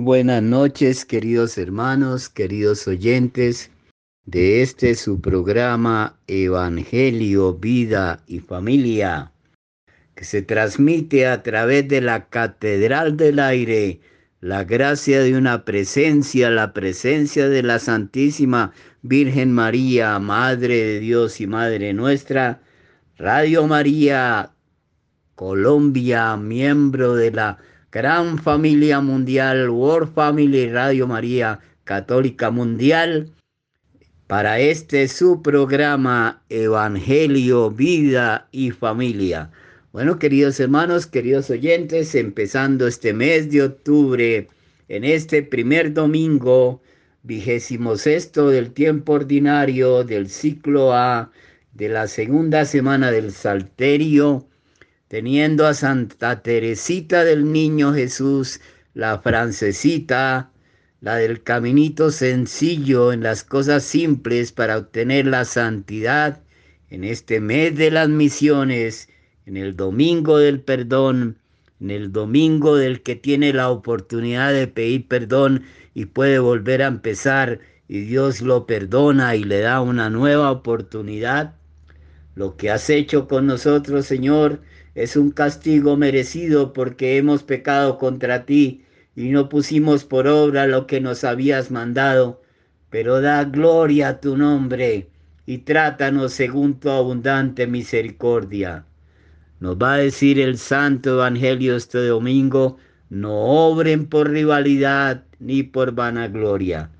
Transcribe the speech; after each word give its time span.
Buenas 0.00 0.44
noches, 0.44 1.04
queridos 1.04 1.58
hermanos, 1.58 2.28
queridos 2.28 2.86
oyentes 2.86 3.72
de 4.26 4.62
este 4.62 4.94
su 4.94 5.20
programa 5.20 6.16
Evangelio, 6.28 7.54
Vida 7.54 8.22
y 8.28 8.38
Familia, 8.38 9.32
que 10.14 10.24
se 10.24 10.42
transmite 10.42 11.26
a 11.26 11.42
través 11.42 11.88
de 11.88 12.00
la 12.00 12.28
Catedral 12.28 13.16
del 13.16 13.40
Aire, 13.40 14.00
la 14.40 14.62
gracia 14.62 15.20
de 15.20 15.36
una 15.36 15.64
presencia, 15.64 16.48
la 16.48 16.72
presencia 16.72 17.48
de 17.48 17.64
la 17.64 17.80
Santísima 17.80 18.72
Virgen 19.02 19.52
María, 19.52 20.16
Madre 20.20 20.76
de 20.76 21.00
Dios 21.00 21.40
y 21.40 21.48
Madre 21.48 21.92
nuestra, 21.92 22.62
Radio 23.16 23.66
María, 23.66 24.52
Colombia, 25.34 26.36
miembro 26.36 27.16
de 27.16 27.32
la 27.32 27.58
gran 27.98 28.38
familia 28.38 29.00
mundial, 29.00 29.70
World 29.70 30.14
Family 30.14 30.68
Radio 30.68 31.08
María 31.08 31.58
Católica 31.82 32.48
Mundial, 32.48 33.32
para 34.28 34.60
este 34.60 35.08
su 35.08 35.42
programa 35.42 36.40
Evangelio, 36.48 37.72
Vida 37.72 38.46
y 38.52 38.70
Familia. 38.70 39.50
Bueno, 39.92 40.16
queridos 40.20 40.60
hermanos, 40.60 41.08
queridos 41.08 41.50
oyentes, 41.50 42.14
empezando 42.14 42.86
este 42.86 43.12
mes 43.12 43.50
de 43.50 43.64
octubre, 43.64 44.48
en 44.86 45.02
este 45.02 45.42
primer 45.42 45.92
domingo, 45.92 46.80
vigésimo 47.24 47.96
sexto 47.96 48.48
del 48.48 48.70
tiempo 48.70 49.14
ordinario 49.14 50.04
del 50.04 50.30
ciclo 50.30 50.94
A 50.94 51.32
de 51.72 51.88
la 51.88 52.06
segunda 52.06 52.64
semana 52.64 53.10
del 53.10 53.32
Salterio, 53.32 54.47
teniendo 55.08 55.66
a 55.66 55.74
Santa 55.74 56.42
Teresita 56.42 57.24
del 57.24 57.50
Niño 57.50 57.94
Jesús, 57.94 58.60
la 58.94 59.18
francesita, 59.18 60.50
la 61.00 61.16
del 61.16 61.42
caminito 61.42 62.10
sencillo 62.10 63.12
en 63.12 63.22
las 63.22 63.42
cosas 63.42 63.84
simples 63.84 64.52
para 64.52 64.76
obtener 64.76 65.26
la 65.26 65.44
santidad 65.44 66.42
en 66.90 67.04
este 67.04 67.40
mes 67.40 67.76
de 67.76 67.90
las 67.90 68.08
misiones, 68.08 69.08
en 69.46 69.56
el 69.56 69.76
domingo 69.76 70.38
del 70.38 70.60
perdón, 70.60 71.38
en 71.80 71.90
el 71.90 72.12
domingo 72.12 72.76
del 72.76 73.02
que 73.02 73.16
tiene 73.16 73.52
la 73.52 73.70
oportunidad 73.70 74.52
de 74.52 74.66
pedir 74.66 75.06
perdón 75.06 75.62
y 75.94 76.06
puede 76.06 76.38
volver 76.38 76.82
a 76.82 76.88
empezar 76.88 77.60
y 77.88 78.00
Dios 78.00 78.42
lo 78.42 78.66
perdona 78.66 79.36
y 79.36 79.44
le 79.44 79.60
da 79.60 79.80
una 79.80 80.10
nueva 80.10 80.50
oportunidad. 80.50 81.54
Lo 82.34 82.56
que 82.56 82.70
has 82.70 82.90
hecho 82.90 83.26
con 83.26 83.46
nosotros, 83.46 84.06
Señor, 84.06 84.60
es 84.98 85.14
un 85.14 85.30
castigo 85.30 85.96
merecido 85.96 86.72
porque 86.72 87.18
hemos 87.18 87.44
pecado 87.44 87.98
contra 87.98 88.44
ti 88.44 88.82
y 89.14 89.28
no 89.28 89.48
pusimos 89.48 90.04
por 90.04 90.26
obra 90.26 90.66
lo 90.66 90.88
que 90.88 91.00
nos 91.00 91.22
habías 91.22 91.70
mandado, 91.70 92.42
pero 92.90 93.20
da 93.20 93.44
gloria 93.44 94.08
a 94.08 94.20
tu 94.20 94.36
nombre 94.36 95.06
y 95.46 95.58
trátanos 95.58 96.32
según 96.32 96.80
tu 96.80 96.90
abundante 96.90 97.68
misericordia. 97.68 98.86
Nos 99.60 99.76
va 99.76 99.94
a 99.94 99.98
decir 99.98 100.40
el 100.40 100.58
Santo 100.58 101.10
Evangelio 101.10 101.76
este 101.76 102.04
domingo, 102.04 102.78
no 103.08 103.36
obren 103.68 104.06
por 104.06 104.28
rivalidad 104.28 105.22
ni 105.38 105.62
por 105.62 105.92
vanagloria. 105.92 106.90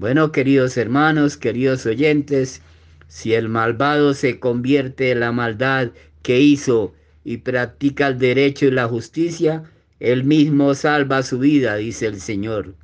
Bueno, 0.00 0.32
queridos 0.32 0.76
hermanos, 0.76 1.36
queridos 1.36 1.86
oyentes, 1.86 2.62
si 3.06 3.32
el 3.32 3.48
malvado 3.48 4.12
se 4.12 4.40
convierte 4.40 5.12
en 5.12 5.20
la 5.20 5.30
maldad 5.30 5.92
que 6.22 6.40
hizo 6.40 6.94
y 7.24 7.38
practica 7.38 8.08
el 8.08 8.18
derecho 8.18 8.66
y 8.66 8.70
la 8.70 8.86
justicia, 8.86 9.64
él 9.98 10.24
mismo 10.24 10.74
salva 10.74 11.22
su 11.22 11.38
vida, 11.38 11.76
dice 11.76 12.06
el 12.06 12.20
Señor. 12.20 12.74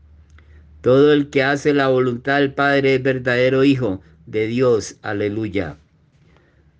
Todo 0.80 1.12
el 1.12 1.28
que 1.28 1.42
hace 1.42 1.74
la 1.74 1.88
voluntad 1.88 2.38
del 2.38 2.54
Padre 2.54 2.94
es 2.94 3.02
verdadero 3.02 3.64
Hijo 3.64 4.00
de 4.26 4.46
Dios. 4.46 4.96
Aleluya. 5.02 5.76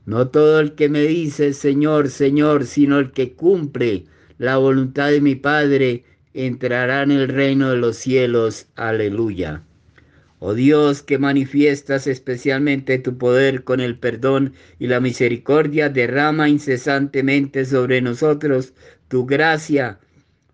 No 0.06 0.28
todo 0.28 0.60
el 0.60 0.72
que 0.72 0.88
me 0.88 1.02
dice 1.02 1.52
Señor, 1.52 2.08
Señor, 2.08 2.64
sino 2.64 2.98
el 2.98 3.12
que 3.12 3.34
cumple 3.34 4.06
la 4.38 4.56
voluntad 4.56 5.10
de 5.10 5.20
mi 5.20 5.34
Padre, 5.34 6.04
entrará 6.32 7.02
en 7.02 7.10
el 7.10 7.28
reino 7.28 7.70
de 7.70 7.76
los 7.76 7.96
cielos. 7.96 8.66
Aleluya. 8.74 9.62
Oh 10.42 10.54
Dios, 10.54 11.02
que 11.02 11.18
manifiestas 11.18 12.06
especialmente 12.06 12.98
tu 12.98 13.18
poder 13.18 13.62
con 13.62 13.78
el 13.78 13.98
perdón 13.98 14.54
y 14.78 14.86
la 14.86 14.98
misericordia, 14.98 15.90
derrama 15.90 16.48
incesantemente 16.48 17.66
sobre 17.66 18.00
nosotros 18.00 18.72
tu 19.08 19.26
gracia 19.26 20.00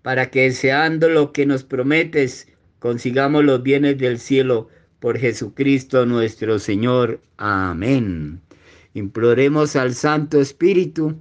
para 0.02 0.30
que 0.30 0.42
deseando 0.42 1.08
lo 1.08 1.32
que 1.32 1.46
nos 1.46 1.62
prometes, 1.62 2.48
consigamos 2.80 3.44
los 3.44 3.62
bienes 3.62 3.96
del 3.98 4.18
cielo 4.18 4.68
por 4.98 5.18
Jesucristo 5.18 6.04
nuestro 6.04 6.58
Señor. 6.58 7.20
Amén. 7.36 8.40
Imploremos 8.94 9.76
al 9.76 9.94
Santo 9.94 10.40
Espíritu 10.40 11.16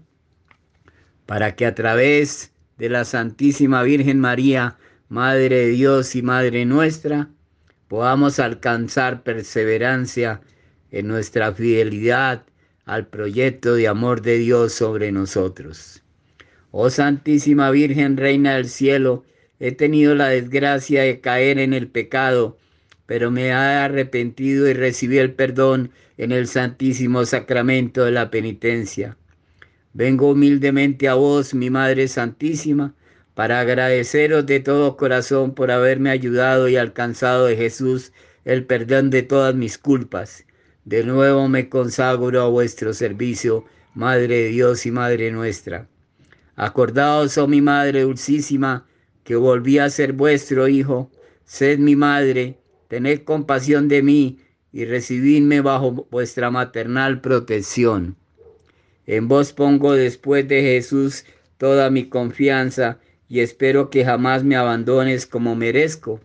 para 1.27 1.55
que 1.55 1.67
a 1.67 1.75
través 1.75 2.51
de 2.79 2.89
la 2.89 3.05
Santísima 3.05 3.83
Virgen 3.83 4.19
María, 4.19 4.77
Madre 5.07 5.55
de 5.55 5.67
Dios 5.67 6.15
y 6.15 6.23
Madre 6.23 6.65
nuestra, 6.65 7.29
podamos 7.87 8.39
alcanzar 8.39 9.23
perseverancia 9.23 10.41
en 10.91 11.07
nuestra 11.07 11.53
fidelidad 11.53 12.43
al 12.85 13.07
proyecto 13.07 13.75
de 13.75 13.87
amor 13.87 14.21
de 14.21 14.37
Dios 14.37 14.73
sobre 14.73 15.11
nosotros. 15.11 16.03
Oh 16.71 16.89
Santísima 16.89 17.71
Virgen, 17.71 18.17
Reina 18.17 18.55
del 18.55 18.69
Cielo, 18.69 19.23
he 19.59 19.71
tenido 19.71 20.15
la 20.15 20.29
desgracia 20.29 21.03
de 21.03 21.21
caer 21.21 21.59
en 21.59 21.73
el 21.73 21.87
pecado, 21.87 22.57
pero 23.05 23.31
me 23.31 23.47
he 23.47 23.53
arrepentido 23.53 24.69
y 24.69 24.73
recibí 24.73 25.17
el 25.17 25.33
perdón 25.33 25.91
en 26.17 26.31
el 26.31 26.47
Santísimo 26.47 27.25
Sacramento 27.25 28.03
de 28.03 28.11
la 28.11 28.29
Penitencia. 28.29 29.17
Vengo 29.93 30.31
humildemente 30.31 31.07
a 31.07 31.13
vos, 31.13 31.53
mi 31.53 31.69
Madre 31.69 32.07
Santísima, 32.07 32.93
para 33.35 33.59
agradeceros 33.59 34.45
de 34.45 34.61
todo 34.61 34.95
corazón 34.97 35.53
por 35.53 35.69
haberme 35.69 36.09
ayudado 36.09 36.69
y 36.69 36.77
alcanzado 36.77 37.45
de 37.45 37.57
Jesús 37.57 38.13
el 38.45 38.65
perdón 38.65 39.09
de 39.09 39.23
todas 39.23 39.53
mis 39.53 39.77
culpas. 39.77 40.45
De 40.85 41.03
nuevo 41.03 41.47
me 41.49 41.67
consagro 41.67 42.41
a 42.41 42.47
vuestro 42.47 42.93
servicio, 42.93 43.65
Madre 43.93 44.35
de 44.35 44.47
Dios 44.47 44.85
y 44.85 44.91
Madre 44.91 45.31
nuestra. 45.31 45.87
Acordaos, 46.55 47.37
oh 47.37 47.47
mi 47.47 47.61
Madre 47.61 48.03
dulcísima, 48.03 48.87
que 49.25 49.35
volví 49.35 49.79
a 49.79 49.89
ser 49.89 50.13
vuestro 50.13 50.69
Hijo. 50.69 51.11
Sed 51.43 51.79
mi 51.79 51.95
Madre, 51.95 52.57
tened 52.87 53.23
compasión 53.25 53.89
de 53.89 54.01
mí 54.01 54.39
y 54.71 54.85
recibidme 54.85 55.59
bajo 55.59 56.07
vuestra 56.09 56.51
maternal 56.51 57.19
protección. 57.19 58.15
En 59.07 59.27
vos 59.27 59.51
pongo 59.51 59.93
después 59.93 60.47
de 60.47 60.61
Jesús 60.61 61.25
toda 61.57 61.89
mi 61.89 62.07
confianza 62.07 62.99
y 63.27 63.39
espero 63.39 63.89
que 63.89 64.05
jamás 64.05 64.43
me 64.43 64.55
abandones 64.55 65.25
como 65.25 65.55
merezco. 65.55 66.19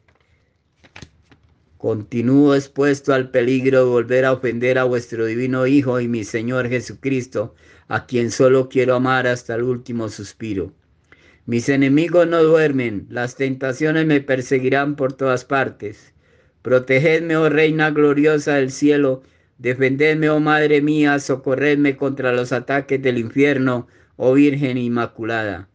Continúo 1.78 2.54
expuesto 2.54 3.14
al 3.14 3.30
peligro 3.30 3.78
de 3.78 3.90
volver 3.90 4.24
a 4.26 4.32
ofender 4.32 4.78
a 4.78 4.84
vuestro 4.84 5.24
divino 5.24 5.66
Hijo 5.66 5.98
y 6.00 6.08
mi 6.08 6.24
Señor 6.24 6.68
Jesucristo, 6.68 7.54
a 7.88 8.06
quien 8.06 8.30
solo 8.30 8.68
quiero 8.68 8.94
amar 8.94 9.26
hasta 9.26 9.54
el 9.54 9.62
último 9.62 10.10
suspiro. 10.10 10.74
Mis 11.46 11.70
enemigos 11.70 12.28
no 12.28 12.42
duermen, 12.42 13.06
las 13.08 13.34
tentaciones 13.34 14.04
me 14.04 14.20
perseguirán 14.20 14.94
por 14.94 15.14
todas 15.14 15.46
partes. 15.46 16.12
Protegedme, 16.60 17.36
oh 17.38 17.48
Reina 17.48 17.90
gloriosa 17.90 18.56
del 18.56 18.70
cielo, 18.70 19.22
defendedme, 19.56 20.28
oh 20.28 20.38
Madre 20.38 20.82
mía, 20.82 21.18
socorredme 21.18 21.96
contra 21.96 22.32
los 22.32 22.52
ataques 22.52 23.00
del 23.00 23.16
infierno, 23.16 23.88
oh 24.16 24.34
Virgen 24.34 24.76
Inmaculada. 24.76 25.70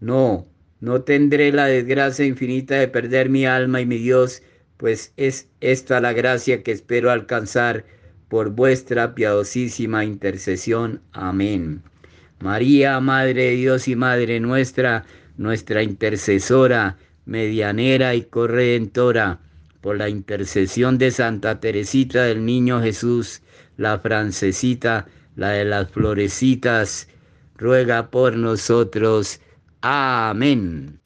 No, 0.00 0.49
no 0.80 1.02
tendré 1.02 1.52
la 1.52 1.66
desgracia 1.66 2.24
infinita 2.24 2.76
de 2.76 2.88
perder 2.88 3.28
mi 3.28 3.46
alma 3.46 3.80
y 3.80 3.86
mi 3.86 3.98
Dios, 3.98 4.42
pues 4.76 5.12
es 5.16 5.48
esta 5.60 6.00
la 6.00 6.12
gracia 6.12 6.62
que 6.62 6.72
espero 6.72 7.10
alcanzar 7.10 7.84
por 8.28 8.50
vuestra 8.50 9.14
piadosísima 9.14 10.04
intercesión. 10.04 11.02
Amén. 11.12 11.82
María, 12.38 12.98
Madre 13.00 13.44
de 13.46 13.56
Dios 13.56 13.88
y 13.88 13.96
Madre 13.96 14.40
nuestra, 14.40 15.04
nuestra 15.36 15.82
intercesora, 15.82 16.96
medianera 17.26 18.14
y 18.14 18.22
corredentora, 18.22 19.40
por 19.82 19.96
la 19.96 20.08
intercesión 20.08 20.96
de 20.96 21.10
Santa 21.10 21.60
Teresita 21.60 22.24
del 22.24 22.44
Niño 22.44 22.80
Jesús, 22.80 23.42
la 23.76 23.98
francesita, 23.98 25.06
la 25.36 25.50
de 25.50 25.64
las 25.64 25.90
florecitas, 25.90 27.08
ruega 27.56 28.10
por 28.10 28.36
nosotros. 28.36 29.40
Amén. 29.82 30.99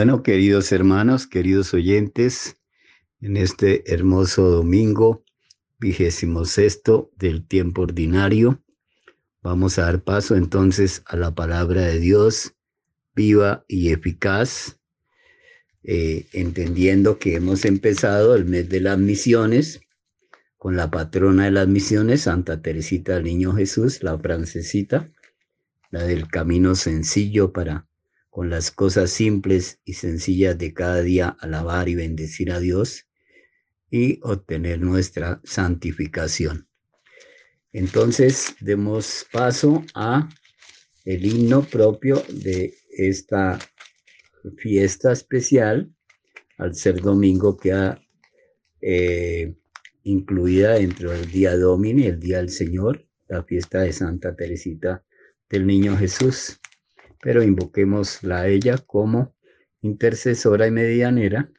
Bueno, 0.00 0.22
queridos 0.22 0.72
hermanos, 0.72 1.26
queridos 1.26 1.74
oyentes, 1.74 2.56
en 3.20 3.36
este 3.36 3.92
hermoso 3.92 4.48
domingo, 4.48 5.26
vigésimo 5.78 6.46
sexto 6.46 7.12
del 7.16 7.46
tiempo 7.46 7.82
ordinario, 7.82 8.64
vamos 9.42 9.78
a 9.78 9.82
dar 9.82 10.02
paso 10.02 10.36
entonces 10.36 11.02
a 11.04 11.16
la 11.16 11.34
palabra 11.34 11.82
de 11.82 11.98
Dios 12.00 12.54
viva 13.14 13.66
y 13.68 13.92
eficaz, 13.92 14.78
eh, 15.82 16.24
entendiendo 16.32 17.18
que 17.18 17.34
hemos 17.34 17.66
empezado 17.66 18.34
el 18.34 18.46
mes 18.46 18.70
de 18.70 18.80
las 18.80 18.96
misiones 18.98 19.82
con 20.56 20.76
la 20.76 20.90
patrona 20.90 21.44
de 21.44 21.50
las 21.50 21.68
misiones, 21.68 22.22
Santa 22.22 22.62
Teresita 22.62 23.16
del 23.16 23.24
Niño 23.24 23.52
Jesús, 23.52 24.02
la 24.02 24.18
francesita, 24.18 25.12
la 25.90 26.04
del 26.04 26.26
camino 26.28 26.74
sencillo 26.74 27.52
para 27.52 27.89
con 28.30 28.48
las 28.48 28.70
cosas 28.70 29.10
simples 29.10 29.80
y 29.84 29.94
sencillas 29.94 30.56
de 30.56 30.72
cada 30.72 31.02
día 31.02 31.36
alabar 31.40 31.88
y 31.88 31.96
bendecir 31.96 32.52
a 32.52 32.60
Dios 32.60 33.06
y 33.90 34.20
obtener 34.22 34.80
nuestra 34.80 35.40
santificación. 35.42 36.68
Entonces, 37.72 38.54
demos 38.60 39.26
paso 39.32 39.84
a 39.94 40.28
el 41.04 41.24
himno 41.24 41.62
propio 41.62 42.22
de 42.28 42.74
esta 42.90 43.58
fiesta 44.56 45.12
especial, 45.12 45.92
al 46.56 46.74
ser 46.74 47.00
domingo 47.00 47.56
que 47.56 47.72
ha 47.72 48.00
eh, 48.80 49.54
incluida 50.04 50.74
dentro 50.74 51.10
del 51.10 51.30
día 51.30 51.56
Domini, 51.56 52.06
el 52.06 52.20
día 52.20 52.38
del 52.38 52.50
Señor, 52.50 53.06
la 53.28 53.42
fiesta 53.42 53.80
de 53.80 53.92
Santa 53.92 54.36
Teresita 54.36 55.04
del 55.48 55.66
Niño 55.66 55.96
Jesús 55.96 56.59
pero 57.20 57.42
invoquémosla 57.42 58.40
a 58.40 58.48
ella 58.48 58.78
como 58.78 59.34
intercesora 59.82 60.66
y 60.66 60.70
medianera 60.70 61.52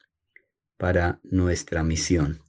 para 0.77 1.20
nuestra 1.24 1.84
misión. 1.84 2.39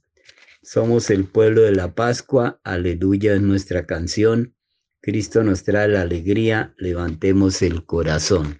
Somos 0.61 1.09
el 1.09 1.25
pueblo 1.25 1.61
de 1.61 1.73
la 1.73 1.93
Pascua, 1.93 2.59
aleluya 2.63 3.35
es 3.35 3.41
nuestra 3.41 3.85
canción. 3.85 4.55
Cristo 5.01 5.43
nos 5.43 5.63
trae 5.63 5.89
la 5.89 6.01
alegría, 6.01 6.73
levantemos 6.77 7.61
el 7.61 7.85
corazón. 7.85 8.59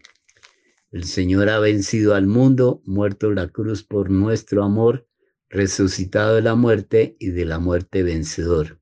El 0.92 1.06
Señor 1.06 1.50
ha 1.50 1.60
vencido 1.60 2.14
al 2.14 2.28
mundo, 2.28 2.82
muerto 2.86 3.32
la 3.32 3.48
cruz 3.48 3.84
por 3.84 4.12
nuestro 4.12 4.64
amor, 4.64 5.08
resucitado 5.50 6.36
de 6.36 6.42
la 6.42 6.56
muerte 6.56 7.16
y 7.20 7.30
de 7.30 7.46
la 7.46 7.60
muerte 7.60 8.04
vencedor. 8.04 8.80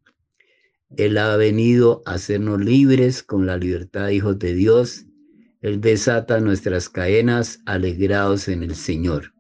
Él 0.98 1.18
ha 1.18 1.38
venido 1.38 2.02
a 2.06 2.16
hacernos 2.16 2.60
libres 2.60 3.24
con 3.24 3.46
la 3.46 3.56
libertad 3.56 4.10
hijos 4.10 4.40
de 4.40 4.54
Dios 4.56 5.06
él 5.62 5.80
desata 5.80 6.40
nuestras 6.40 6.90
cadenas 6.90 7.62
alegrados 7.66 8.48
en 8.48 8.64
el 8.64 8.76
Señor. 8.76 9.34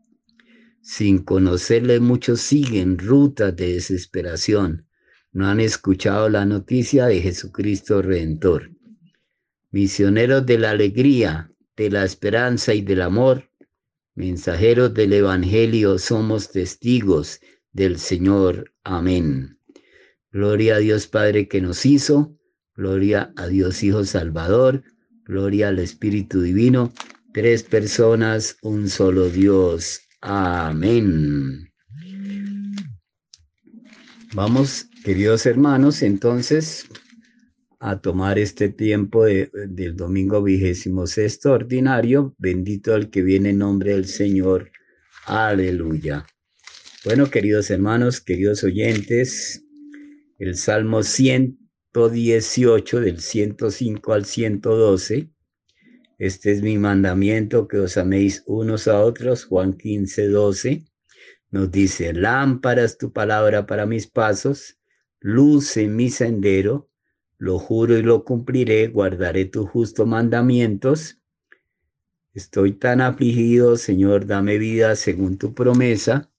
Sin 0.81 1.19
conocerle 1.19 1.99
muchos 1.99 2.41
siguen 2.41 2.97
rutas 2.99 3.55
de 3.55 3.73
desesperación. 3.73 4.87
No 5.31 5.47
han 5.47 5.59
escuchado 5.59 6.29
la 6.29 6.45
noticia 6.45 7.07
de 7.07 7.21
Jesucristo 7.21 8.01
Redentor. 8.01 8.71
Misioneros 9.71 10.45
de 10.45 10.59
la 10.59 10.71
alegría, 10.71 11.51
de 11.75 11.89
la 11.89 12.03
esperanza 12.03 12.73
y 12.73 12.81
del 12.81 13.01
amor, 13.01 13.49
mensajeros 14.13 14.93
del 14.93 15.13
Evangelio, 15.13 15.97
somos 15.97 16.51
testigos 16.51 17.39
del 17.71 17.97
Señor. 17.97 18.73
Amén. 18.83 19.57
Gloria 20.31 20.75
a 20.75 20.79
Dios 20.79 21.07
Padre 21.07 21.47
que 21.47 21.61
nos 21.61 21.85
hizo, 21.85 22.37
gloria 22.75 23.33
a 23.37 23.47
Dios 23.47 23.81
Hijo 23.83 24.03
Salvador, 24.03 24.83
Gloria 25.25 25.69
al 25.69 25.79
Espíritu 25.79 26.41
Divino, 26.41 26.93
tres 27.33 27.63
personas, 27.63 28.57
un 28.61 28.89
solo 28.89 29.29
Dios. 29.29 30.01
Amén. 30.21 31.71
Vamos, 34.33 34.87
queridos 35.03 35.45
hermanos, 35.45 36.01
entonces 36.01 36.87
a 37.79 37.99
tomar 37.99 38.37
este 38.37 38.69
tiempo 38.69 39.25
de, 39.25 39.49
del 39.67 39.95
domingo 39.95 40.41
vigésimo 40.43 41.07
sexto 41.07 41.51
ordinario. 41.51 42.35
Bendito 42.37 42.95
el 42.95 43.09
que 43.09 43.23
viene 43.23 43.49
en 43.49 43.57
nombre 43.57 43.91
del 43.91 44.05
Señor. 44.05 44.71
Aleluya. 45.25 46.25
Bueno, 47.03 47.29
queridos 47.29 47.71
hermanos, 47.71 48.21
queridos 48.21 48.63
oyentes, 48.63 49.63
el 50.37 50.55
Salmo 50.55 51.01
100 51.01 51.60
118 51.93 53.01
del 53.01 53.19
105 53.19 54.13
al 54.13 54.25
112. 54.25 55.29
Este 56.17 56.51
es 56.51 56.61
mi 56.61 56.77
mandamiento, 56.77 57.67
que 57.67 57.79
os 57.79 57.97
améis 57.97 58.43
unos 58.45 58.87
a 58.87 59.01
otros. 59.01 59.45
Juan 59.45 59.73
15, 59.73 60.27
12 60.27 60.85
nos 61.51 61.69
dice, 61.69 62.13
lámparas 62.13 62.97
tu 62.97 63.11
palabra 63.11 63.65
para 63.65 63.85
mis 63.85 64.07
pasos, 64.07 64.79
luz 65.19 65.75
en 65.75 65.97
mi 65.97 66.09
sendero, 66.09 66.89
lo 67.37 67.59
juro 67.59 67.97
y 67.97 68.03
lo 68.03 68.23
cumpliré, 68.23 68.87
guardaré 68.87 69.45
tus 69.45 69.69
justos 69.69 70.07
mandamientos. 70.07 71.19
Estoy 72.33 72.71
tan 72.71 73.01
afligido, 73.01 73.75
Señor, 73.75 74.25
dame 74.27 74.57
vida 74.57 74.95
según 74.95 75.37
tu 75.37 75.53
promesa. 75.53 76.31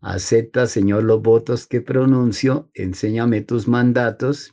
Acepta, 0.00 0.66
Señor, 0.66 1.04
los 1.04 1.22
votos 1.22 1.66
que 1.66 1.80
pronuncio, 1.80 2.70
enséñame 2.74 3.40
tus 3.40 3.66
mandatos. 3.66 4.52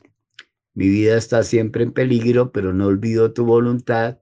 Mi 0.74 0.88
vida 0.88 1.16
está 1.16 1.42
siempre 1.42 1.82
en 1.84 1.92
peligro, 1.92 2.50
pero 2.50 2.72
no 2.72 2.86
olvido 2.86 3.32
tu 3.32 3.44
voluntad. 3.44 4.20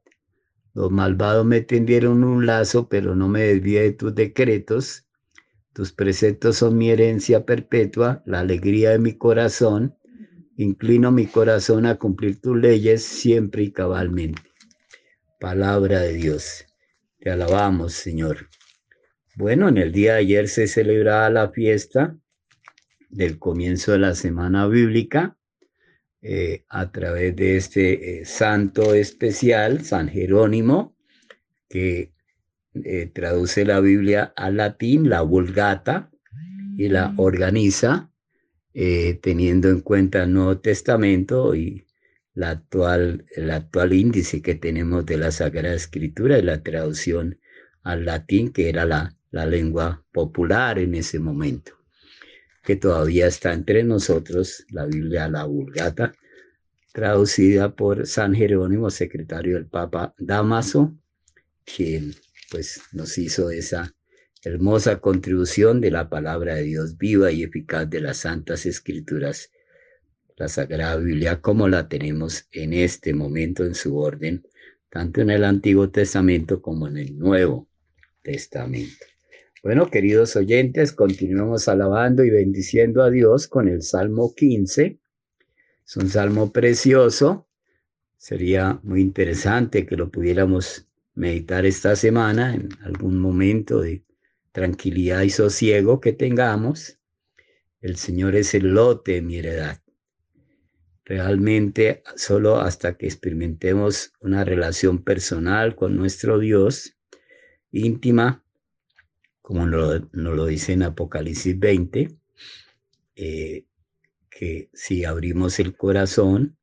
Los 0.75 0.91
malvados 0.91 1.47
me 1.47 1.61
tendieron 1.61 2.25
un 2.25 2.45
lazo, 2.47 2.89
pero 2.89 3.15
no 3.15 3.29
me 3.29 3.43
desvié 3.43 3.83
de 3.83 3.93
tus 3.93 4.15
decretos. 4.15 5.07
Tus 5.73 5.93
preceptos 5.93 6.57
son 6.57 6.77
mi 6.77 6.91
herencia 6.91 7.47
perpetua, 7.47 8.23
la 8.27 8.41
alegría 8.41 8.91
de 8.91 8.99
mi 8.99 9.17
corazón. 9.17 9.97
Inclino 10.57 11.13
mi 11.13 11.27
corazón 11.27 11.87
a 11.87 11.97
cumplir 11.97 12.41
tus 12.41 12.57
leyes 12.57 13.03
siempre 13.05 13.63
y 13.63 13.73
cabalmente. 13.73 14.43
Palabra 15.39 16.01
de 16.01 16.15
Dios. 16.15 16.67
Te 17.21 17.31
alabamos, 17.31 17.93
Señor. 17.95 18.49
Bueno, 19.37 19.69
en 19.69 19.79
el 19.79 19.93
día 19.93 20.15
de 20.15 20.19
ayer 20.21 20.49
se 20.49 20.67
celebraba 20.67 21.31
la 21.31 21.51
fiesta 21.51 22.19
del 23.09 23.39
comienzo 23.39 23.93
de 23.93 24.01
la 24.01 24.15
semana 24.15 24.67
bíblica 24.67 25.37
eh, 26.23 26.65
a 26.69 26.93
través 26.93 27.35
de 27.35 27.57
este 27.57 28.21
eh, 28.21 28.25
santo 28.27 28.93
especial, 28.93 29.85
San 29.85 30.09
Jerónimo, 30.09 30.95
que 31.69 32.13
eh, 32.75 33.07
traduce 33.07 33.65
la 33.65 33.81
Biblia 33.81 34.33
al 34.37 34.59
latín, 34.59 35.09
la 35.09 35.23
vulgata, 35.23 36.11
y 36.77 36.89
la 36.89 37.09
mm. 37.09 37.21
organiza 37.21 38.07
teniendo 38.73 39.69
en 39.69 39.81
cuenta 39.81 40.23
el 40.23 40.33
Nuevo 40.33 40.59
Testamento 40.61 41.57
y 41.57 41.87
la 42.35 42.51
actual, 42.51 43.27
el 43.35 43.51
actual 43.51 43.93
índice 43.93 44.43
que 44.43 44.55
tenemos 44.55 45.05
de 45.05 45.19
la 45.19 45.33
Sagrada 45.33 45.75
Escritura 45.75 46.39
y 46.39 46.43
la 46.43 46.63
traducción 46.63 47.41
al 47.83 48.05
latín, 48.05 48.53
que 48.53 48.69
era 48.69 48.85
la, 48.85 49.17
la 49.33 49.45
lengua 49.45 50.05
popular 50.13 50.79
en 50.79 50.95
ese 50.95 51.19
momento 51.19 51.80
que 52.63 52.77
todavía 52.77 53.27
está 53.27 53.53
entre 53.53 53.83
nosotros, 53.85 54.65
la 54.71 54.87
Biblia, 54.87 55.29
la 55.29 55.45
Vulgata, 55.45 56.13
traducida 56.93 57.75
por 57.75 58.07
San 58.07 58.35
Jerónimo, 58.35 58.91
secretario 58.91 59.55
del 59.55 59.67
Papa 59.67 60.15
Damaso, 60.19 60.95
quien 61.65 62.15
pues 62.51 62.81
nos 62.93 63.17
hizo 63.17 63.51
esa 63.51 63.95
hermosa 64.43 65.01
contribución 65.01 65.81
de 65.81 65.91
la 65.91 66.09
palabra 66.09 66.57
de 66.57 66.63
Dios 66.65 66.97
viva 66.97 67.31
y 67.31 67.43
eficaz 67.43 67.89
de 67.89 68.01
las 68.01 68.19
Santas 68.19 68.67
Escrituras, 68.67 69.51
la 70.37 70.49
Sagrada 70.49 70.97
Biblia 70.97 71.41
como 71.41 71.69
la 71.69 71.89
tenemos 71.89 72.47
en 72.53 72.73
este 72.73 73.13
momento 73.13 73.65
en 73.65 73.75
su 73.75 73.97
orden, 73.97 74.43
tanto 74.89 75.21
en 75.21 75.31
el 75.31 75.45
Antiguo 75.45 75.91
Testamento 75.91 76.61
como 76.61 76.89
en 76.89 76.97
el 76.97 77.19
Nuevo 77.19 77.69
Testamento. 78.23 79.05
Bueno, 79.63 79.91
queridos 79.91 80.37
oyentes, 80.37 80.91
continuamos 80.91 81.69
alabando 81.69 82.25
y 82.25 82.31
bendiciendo 82.31 83.03
a 83.03 83.11
Dios 83.11 83.47
con 83.47 83.69
el 83.69 83.83
Salmo 83.83 84.35
15. 84.35 84.99
Es 85.87 85.97
un 85.99 86.09
salmo 86.09 86.51
precioso. 86.51 87.47
Sería 88.17 88.81
muy 88.83 89.03
interesante 89.03 89.85
que 89.85 89.99
lo 89.99 90.11
pudiéramos 90.11 90.89
meditar 91.15 91.67
esta 91.67 91.95
semana 91.95 92.55
en 92.55 92.71
algún 92.85 93.19
momento 93.19 93.83
de 93.83 94.03
tranquilidad 94.51 95.21
y 95.21 95.31
sosiego 95.31 96.01
que 96.01 96.15
tengamos. 96.15 96.99
El 97.83 97.97
Señor 97.97 98.37
es 98.37 98.55
el 98.55 98.73
lote 98.73 99.13
de 99.13 99.23
mi 99.23 99.37
heredad. 99.37 99.83
Realmente, 101.05 102.03
solo 102.17 102.61
hasta 102.61 102.97
que 102.97 103.05
experimentemos 103.05 104.15
una 104.21 104.43
relación 104.43 105.05
personal 105.05 105.77
con 105.77 105.97
nuestro 105.97 106.39
Dios, 106.39 106.97
íntima, 107.73 108.43
como 109.51 109.67
nos 109.67 110.03
lo, 110.13 110.47
dice 110.47 110.75
en 110.75 110.85
Apocalipsis 110.85 111.59
20, 111.59 112.17
eh, 113.17 113.65
que 114.31 114.71
si 114.73 115.05
abrimos 115.05 115.59
el 115.59 115.77
corazón, 115.77 116.57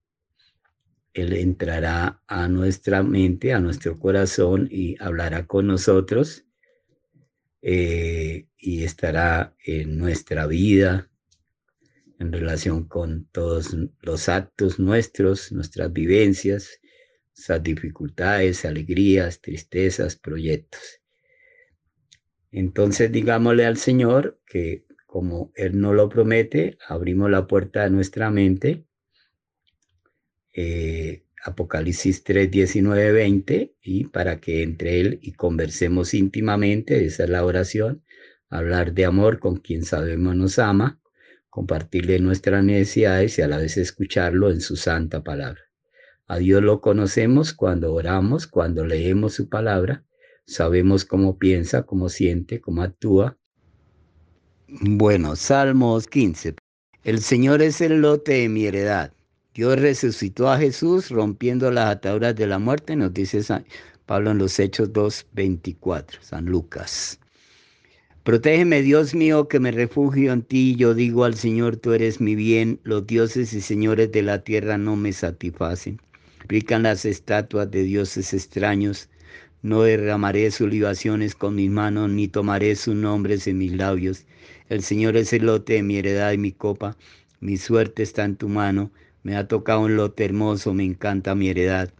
Él 1.14 1.34
entrará 1.34 2.24
a 2.28 2.48
nuestra 2.48 3.04
mente, 3.04 3.52
a 3.52 3.60
nuestro 3.60 4.00
corazón 4.00 4.70
y 4.72 4.96
hablará 5.04 5.48
con 5.48 5.68
nosotros 5.68 6.46
eh, 7.62 8.48
y 8.58 8.86
estará 8.86 9.54
en 9.66 9.98
nuestra 9.98 10.48
vida 10.48 11.12
en 12.20 12.32
relación 12.32 12.88
con 12.88 13.28
todos 13.34 13.76
los 14.00 14.30
actos 14.30 14.80
nuestros, 14.80 15.52
nuestras 15.52 15.92
vivencias, 15.92 16.80
nuestras 17.36 17.62
dificultades, 17.62 18.64
alegrías, 18.64 19.42
tristezas, 19.42 20.16
proyectos. 20.16 21.02
Entonces 22.52 23.12
digámosle 23.12 23.66
al 23.66 23.78
Señor 23.78 24.40
que 24.46 24.86
como 25.06 25.52
Él 25.56 25.80
no 25.80 25.94
lo 25.94 26.10
promete, 26.10 26.78
abrimos 26.88 27.32
la 27.32 27.48
puerta 27.48 27.84
de 27.84 27.90
nuestra 27.90 28.30
mente. 28.30 28.86
Eh, 30.54 31.24
Apocalipsis 31.44 32.24
3, 32.24 32.52
19, 32.52 33.12
20, 33.12 33.76
y 33.82 34.06
para 34.06 34.40
que 34.40 34.64
entre 34.64 35.00
Él 35.00 35.20
y 35.22 35.34
conversemos 35.34 36.14
íntimamente, 36.14 37.06
esa 37.06 37.24
es 37.24 37.30
la 37.30 37.46
oración, 37.46 38.04
hablar 38.50 38.94
de 38.94 39.06
amor 39.06 39.40
con 39.40 39.58
quien 39.58 39.84
sabemos 39.84 40.36
nos 40.36 40.60
ama, 40.60 41.00
compartirle 41.50 42.20
nuestras 42.20 42.64
necesidades 42.64 43.38
y 43.40 43.42
a 43.42 43.48
la 43.48 43.58
vez 43.58 43.78
escucharlo 43.78 44.52
en 44.52 44.62
su 44.62 44.76
santa 44.76 45.24
palabra. 45.24 45.62
A 46.28 46.38
Dios 46.38 46.62
lo 46.62 46.82
conocemos 46.82 47.54
cuando 47.54 47.94
oramos, 47.94 48.48
cuando 48.48 48.86
leemos 48.86 49.34
su 49.34 49.48
palabra 49.48 50.04
Sabemos 50.48 51.04
cómo 51.04 51.38
piensa, 51.38 51.84
cómo 51.84 52.08
siente, 52.08 52.62
cómo 52.62 52.82
actúa. 52.82 53.38
Bueno, 54.68 55.36
Salmos 55.36 56.08
15. 56.08 56.56
El 57.04 57.22
Señor 57.22 57.62
es 57.62 57.82
el 57.82 58.00
lote 58.00 58.34
de 58.34 58.50
mi 58.50 58.66
heredad. 58.66 59.12
Dios 59.54 59.78
resucitó 59.78 60.50
a 60.50 60.58
Jesús 60.58 61.10
rompiendo 61.10 61.70
las 61.70 61.90
ataduras 61.90 62.34
de 62.36 62.48
la 62.48 62.60
muerte, 62.60 62.96
nos 62.96 63.14
dice 63.14 63.42
Pablo 64.06 64.32
en 64.32 64.38
los 64.38 64.58
Hechos 64.58 64.94
2, 64.94 65.28
24, 65.34 66.22
San 66.22 66.46
Lucas. 66.46 67.20
Protégeme, 68.24 68.82
Dios 68.82 69.14
mío, 69.14 69.50
que 69.50 69.60
me 69.60 69.72
refugio 69.72 70.32
en 70.32 70.44
ti. 70.44 70.76
Yo 70.78 70.94
digo 70.94 71.26
al 71.26 71.36
Señor, 71.36 71.76
tú 71.76 71.92
eres 71.92 72.22
mi 72.22 72.36
bien. 72.36 72.80
Los 72.84 73.06
dioses 73.06 73.52
y 73.54 73.60
señores 73.60 74.12
de 74.14 74.22
la 74.22 74.44
tierra 74.44 74.78
no 74.78 74.96
me 74.96 75.12
satisfacen. 75.12 76.00
Aplican 76.42 76.84
las 76.84 77.04
estatuas 77.04 77.70
de 77.70 77.84
dioses 77.84 78.34
extraños. 78.34 79.10
No 79.68 79.82
derramaré 79.82 80.50
sus 80.52 80.70
libaciones 80.70 81.36
con 81.36 81.56
mis 81.56 81.70
manos, 81.70 82.10
ni 82.10 82.30
tomaré 82.30 82.78
sus 82.78 82.96
nombres 82.96 83.48
en 83.48 83.58
mis 83.58 83.74
labios. 83.74 84.24
El 84.70 84.82
Señor 84.82 85.18
es 85.18 85.34
el 85.34 85.46
lote 85.46 85.74
de 85.74 85.84
mi 85.84 85.98
heredad 85.98 86.32
y 86.32 86.38
mi 86.38 86.54
copa. 86.54 86.96
Mi 87.42 87.58
suerte 87.58 88.02
está 88.02 88.24
en 88.24 88.38
tu 88.38 88.48
mano. 88.48 88.92
Me 89.24 89.36
ha 89.36 89.50
tocado 89.50 89.82
un 89.82 89.98
lote 89.98 90.24
hermoso, 90.24 90.74
me 90.74 90.86
encanta 90.86 91.36
mi 91.36 91.50
heredad. 91.50 91.92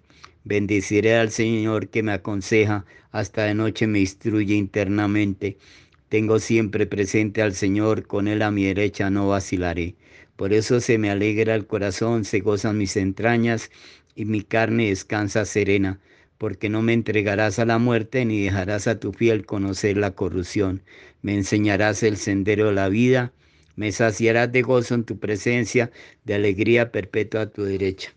Bendeciré 0.46 1.18
al 1.18 1.30
Señor 1.30 1.90
que 1.90 2.04
me 2.04 2.14
aconseja, 2.14 2.86
hasta 3.12 3.44
de 3.44 3.54
noche 3.54 3.86
me 3.86 4.00
instruye 4.00 4.56
internamente. 4.56 5.58
Tengo 6.08 6.40
siempre 6.40 6.88
presente 6.88 7.42
al 7.42 7.54
Señor, 7.54 8.08
con 8.08 8.30
Él 8.30 8.44
a 8.44 8.50
mi 8.50 8.64
derecha 8.64 9.10
no 9.10 9.28
vacilaré. 9.28 9.96
Por 10.38 10.54
eso 10.54 10.80
se 10.80 10.98
me 10.98 11.10
alegra 11.10 11.54
el 11.54 11.68
corazón, 11.68 12.24
se 12.24 12.40
gozan 12.40 12.78
mis 12.78 12.96
entrañas 12.96 13.72
y 14.16 14.24
mi 14.24 14.42
carne 14.42 14.88
descansa 14.88 15.44
serena 15.44 16.00
porque 16.38 16.70
no 16.70 16.82
me 16.82 16.94
entregarás 16.94 17.60
a 17.60 17.66
la 17.66 17.80
muerte 17.80 18.26
ni 18.26 18.44
dejarás 18.44 18.88
a 18.88 19.00
tu 19.00 19.14
fiel 19.14 19.46
conocer 19.46 19.98
la 19.98 20.12
corrupción. 20.12 20.82
Me 21.22 21.34
enseñarás 21.34 22.04
el 22.04 22.18
sendero 22.18 22.68
de 22.68 22.74
la 22.74 22.90
vida, 22.90 23.34
me 23.76 23.92
saciarás 23.92 24.52
de 24.52 24.62
gozo 24.62 24.96
en 24.96 25.04
tu 25.04 25.18
presencia, 25.20 25.92
de 26.26 26.36
alegría 26.36 26.92
perpetua 26.92 27.42
a 27.42 27.50
tu 27.50 27.64
derecha. 27.64 28.12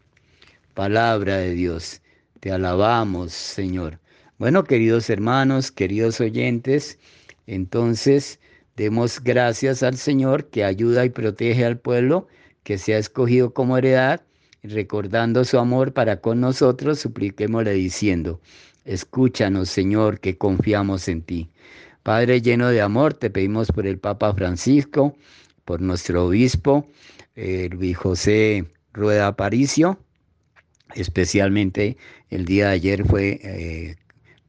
Palabra 0.75 1.39
de 1.39 1.53
Dios, 1.53 2.03
te 2.41 2.50
alabamos, 2.50 3.33
Señor. 3.33 3.99
Bueno, 4.39 4.65
queridos 4.65 5.11
hermanos, 5.11 5.71
queridos 5.71 6.21
oyentes, 6.21 6.99
entonces 7.47 8.41
demos 8.77 9.23
gracias 9.23 9.83
al 9.83 9.97
Señor 9.97 10.47
que 10.49 10.65
ayuda 10.65 11.05
y 11.05 11.11
protege 11.11 11.65
al 11.65 11.79
pueblo 11.79 12.29
que 12.62 12.79
se 12.79 12.95
ha 12.95 12.99
escogido 12.99 13.53
como 13.53 13.77
heredad 13.77 14.23
recordando 14.62 15.45
su 15.45 15.59
amor 15.59 15.93
para 15.93 16.21
con 16.21 16.40
nosotros, 16.40 16.99
supliquémosle 16.99 17.73
diciendo, 17.73 18.40
escúchanos 18.85 19.69
Señor, 19.69 20.21
que 20.21 20.37
confiamos 20.37 21.09
en 21.09 21.23
ti. 21.23 21.49
Padre 22.02 22.40
lleno 22.40 22.69
de 22.69 22.81
amor, 22.81 23.14
te 23.14 23.31
pedimos 23.31 23.69
por 23.73 23.87
el 23.87 23.99
Papa 23.99 24.33
Francisco, 24.35 25.17
por 25.64 25.81
nuestro 25.81 26.26
obispo, 26.26 26.87
Luis 27.71 27.97
José 27.97 28.67
Rueda 28.93 29.29
Aparicio, 29.29 29.99
especialmente 30.95 31.97
el 32.29 32.45
día 32.45 32.67
de 32.69 32.73
ayer 32.73 33.05
fue 33.07 33.40
eh, 33.43 33.97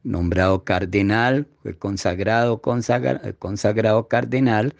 nombrado 0.04 0.64
cardenal, 0.64 1.46
fue 1.62 1.76
consagrado, 1.76 2.60
consagra, 2.60 3.20
consagrado 3.38 4.08
cardenal. 4.08 4.74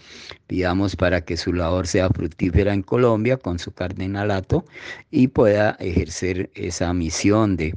Pidamos 0.47 0.97
para 0.97 1.25
que 1.25 1.37
su 1.37 1.52
labor 1.52 1.87
sea 1.87 2.09
fructífera 2.09 2.75
en 2.75 2.83
Colombia 2.83 3.37
con 3.37 3.59
su 3.59 3.73
cardenalato 3.73 4.64
y 5.11 5.29
pueda 5.29 5.76
ejercer 5.81 6.50
esa 6.55 6.93
misión 6.93 7.57
de 7.57 7.76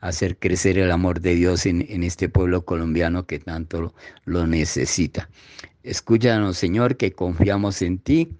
hacer 0.00 0.36
crecer 0.38 0.78
el 0.78 0.90
amor 0.90 1.20
de 1.20 1.34
Dios 1.34 1.66
en, 1.66 1.86
en 1.88 2.02
este 2.04 2.28
pueblo 2.28 2.64
colombiano 2.64 3.26
que 3.26 3.38
tanto 3.38 3.94
lo 4.24 4.46
necesita. 4.46 5.28
Escúchanos, 5.82 6.56
Señor, 6.56 6.96
que 6.96 7.12
confiamos 7.12 7.82
en 7.82 7.98
ti. 7.98 8.30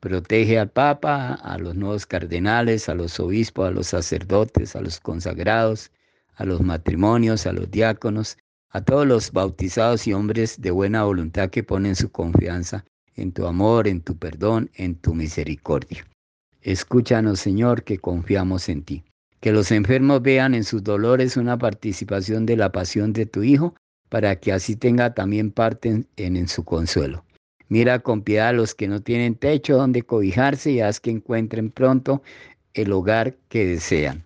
Protege 0.00 0.58
al 0.58 0.70
Papa, 0.70 1.34
a 1.34 1.58
los 1.58 1.74
nuevos 1.74 2.06
cardenales, 2.06 2.88
a 2.88 2.94
los 2.94 3.18
obispos, 3.18 3.68
a 3.68 3.70
los 3.72 3.88
sacerdotes, 3.88 4.76
a 4.76 4.80
los 4.80 5.00
consagrados, 5.00 5.90
a 6.38 6.44
los 6.44 6.62
matrimonios, 6.62 7.46
a 7.46 7.52
los 7.52 7.70
diáconos, 7.70 8.38
a 8.70 8.80
todos 8.80 9.06
los 9.06 9.32
bautizados 9.32 10.06
y 10.06 10.12
hombres 10.12 10.60
de 10.60 10.70
buena 10.70 11.04
voluntad 11.04 11.50
que 11.50 11.64
ponen 11.64 11.96
su 11.96 12.10
confianza 12.10 12.84
en 13.16 13.32
tu 13.32 13.46
amor, 13.46 13.88
en 13.88 14.00
tu 14.00 14.16
perdón, 14.16 14.70
en 14.74 14.94
tu 14.94 15.14
misericordia. 15.14 16.06
Escúchanos, 16.62 17.40
Señor, 17.40 17.82
que 17.82 17.98
confiamos 17.98 18.68
en 18.68 18.82
ti. 18.82 19.04
Que 19.40 19.52
los 19.52 19.72
enfermos 19.72 20.22
vean 20.22 20.54
en 20.54 20.64
sus 20.64 20.82
dolores 20.84 21.36
una 21.36 21.58
participación 21.58 22.46
de 22.46 22.56
la 22.56 22.70
pasión 22.70 23.12
de 23.12 23.26
tu 23.26 23.42
Hijo, 23.42 23.74
para 24.08 24.36
que 24.36 24.52
así 24.52 24.76
tenga 24.76 25.14
también 25.14 25.50
parte 25.50 25.88
en, 25.88 26.06
en, 26.16 26.48
su 26.48 26.64
consuelo. 26.64 27.24
Mira 27.68 27.98
con 27.98 28.22
piedad 28.22 28.48
a 28.48 28.52
los 28.52 28.74
que 28.74 28.88
no 28.88 29.02
tienen 29.02 29.34
techo 29.34 29.76
donde 29.76 30.02
cobijarse 30.02 30.70
y 30.70 30.80
haz 30.80 31.00
que 31.00 31.10
encuentren 31.10 31.70
pronto 31.70 32.22
el 32.74 32.92
hogar 32.92 33.36
que 33.48 33.66
desean. 33.66 34.24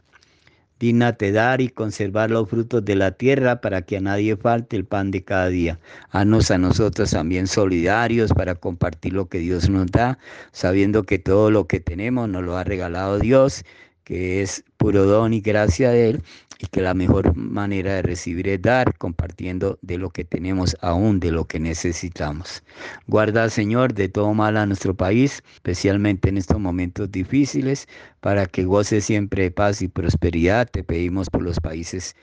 Dígnate 0.83 1.31
dar 1.31 1.61
y 1.61 1.69
conservar 1.69 2.33
los 2.33 2.51
frutos 2.51 2.85
de 2.85 2.97
la 2.97 3.13
tierra 3.13 3.61
para 3.61 3.83
que 3.83 3.99
a 3.99 4.01
nadie 4.01 4.37
falte 4.37 4.75
el 4.75 4.85
pan 4.85 5.13
de 5.13 5.23
cada 5.23 5.47
día. 5.47 5.79
Haznos 6.11 6.51
a 6.51 6.59
nosotros 6.59 7.13
también 7.13 7.47
solidarios 7.47 8.33
para 8.33 8.57
compartir 8.57 9.13
lo 9.13 9.29
que 9.29 9.39
Dios 9.39 9.71
nos 9.71 9.93
da, 9.93 10.19
sabiendo 10.51 11.05
que 11.05 11.21
todo 11.21 11.53
lo 11.53 11.69
que 11.69 11.79
tenemos 11.79 12.29
nos 12.29 12.43
lo 12.43 12.57
ha 12.57 12.65
regalado 12.65 13.21
Dios, 13.21 13.65
que 14.03 14.43
es 14.43 14.65
puro 14.77 15.05
don 15.05 15.33
y 15.33 15.41
gracia 15.41 15.93
de 15.93 16.11
Él, 16.11 16.23
y 16.63 16.69
que 16.69 16.81
la 16.81 16.95
mejor 16.95 17.37
manera 17.37 17.95
de 17.95 18.03
recibir 18.03 18.49
es 18.49 18.63
dar, 18.63 18.97
compartiendo 18.97 19.79
de 19.83 19.99
lo 19.99 20.11
que 20.11 20.25
tenemos 20.25 20.77
aún 20.81 21.19
de 21.19 21.33
lo 21.33 21.47
que 21.47 21.59
necesitamos. 21.59 22.63
Guarda, 23.09 23.51
Señor, 23.51 23.95
de 23.95 24.09
todo 24.09 24.33
mal 24.33 24.57
a 24.57 24.65
nuestro 24.65 24.95
país, 24.95 25.43
especialmente 25.55 26.29
en 26.29 26.39
estos 26.39 26.61
momentos 26.61 27.11
difíciles, 27.11 27.89
para 28.21 28.47
que 28.47 28.65
goce 28.65 29.01
siempre 29.01 29.43
de 29.43 29.51
paz 29.51 29.83
y 29.83 29.89
prosperidad. 29.89 30.71
Te 30.71 30.85
pedimos 30.85 31.29
por 31.31 31.43
los 31.43 31.59
países 31.59 32.15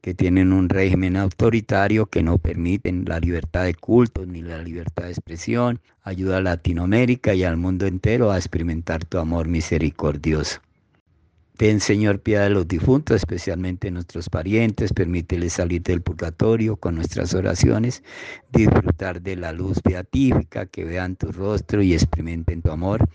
que 0.00 0.12
tienen 0.12 0.52
un 0.52 0.68
régimen 0.68 1.16
autoritario 1.16 2.06
que 2.06 2.24
no 2.24 2.38
permiten 2.38 3.04
la 3.06 3.20
libertad 3.20 3.64
de 3.64 3.74
culto 3.74 4.26
ni 4.26 4.42
la 4.42 4.60
libertad 4.60 5.04
de 5.04 5.10
expresión. 5.10 5.80
Ayuda 6.02 6.38
a 6.38 6.42
Latinoamérica 6.42 7.32
y 7.34 7.44
al 7.44 7.56
mundo 7.56 7.86
entero 7.86 8.32
a 8.32 8.38
experimentar 8.38 9.04
tu 9.04 9.18
amor 9.18 9.46
misericordioso. 9.46 10.60
Ten, 11.58 11.80
Señor, 11.80 12.20
piedad 12.20 12.44
de 12.44 12.50
los 12.50 12.68
difuntos, 12.68 13.16
especialmente 13.16 13.90
nuestros 13.90 14.28
parientes. 14.30 14.92
Permíteles 14.92 15.54
salir 15.54 15.82
del 15.82 16.02
purgatorio 16.02 16.76
con 16.76 16.94
nuestras 16.94 17.34
oraciones, 17.34 18.04
disfrutar 18.52 19.20
de 19.20 19.34
la 19.34 19.52
luz 19.52 19.82
beatífica, 19.82 20.66
que 20.66 20.84
vean 20.84 21.16
tu 21.16 21.32
rostro 21.32 21.82
y 21.82 21.94
experimenten 21.94 22.62
tu 22.62 22.70
amor. 22.70 23.08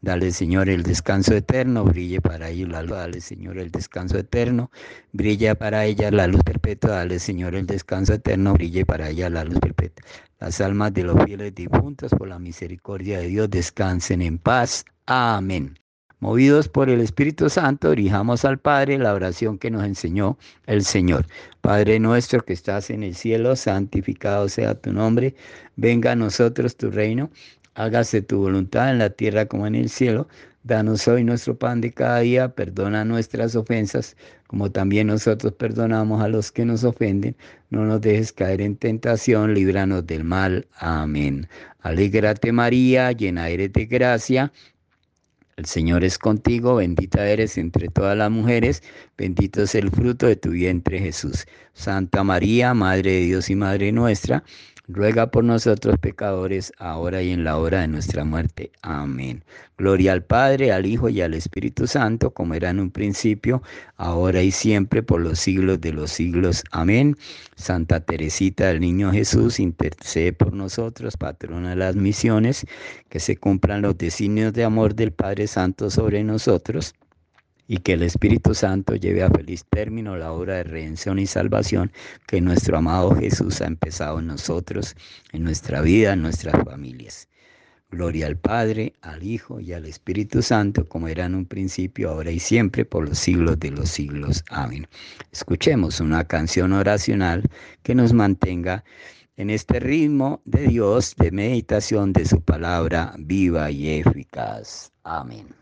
Dale, 0.00 0.32
Señor, 0.32 0.70
el 0.70 0.84
descanso 0.84 1.34
eterno, 1.34 1.84
brille 1.84 2.22
para 2.22 2.48
ellos 2.48 2.70
la 2.70 2.82
luz. 2.82 2.92
Dale, 2.92 3.20
Señor, 3.20 3.58
el 3.58 3.70
descanso 3.70 4.16
eterno, 4.16 4.70
brilla 5.12 5.54
para 5.54 5.84
ella 5.84 6.10
la 6.10 6.26
luz 6.28 6.42
perpetua. 6.44 6.92
Dale, 6.92 7.18
Señor, 7.18 7.54
el 7.54 7.66
descanso 7.66 8.14
eterno, 8.14 8.54
brille 8.54 8.86
para 8.86 9.10
ella 9.10 9.28
la 9.28 9.44
luz 9.44 9.60
perpetua. 9.60 10.02
Las 10.40 10.62
almas 10.62 10.94
de 10.94 11.04
los 11.04 11.22
fieles 11.26 11.54
difuntos, 11.54 12.10
por 12.12 12.26
la 12.26 12.38
misericordia 12.38 13.18
de 13.18 13.26
Dios, 13.26 13.50
descansen 13.50 14.22
en 14.22 14.38
paz. 14.38 14.86
Amén. 15.04 15.81
Movidos 16.22 16.68
por 16.68 16.88
el 16.88 17.00
Espíritu 17.00 17.50
Santo, 17.50 17.90
dirijamos 17.90 18.44
al 18.44 18.56
Padre 18.56 18.96
la 18.96 19.12
oración 19.12 19.58
que 19.58 19.72
nos 19.72 19.84
enseñó 19.84 20.38
el 20.66 20.84
Señor. 20.84 21.26
Padre 21.60 21.98
nuestro 21.98 22.44
que 22.44 22.52
estás 22.52 22.90
en 22.90 23.02
el 23.02 23.16
cielo, 23.16 23.56
santificado 23.56 24.48
sea 24.48 24.76
tu 24.76 24.92
nombre, 24.92 25.34
venga 25.74 26.12
a 26.12 26.14
nosotros 26.14 26.76
tu 26.76 26.92
reino, 26.92 27.28
hágase 27.74 28.22
tu 28.22 28.38
voluntad 28.38 28.92
en 28.92 28.98
la 28.98 29.10
tierra 29.10 29.46
como 29.46 29.66
en 29.66 29.74
el 29.74 29.88
cielo. 29.88 30.28
Danos 30.62 31.08
hoy 31.08 31.24
nuestro 31.24 31.58
pan 31.58 31.80
de 31.80 31.90
cada 31.90 32.20
día, 32.20 32.54
perdona 32.54 33.04
nuestras 33.04 33.56
ofensas, 33.56 34.16
como 34.46 34.70
también 34.70 35.08
nosotros 35.08 35.52
perdonamos 35.54 36.22
a 36.22 36.28
los 36.28 36.52
que 36.52 36.64
nos 36.64 36.84
ofenden. 36.84 37.34
No 37.70 37.84
nos 37.84 38.00
dejes 38.00 38.32
caer 38.32 38.60
en 38.60 38.76
tentación, 38.76 39.54
líbranos 39.54 40.06
del 40.06 40.22
mal. 40.22 40.68
Amén. 40.76 41.48
Alégrate 41.80 42.52
María, 42.52 43.10
llena 43.10 43.48
eres 43.48 43.72
de 43.72 43.86
gracia. 43.86 44.52
El 45.56 45.66
Señor 45.66 46.02
es 46.02 46.16
contigo, 46.18 46.76
bendita 46.76 47.28
eres 47.28 47.58
entre 47.58 47.88
todas 47.88 48.16
las 48.16 48.30
mujeres, 48.30 48.82
bendito 49.18 49.62
es 49.62 49.74
el 49.74 49.90
fruto 49.90 50.26
de 50.26 50.36
tu 50.36 50.50
vientre 50.50 50.98
Jesús. 50.98 51.46
Santa 51.74 52.24
María, 52.24 52.72
Madre 52.72 53.12
de 53.12 53.20
Dios 53.20 53.50
y 53.50 53.54
Madre 53.54 53.92
nuestra, 53.92 54.44
ruega 54.88 55.30
por 55.30 55.44
nosotros 55.44 55.98
pecadores, 55.98 56.72
ahora 56.78 57.22
y 57.22 57.30
en 57.30 57.44
la 57.44 57.56
hora 57.56 57.80
de 57.82 57.88
nuestra 57.88 58.24
muerte. 58.24 58.72
Amén. 58.82 59.44
Gloria 59.78 60.12
al 60.12 60.24
Padre, 60.24 60.72
al 60.72 60.86
Hijo 60.86 61.08
y 61.08 61.20
al 61.20 61.34
Espíritu 61.34 61.86
Santo, 61.86 62.30
como 62.30 62.54
era 62.54 62.70
en 62.70 62.80
un 62.80 62.90
principio, 62.90 63.62
ahora 63.96 64.42
y 64.42 64.50
siempre, 64.50 65.02
por 65.02 65.20
los 65.20 65.38
siglos 65.38 65.80
de 65.80 65.92
los 65.92 66.10
siglos. 66.10 66.64
Amén. 66.70 67.16
Santa 67.56 68.00
Teresita 68.00 68.68
del 68.68 68.80
Niño 68.80 69.12
Jesús, 69.12 69.60
intercede 69.60 70.32
por 70.32 70.52
nosotros, 70.52 71.16
patrona 71.16 71.70
de 71.70 71.76
las 71.76 71.96
misiones, 71.96 72.66
que 73.08 73.20
se 73.20 73.36
cumplan 73.36 73.82
los 73.82 73.96
designios 73.98 74.52
de 74.52 74.64
amor 74.64 74.94
del 74.94 75.12
Padre 75.12 75.46
Santo 75.46 75.90
sobre 75.90 76.22
nosotros 76.24 76.94
y 77.72 77.78
que 77.78 77.94
el 77.94 78.02
Espíritu 78.02 78.54
Santo 78.54 78.96
lleve 78.96 79.22
a 79.22 79.30
feliz 79.30 79.64
término 79.64 80.14
la 80.14 80.30
obra 80.30 80.56
de 80.56 80.64
redención 80.64 81.18
y 81.18 81.26
salvación 81.26 81.90
que 82.26 82.38
nuestro 82.42 82.76
amado 82.76 83.16
Jesús 83.16 83.62
ha 83.62 83.66
empezado 83.66 84.18
en 84.18 84.26
nosotros, 84.26 84.94
en 85.32 85.42
nuestra 85.42 85.80
vida, 85.80 86.12
en 86.12 86.20
nuestras 86.20 86.54
familias. 86.64 87.30
Gloria 87.90 88.26
al 88.26 88.36
Padre, 88.36 88.92
al 89.00 89.22
Hijo 89.22 89.58
y 89.58 89.72
al 89.72 89.86
Espíritu 89.86 90.42
Santo, 90.42 90.86
como 90.86 91.08
era 91.08 91.24
en 91.24 91.34
un 91.34 91.46
principio, 91.46 92.10
ahora 92.10 92.30
y 92.30 92.40
siempre, 92.40 92.84
por 92.84 93.08
los 93.08 93.18
siglos 93.18 93.58
de 93.58 93.70
los 93.70 93.88
siglos. 93.88 94.44
Amén. 94.50 94.86
Escuchemos 95.32 95.98
una 96.00 96.24
canción 96.24 96.74
oracional 96.74 97.42
que 97.82 97.94
nos 97.94 98.12
mantenga 98.12 98.84
en 99.38 99.48
este 99.48 99.80
ritmo 99.80 100.42
de 100.44 100.66
Dios, 100.66 101.16
de 101.16 101.30
meditación 101.30 102.12
de 102.12 102.26
su 102.26 102.42
palabra 102.42 103.14
viva 103.18 103.70
y 103.70 103.88
eficaz. 103.88 104.92
Amén. 105.04 105.61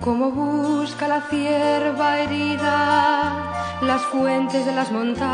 Como 0.00 0.30
busca 0.30 1.06
la 1.08 1.20
cierva 1.28 2.20
herida 2.20 3.50
las 3.82 4.00
fuentes 4.00 4.64
de 4.64 4.72
las 4.72 4.90
montañas. 4.90 5.28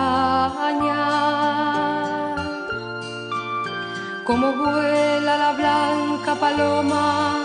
Como 4.25 4.53
vuela 4.55 5.37
la 5.39 5.53
blanca 5.53 6.35
paloma 6.35 7.45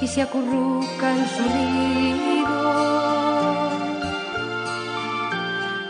y 0.00 0.08
se 0.08 0.22
acurruca 0.22 1.12
en 1.16 1.28
su 1.28 1.42
nido. 1.56 2.96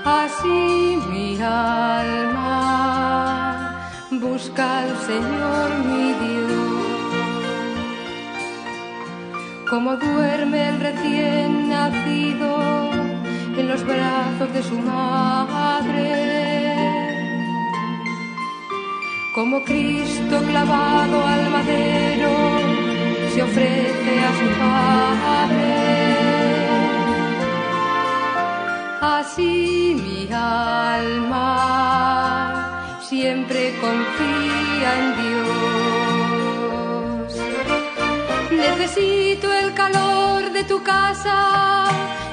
Así 0.04 0.98
mi 1.10 1.40
alma 1.40 2.60
busca 4.10 4.80
al 4.80 4.94
Señor 5.08 5.70
mi 5.86 6.12
Dios 6.12 6.65
como 9.68 9.96
duerme 9.96 10.68
el 10.68 10.80
recién 10.80 11.68
nacido 11.68 12.90
en 13.56 13.68
los 13.68 13.84
brazos 13.84 14.52
de 14.52 14.62
su 14.62 14.78
madre, 14.78 16.76
como 19.34 19.64
Cristo 19.64 20.40
clavado 20.46 21.26
al 21.26 21.50
madero 21.50 22.30
se 23.34 23.42
ofrece 23.42 24.20
a 24.28 24.32
su 24.38 24.46
Padre. 24.58 25.74
Así 29.02 29.96
mi 30.02 30.28
alma 30.32 31.48
siempre 33.02 33.74
confía 33.80 34.88
en 34.98 35.06
Dios. 35.20 35.65
Necesito 38.56 39.52
el 39.52 39.74
calor 39.74 40.50
de 40.52 40.64
tu 40.64 40.82
casa, 40.82 41.88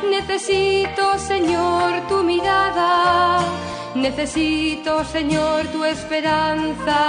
necesito, 0.09 1.17
Señor, 1.19 2.07
tu 2.07 2.23
mirada, 2.23 3.39
necesito, 3.95 5.03
Señor, 5.03 5.67
tu 5.67 5.83
esperanza. 5.83 6.99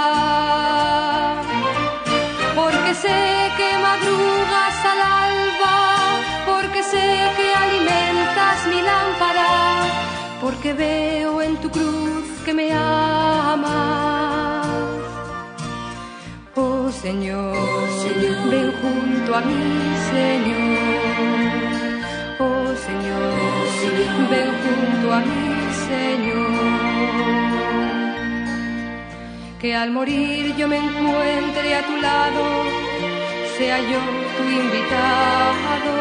sé 3.01 3.51
que 3.57 3.69
madrugas 3.87 4.77
al 4.91 5.01
alba, 5.27 5.77
porque 6.45 6.81
sé 6.83 7.07
que 7.37 7.47
alimentas 7.63 8.57
mi 8.71 8.81
lámpara, 8.81 9.51
porque 10.41 10.73
veo 10.73 11.14
Señor, 17.05 17.55
ven 18.49 18.71
junto 18.81 19.35
a 19.35 19.41
mí, 19.41 19.63
Señor. 20.11 21.59
Oh 22.39 22.67
Señor, 22.87 23.33
ven 24.31 24.49
junto 24.63 25.13
a 25.13 25.19
mí, 25.19 25.43
Señor 25.87 26.95
que 29.65 29.73
al 29.73 29.89
morir 29.91 30.55
yo 30.55 30.67
me 30.67 30.77
encuentre 30.77 31.75
a 31.75 31.81
tu 31.87 31.95
lado, 31.97 32.43
sea 33.57 33.79
yo 33.79 33.99
tu 34.37 34.43
invitado. 34.63 35.91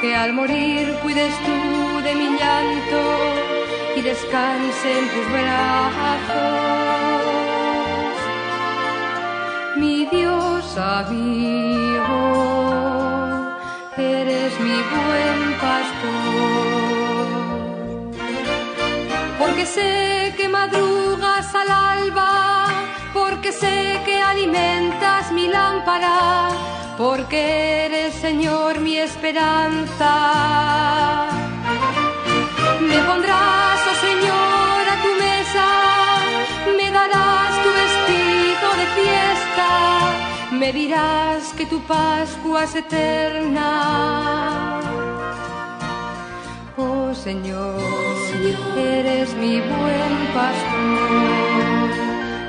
Que 0.00 0.14
al 0.14 0.32
morir 0.32 0.94
cuides 1.02 1.34
tú 1.46 2.00
de 2.06 2.14
mi 2.14 2.28
llanto 2.38 3.00
y 3.96 4.00
descanse 4.02 4.98
en 4.98 5.08
tus 5.08 5.26
brazos. 5.32 6.87
Mi 9.78 10.06
Dios 10.06 10.76
amigo, 10.76 12.18
eres 13.96 14.52
mi 14.60 14.78
buen 14.94 15.40
pastor. 15.60 17.28
Porque 19.38 19.64
sé 19.66 20.34
que 20.36 20.48
madrugas 20.48 21.54
al 21.54 21.70
alba, 21.70 22.66
porque 23.14 23.52
sé 23.52 24.00
que 24.04 24.20
alimentas 24.20 25.30
mi 25.30 25.46
lámpara, 25.46 26.48
porque 26.96 27.86
eres 27.86 28.14
Señor 28.14 28.80
mi 28.80 28.96
esperanza. 28.98 30.08
Me 40.68 40.74
dirás 40.74 41.54
que 41.54 41.64
tu 41.64 41.80
Pascua 41.80 42.64
es 42.64 42.74
eterna. 42.74 43.70
Oh 46.76 47.14
Señor, 47.14 47.80
eres 48.76 49.34
mi 49.36 49.60
buen 49.60 50.14
pastor. 50.34 51.90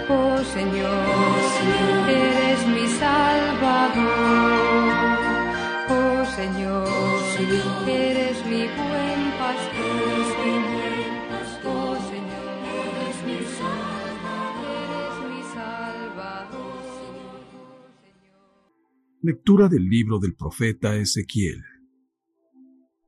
Oh 0.09 0.37
Señor, 0.55 1.37
eres 2.09 2.59
mi 2.67 2.87
salvador. 3.03 4.59
Oh 5.97 6.25
Señor, 6.35 6.89
eres 7.87 8.45
mi 8.45 8.67
buen 8.79 9.21
pastor. 9.39 10.88
Lectura 19.21 19.67
del 19.67 19.89
libro 19.89 20.17
del 20.17 20.33
profeta 20.33 20.95
Ezequiel. 20.95 21.61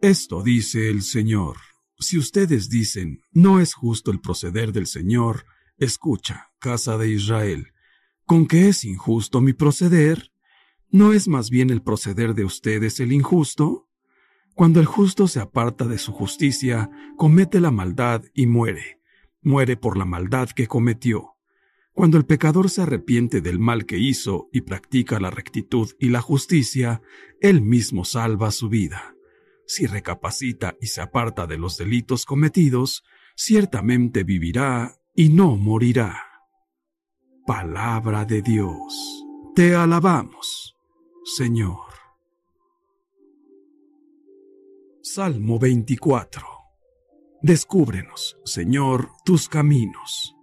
Esto 0.01 0.43
dice 0.43 0.89
el 0.89 1.03
Señor. 1.03 1.55
Si 1.99 2.17
ustedes 2.17 2.69
dicen, 2.69 3.21
no 3.31 3.61
es 3.61 3.73
justo 3.73 4.11
el 4.11 4.19
proceder 4.19 4.73
del 4.73 4.87
Señor, 4.87 5.45
escucha, 5.77 6.51
casa 6.59 6.97
de 6.97 7.07
Israel, 7.11 7.67
¿con 8.25 8.45
qué 8.45 8.67
es 8.67 8.83
injusto 8.83 9.39
mi 9.39 9.53
proceder? 9.53 10.33
¿No 10.89 11.13
es 11.13 11.29
más 11.29 11.49
bien 11.49 11.69
el 11.69 11.81
proceder 11.81 12.33
de 12.33 12.43
ustedes 12.43 12.99
el 12.99 13.13
injusto? 13.13 13.87
Cuando 14.53 14.81
el 14.81 14.87
justo 14.87 15.29
se 15.29 15.39
aparta 15.39 15.87
de 15.87 15.97
su 15.97 16.11
justicia, 16.11 16.89
comete 17.15 17.61
la 17.61 17.71
maldad 17.71 18.21
y 18.33 18.47
muere. 18.47 18.99
Muere 19.41 19.77
por 19.77 19.95
la 19.95 20.03
maldad 20.03 20.49
que 20.49 20.67
cometió. 20.67 21.30
Cuando 21.93 22.17
el 22.17 22.25
pecador 22.25 22.69
se 22.69 22.81
arrepiente 22.81 23.41
del 23.41 23.59
mal 23.59 23.85
que 23.85 23.97
hizo 23.97 24.49
y 24.51 24.61
practica 24.61 25.19
la 25.19 25.29
rectitud 25.29 25.91
y 25.99 26.09
la 26.09 26.21
justicia, 26.21 27.01
él 27.41 27.61
mismo 27.61 28.05
salva 28.05 28.51
su 28.51 28.69
vida 28.69 29.15
si 29.71 29.85
recapacita 29.85 30.75
y 30.81 30.87
se 30.87 30.99
aparta 30.99 31.47
de 31.47 31.57
los 31.57 31.77
delitos 31.77 32.25
cometidos, 32.25 33.05
ciertamente 33.37 34.25
vivirá 34.25 34.99
y 35.15 35.29
no 35.29 35.55
morirá. 35.55 36.25
Palabra 37.47 38.25
de 38.25 38.41
Dios. 38.41 39.25
Te 39.55 39.73
alabamos, 39.73 40.75
Señor. 41.23 41.79
Salmo 45.01 45.57
24. 45.57 46.45
Descúbrenos, 47.41 48.37
Señor, 48.43 49.11
tus 49.23 49.47
caminos. 49.47 50.35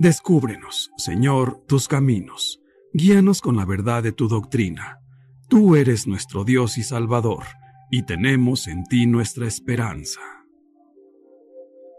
Descúbrenos, 0.00 0.90
Señor, 0.96 1.62
tus 1.66 1.86
caminos. 1.86 2.58
Guíanos 2.94 3.42
con 3.42 3.58
la 3.58 3.66
verdad 3.66 4.02
de 4.02 4.12
tu 4.12 4.28
doctrina. 4.28 4.98
Tú 5.46 5.76
eres 5.76 6.06
nuestro 6.06 6.42
Dios 6.42 6.78
y 6.78 6.84
Salvador 6.84 7.44
y 7.90 8.04
tenemos 8.04 8.66
en 8.66 8.84
ti 8.84 9.04
nuestra 9.04 9.46
esperanza. 9.46 10.22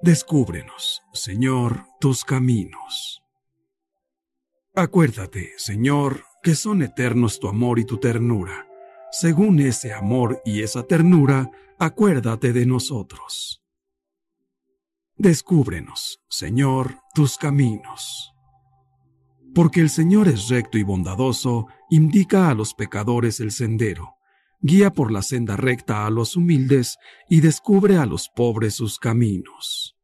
Descúbrenos, 0.01 1.03
Señor, 1.13 1.85
tus 1.99 2.25
caminos. 2.25 3.21
Acuérdate, 4.73 5.51
Señor, 5.57 6.23
que 6.41 6.55
son 6.55 6.81
eternos 6.81 7.39
tu 7.39 7.49
amor 7.49 7.77
y 7.77 7.85
tu 7.85 7.99
ternura. 7.99 8.67
Según 9.11 9.59
ese 9.59 9.93
amor 9.93 10.41
y 10.43 10.63
esa 10.63 10.87
ternura, 10.87 11.51
acuérdate 11.77 12.51
de 12.51 12.65
nosotros. 12.65 13.60
Descúbrenos, 15.21 16.19
Señor, 16.29 16.97
tus 17.13 17.37
caminos. 17.37 18.33
Porque 19.53 19.79
el 19.79 19.91
Señor 19.91 20.27
es 20.27 20.49
recto 20.49 20.79
y 20.79 20.83
bondadoso, 20.83 21.67
indica 21.91 22.49
a 22.49 22.55
los 22.55 22.73
pecadores 22.73 23.39
el 23.39 23.51
sendero 23.51 24.15
guía 24.61 24.91
por 24.91 25.11
la 25.11 25.21
senda 25.21 25.57
recta 25.57 26.05
a 26.05 26.09
los 26.09 26.35
humildes 26.35 26.97
y 27.27 27.41
descubre 27.41 27.97
a 27.97 28.05
los 28.05 28.29
pobres 28.29 28.75
sus 28.75 28.99
caminos. 28.99 29.97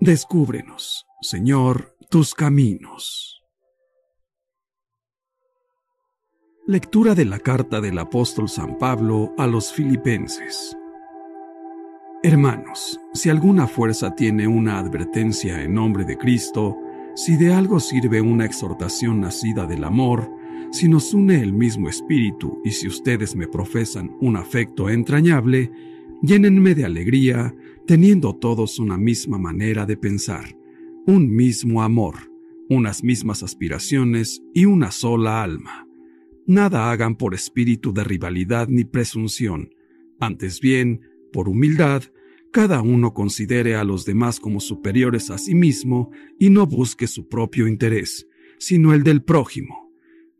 Descúbrenos, 0.00 1.06
Señor, 1.20 1.96
tus 2.10 2.34
caminos. 2.34 3.42
Lectura 6.66 7.14
de 7.14 7.24
la 7.24 7.38
carta 7.38 7.80
del 7.80 7.98
apóstol 7.98 8.48
San 8.48 8.78
Pablo 8.78 9.34
a 9.36 9.46
los 9.46 9.72
filipenses. 9.72 10.76
Hermanos, 12.24 13.00
si 13.14 13.30
alguna 13.30 13.66
fuerza 13.66 14.14
tiene 14.14 14.46
una 14.46 14.78
advertencia 14.78 15.60
en 15.60 15.74
nombre 15.74 16.04
de 16.04 16.16
Cristo, 16.16 16.78
si 17.16 17.36
de 17.36 17.52
algo 17.52 17.80
sirve 17.80 18.20
una 18.20 18.44
exhortación 18.44 19.20
nacida 19.20 19.66
del 19.66 19.82
amor, 19.82 20.30
si 20.70 20.88
nos 20.88 21.12
une 21.14 21.42
el 21.42 21.52
mismo 21.52 21.88
espíritu 21.88 22.60
y 22.64 22.70
si 22.70 22.86
ustedes 22.86 23.34
me 23.34 23.48
profesan 23.48 24.16
un 24.20 24.36
afecto 24.36 24.88
entrañable, 24.88 25.72
llénenme 26.22 26.76
de 26.76 26.84
alegría, 26.84 27.56
teniendo 27.88 28.36
todos 28.36 28.78
una 28.78 28.96
misma 28.96 29.36
manera 29.36 29.84
de 29.84 29.96
pensar, 29.96 30.56
un 31.08 31.28
mismo 31.28 31.82
amor, 31.82 32.30
unas 32.70 33.02
mismas 33.02 33.42
aspiraciones 33.42 34.44
y 34.54 34.66
una 34.66 34.92
sola 34.92 35.42
alma. 35.42 35.88
Nada 36.46 36.92
hagan 36.92 37.16
por 37.16 37.34
espíritu 37.34 37.92
de 37.92 38.04
rivalidad 38.04 38.68
ni 38.68 38.84
presunción, 38.84 39.74
antes 40.20 40.60
bien, 40.60 41.00
por 41.32 41.48
humildad, 41.48 42.04
cada 42.52 42.82
uno 42.82 43.14
considere 43.14 43.74
a 43.74 43.82
los 43.82 44.04
demás 44.04 44.38
como 44.38 44.60
superiores 44.60 45.30
a 45.30 45.38
sí 45.38 45.54
mismo 45.54 46.10
y 46.38 46.50
no 46.50 46.66
busque 46.66 47.06
su 47.06 47.28
propio 47.28 47.66
interés, 47.66 48.28
sino 48.58 48.92
el 48.92 49.02
del 49.02 49.24
prójimo 49.24 49.82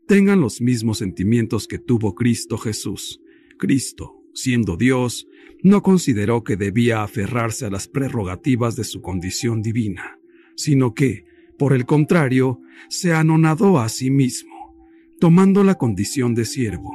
tengan 0.07 0.41
los 0.41 0.61
mismos 0.61 0.99
sentimientos 0.99 1.67
que 1.67 1.79
tuvo 1.79 2.15
Cristo 2.15 2.57
Jesús. 2.57 3.21
Cristo, 3.57 4.21
siendo 4.33 4.77
Dios, 4.77 5.27
no 5.61 5.81
consideró 5.81 6.43
que 6.43 6.57
debía 6.57 7.03
aferrarse 7.03 7.65
a 7.65 7.69
las 7.69 7.87
prerrogativas 7.87 8.75
de 8.75 8.83
su 8.83 9.01
condición 9.01 9.61
divina, 9.61 10.19
sino 10.55 10.93
que, 10.93 11.25
por 11.57 11.73
el 11.73 11.85
contrario, 11.85 12.59
se 12.89 13.13
anonadó 13.13 13.79
a 13.79 13.89
sí 13.89 14.11
mismo, 14.11 14.75
tomando 15.19 15.63
la 15.63 15.75
condición 15.75 16.35
de 16.35 16.45
siervo, 16.45 16.91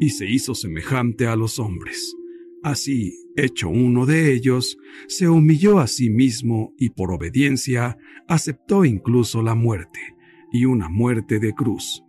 y 0.00 0.10
se 0.10 0.28
hizo 0.28 0.54
semejante 0.54 1.26
a 1.26 1.36
los 1.36 1.58
hombres. 1.58 2.17
Así, 2.62 3.14
hecho 3.36 3.68
uno 3.68 4.04
de 4.04 4.32
ellos, 4.32 4.78
se 5.06 5.28
humilló 5.28 5.78
a 5.78 5.86
sí 5.86 6.10
mismo 6.10 6.74
y 6.76 6.90
por 6.90 7.12
obediencia 7.12 7.98
aceptó 8.26 8.84
incluso 8.84 9.42
la 9.42 9.54
muerte, 9.54 10.00
y 10.52 10.64
una 10.64 10.88
muerte 10.88 11.38
de 11.38 11.54
cruz. 11.54 12.02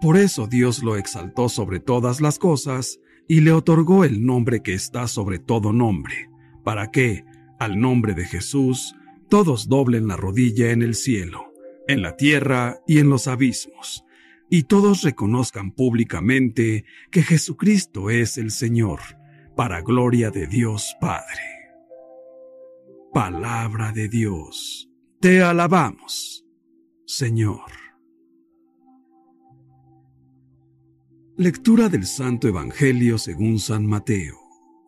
Por 0.00 0.18
eso 0.18 0.46
Dios 0.46 0.82
lo 0.82 0.96
exaltó 0.96 1.48
sobre 1.48 1.80
todas 1.80 2.20
las 2.20 2.38
cosas 2.38 3.00
y 3.26 3.40
le 3.40 3.52
otorgó 3.52 4.04
el 4.04 4.24
nombre 4.24 4.60
que 4.60 4.74
está 4.74 5.08
sobre 5.08 5.38
todo 5.38 5.72
nombre, 5.72 6.28
para 6.62 6.90
que, 6.90 7.24
al 7.58 7.80
nombre 7.80 8.12
de 8.12 8.26
Jesús, 8.26 8.94
todos 9.30 9.68
doblen 9.68 10.06
la 10.06 10.16
rodilla 10.16 10.70
en 10.70 10.82
el 10.82 10.94
cielo, 10.94 11.52
en 11.88 12.02
la 12.02 12.16
tierra 12.16 12.80
y 12.86 12.98
en 12.98 13.08
los 13.08 13.26
abismos, 13.26 14.04
y 14.50 14.64
todos 14.64 15.02
reconozcan 15.02 15.72
públicamente 15.72 16.84
que 17.10 17.22
Jesucristo 17.22 18.10
es 18.10 18.36
el 18.36 18.50
Señor, 18.50 19.00
para 19.56 19.82
gloria 19.82 20.30
de 20.30 20.46
Dios 20.46 20.96
Padre. 21.00 21.42
Palabra 23.12 23.92
de 23.92 24.08
Dios, 24.08 24.90
te 25.20 25.42
alabamos, 25.42 26.44
Señor. 27.06 27.70
Lectura 31.36 31.88
del 31.88 32.06
Santo 32.06 32.48
Evangelio 32.48 33.18
según 33.18 33.58
San 33.58 33.86
Mateo, 33.86 34.36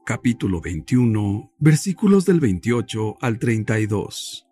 capítulo 0.05 0.61
21, 0.61 1.53
versículos 1.59 2.25
del 2.25 2.41
28 2.41 3.19
al 3.21 3.39
32. 3.39 4.47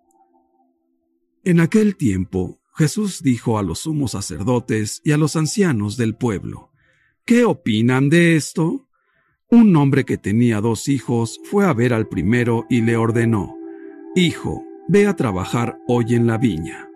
En 1.44 1.60
aquel 1.60 1.96
tiempo, 1.96 2.60
Jesús 2.74 3.22
dijo 3.22 3.58
a 3.58 3.62
los 3.62 3.80
sumos 3.80 4.12
sacerdotes 4.12 5.00
y 5.04 5.12
a 5.12 5.16
los 5.16 5.36
ancianos 5.36 5.96
del 5.96 6.16
pueblo, 6.16 6.70
¿Qué 7.24 7.44
opinan 7.44 8.10
de 8.10 8.36
esto? 8.36 8.86
Un 9.50 9.76
hombre 9.76 10.04
que 10.04 10.16
tenía 10.16 10.60
dos 10.60 10.88
hijos 10.88 11.40
fue 11.44 11.66
a 11.66 11.72
ver 11.72 11.92
al 11.92 12.08
primero 12.08 12.64
y 12.68 12.80
le 12.80 12.96
ordenó, 12.96 13.56
Hijo, 14.16 14.64
ve 14.88 15.06
a 15.06 15.16
trabajar 15.16 15.78
hoy 15.86 16.14
en 16.14 16.26
la 16.26 16.38
viña. 16.38 16.88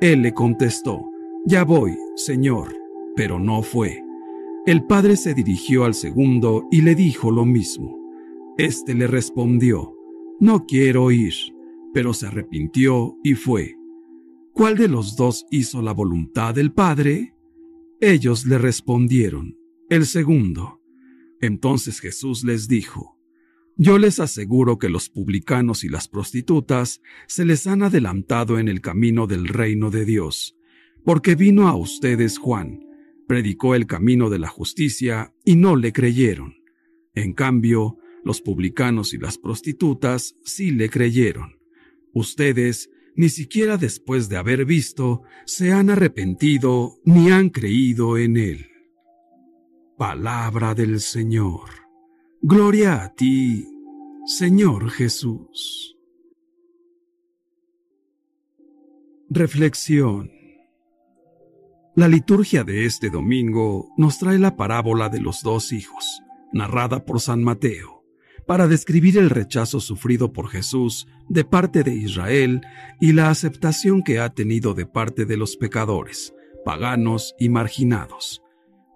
Él 0.00 0.22
le 0.22 0.34
contestó, 0.34 1.04
Ya 1.46 1.64
voy, 1.64 1.96
Señor, 2.16 2.74
pero 3.14 3.38
no 3.38 3.62
fue. 3.62 4.02
El 4.66 4.84
padre 4.84 5.16
se 5.16 5.32
dirigió 5.32 5.84
al 5.84 5.94
segundo 5.94 6.66
y 6.70 6.82
le 6.82 6.94
dijo 6.94 7.30
lo 7.30 7.44
mismo. 7.44 7.96
Este 8.58 8.94
le 8.94 9.06
respondió, 9.06 9.94
No 10.40 10.66
quiero 10.66 11.10
ir, 11.10 11.34
pero 11.94 12.12
se 12.12 12.26
arrepintió 12.26 13.16
y 13.22 13.34
fue. 13.34 13.76
¿Cuál 14.52 14.76
de 14.76 14.88
los 14.88 15.16
dos 15.16 15.46
hizo 15.50 15.82
la 15.82 15.92
voluntad 15.92 16.54
del 16.54 16.72
Padre? 16.72 17.34
Ellos 18.00 18.46
le 18.46 18.58
respondieron, 18.58 19.58
el 19.88 20.06
segundo. 20.06 20.75
Entonces 21.40 22.00
Jesús 22.00 22.44
les 22.44 22.68
dijo, 22.68 23.18
Yo 23.76 23.98
les 23.98 24.20
aseguro 24.20 24.78
que 24.78 24.88
los 24.88 25.08
publicanos 25.08 25.84
y 25.84 25.88
las 25.88 26.08
prostitutas 26.08 27.00
se 27.26 27.44
les 27.44 27.66
han 27.66 27.82
adelantado 27.82 28.58
en 28.58 28.68
el 28.68 28.80
camino 28.80 29.26
del 29.26 29.48
reino 29.48 29.90
de 29.90 30.04
Dios, 30.04 30.56
porque 31.04 31.34
vino 31.34 31.68
a 31.68 31.76
ustedes 31.76 32.38
Juan, 32.38 32.80
predicó 33.26 33.74
el 33.74 33.86
camino 33.86 34.30
de 34.30 34.38
la 34.38 34.48
justicia 34.48 35.34
y 35.44 35.56
no 35.56 35.76
le 35.76 35.92
creyeron. 35.92 36.54
En 37.14 37.32
cambio, 37.32 37.98
los 38.24 38.40
publicanos 38.40 39.14
y 39.14 39.18
las 39.18 39.38
prostitutas 39.38 40.36
sí 40.44 40.70
le 40.70 40.90
creyeron. 40.90 41.58
Ustedes 42.12 42.90
ni 43.16 43.30
siquiera 43.30 43.78
después 43.78 44.28
de 44.28 44.36
haber 44.36 44.66
visto, 44.66 45.22
se 45.46 45.72
han 45.72 45.88
arrepentido 45.88 47.00
ni 47.04 47.30
han 47.30 47.48
creído 47.48 48.18
en 48.18 48.36
Él. 48.36 48.66
Palabra 49.98 50.74
del 50.74 51.00
Señor. 51.00 51.70
Gloria 52.42 53.02
a 53.02 53.14
ti, 53.14 53.66
Señor 54.26 54.90
Jesús. 54.90 55.96
Reflexión. 59.30 60.30
La 61.94 62.08
liturgia 62.08 62.62
de 62.62 62.84
este 62.84 63.08
domingo 63.08 63.88
nos 63.96 64.18
trae 64.18 64.38
la 64.38 64.54
parábola 64.54 65.08
de 65.08 65.20
los 65.20 65.42
dos 65.42 65.72
hijos, 65.72 66.20
narrada 66.52 67.06
por 67.06 67.18
San 67.20 67.42
Mateo 67.42 67.96
para 68.46 68.68
describir 68.68 69.16
el 69.16 69.30
rechazo 69.30 69.80
sufrido 69.80 70.32
por 70.32 70.48
Jesús 70.48 71.08
de 71.28 71.44
parte 71.44 71.82
de 71.82 71.94
Israel 71.94 72.60
y 73.00 73.12
la 73.12 73.30
aceptación 73.30 74.02
que 74.02 74.20
ha 74.20 74.28
tenido 74.28 74.74
de 74.74 74.86
parte 74.86 75.24
de 75.24 75.36
los 75.38 75.56
pecadores, 75.56 76.34
paganos 76.64 77.34
y 77.38 77.48
marginados. 77.48 78.42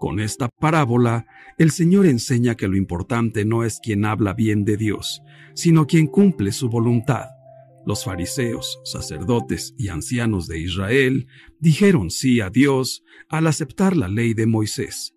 Con 0.01 0.19
esta 0.19 0.49
parábola, 0.49 1.27
el 1.59 1.71
Señor 1.71 2.07
enseña 2.07 2.57
que 2.57 2.67
lo 2.67 2.77
importante 2.77 3.45
no 3.45 3.63
es 3.63 3.79
quien 3.81 4.05
habla 4.05 4.35
bien 4.35 4.65
de 4.65 4.77
Dios, 4.77 5.23
sino 5.55 5.87
quien 5.87 6.09
cumple 6.09 6.51
su 6.51 6.69
voluntad. 6.69 7.27
Los 7.87 8.05
fariseos, 8.05 8.81
sacerdotes 8.83 9.73
y 9.79 9.87
ancianos 9.87 10.49
de 10.49 10.59
Israel 10.59 11.29
dijeron 11.61 12.11
sí 12.11 12.41
a 12.41 12.51
Dios 12.51 13.05
al 13.29 13.47
aceptar 13.47 13.97
la 13.97 14.09
ley 14.09 14.35
de 14.35 14.47
Moisés. 14.47 15.15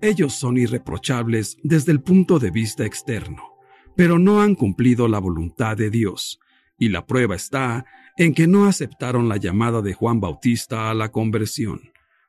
Ellos 0.00 0.32
son 0.32 0.58
irreprochables 0.58 1.58
desde 1.62 1.92
el 1.92 2.02
punto 2.02 2.40
de 2.40 2.50
vista 2.50 2.84
externo 2.84 3.52
pero 3.96 4.18
no 4.18 4.40
han 4.40 4.54
cumplido 4.54 5.08
la 5.08 5.18
voluntad 5.18 5.76
de 5.76 5.90
Dios, 5.90 6.40
y 6.78 6.88
la 6.88 7.06
prueba 7.06 7.34
está 7.34 7.84
en 8.16 8.34
que 8.34 8.46
no 8.46 8.66
aceptaron 8.66 9.28
la 9.28 9.36
llamada 9.36 9.82
de 9.82 9.94
Juan 9.94 10.20
Bautista 10.20 10.90
a 10.90 10.94
la 10.94 11.10
conversión. 11.10 11.80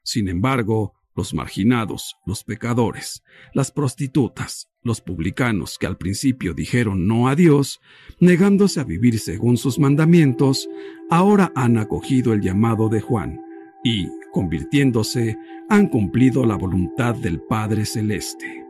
Sin 0.04 0.28
embargo, 0.30 0.94
los 1.16 1.34
marginados, 1.34 2.18
los 2.26 2.44
pecadores, 2.44 3.24
las 3.54 3.72
prostitutas, 3.72 4.70
los 4.82 5.02
publicanos 5.02 5.78
que 5.78 5.88
al 5.88 5.98
principio 5.98 6.54
dijeron 6.54 7.08
no 7.08 7.28
a 7.28 7.36
Dios, 7.36 7.80
negándose 8.20 8.80
a 8.80 8.84
vivir 8.84 9.20
según 9.20 9.58
sus 9.58 9.80
mandamientos, 9.80 10.70
ahora 11.10 11.52
han 11.56 11.78
acogido 11.78 12.34
el 12.34 12.42
llamado 12.42 12.90
de 12.90 13.02
Juan 13.02 13.42
y, 13.84 14.08
convirtiéndose, 14.32 15.38
han 15.70 15.88
cumplido 15.88 16.46
la 16.46 16.56
voluntad 16.56 17.16
del 17.16 17.42
Padre 17.42 17.86
Celeste. 17.86 18.66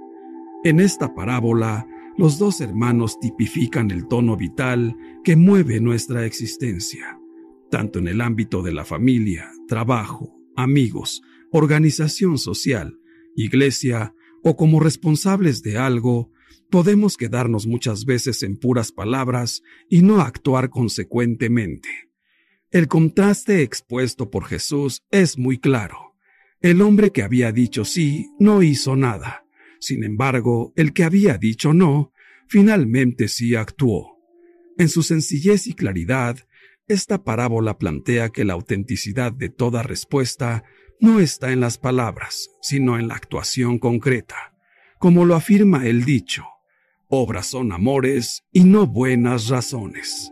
En 0.64 0.80
esta 0.80 1.14
parábola, 1.14 1.88
los 2.18 2.38
dos 2.38 2.62
hermanos 2.62 3.20
tipifican 3.20 3.90
el 3.92 4.08
tono 4.08 4.38
vital 4.38 4.96
que 5.24 5.36
mueve 5.36 5.80
nuestra 5.80 6.26
existencia, 6.26 7.20
tanto 7.72 8.00
en 8.00 8.08
el 8.08 8.22
ámbito 8.22 8.62
de 8.62 8.72
la 8.72 8.86
familia, 8.86 9.50
trabajo, 9.68 10.36
amigos, 10.56 11.24
organización 11.54 12.38
social, 12.38 13.00
iglesia 13.36 14.14
o 14.44 14.58
como 14.58 14.82
responsables 14.82 15.64
de 15.64 15.78
algo, 15.78 16.32
podemos 16.70 17.16
quedarnos 17.16 17.66
muchas 17.66 18.04
veces 18.04 18.44
en 18.44 18.58
puras 18.58 18.92
palabras 18.92 19.62
y 19.90 20.02
no 20.02 20.20
actuar 20.20 20.70
consecuentemente. 20.70 21.88
El 22.72 22.90
contraste 22.90 23.62
expuesto 23.62 24.30
por 24.30 24.46
Jesús 24.46 25.04
es 25.12 25.38
muy 25.38 25.58
claro. 25.60 26.16
El 26.60 26.82
hombre 26.82 27.12
que 27.12 27.24
había 27.24 27.54
dicho 27.54 27.86
sí 27.86 28.28
no 28.38 28.64
hizo 28.64 28.98
nada 28.98 29.44
sin 29.84 30.06
embargo, 30.06 30.72
el 30.78 30.94
que 30.94 31.04
había 31.04 31.38
dicho 31.38 31.74
no, 31.74 32.14
finalmente 32.48 33.28
sí 33.28 33.54
actuó. 33.54 34.18
En 34.78 34.88
su 34.88 35.04
sencillez 35.04 35.68
y 35.68 35.74
claridad, 35.74 36.40
esta 36.88 37.26
parábola 37.26 37.78
plantea 37.78 38.30
que 38.30 38.46
la 38.46 38.54
autenticidad 38.54 39.34
de 39.34 39.50
toda 39.50 39.84
respuesta 39.84 40.64
no 41.04 41.20
está 41.20 41.52
en 41.52 41.60
las 41.60 41.78
palabras, 41.78 42.50
sino 42.62 42.98
en 42.98 43.10
la 43.10 43.16
actuación 43.16 43.78
concreta. 43.78 44.54
Como 45.00 45.26
lo 45.26 45.36
afirma 45.36 45.86
el 45.86 46.06
dicho, 46.06 46.46
obras 47.10 47.48
son 47.48 47.74
amores 47.74 48.46
y 48.54 48.64
no 48.64 48.88
buenas 48.88 49.50
razones. 49.50 50.32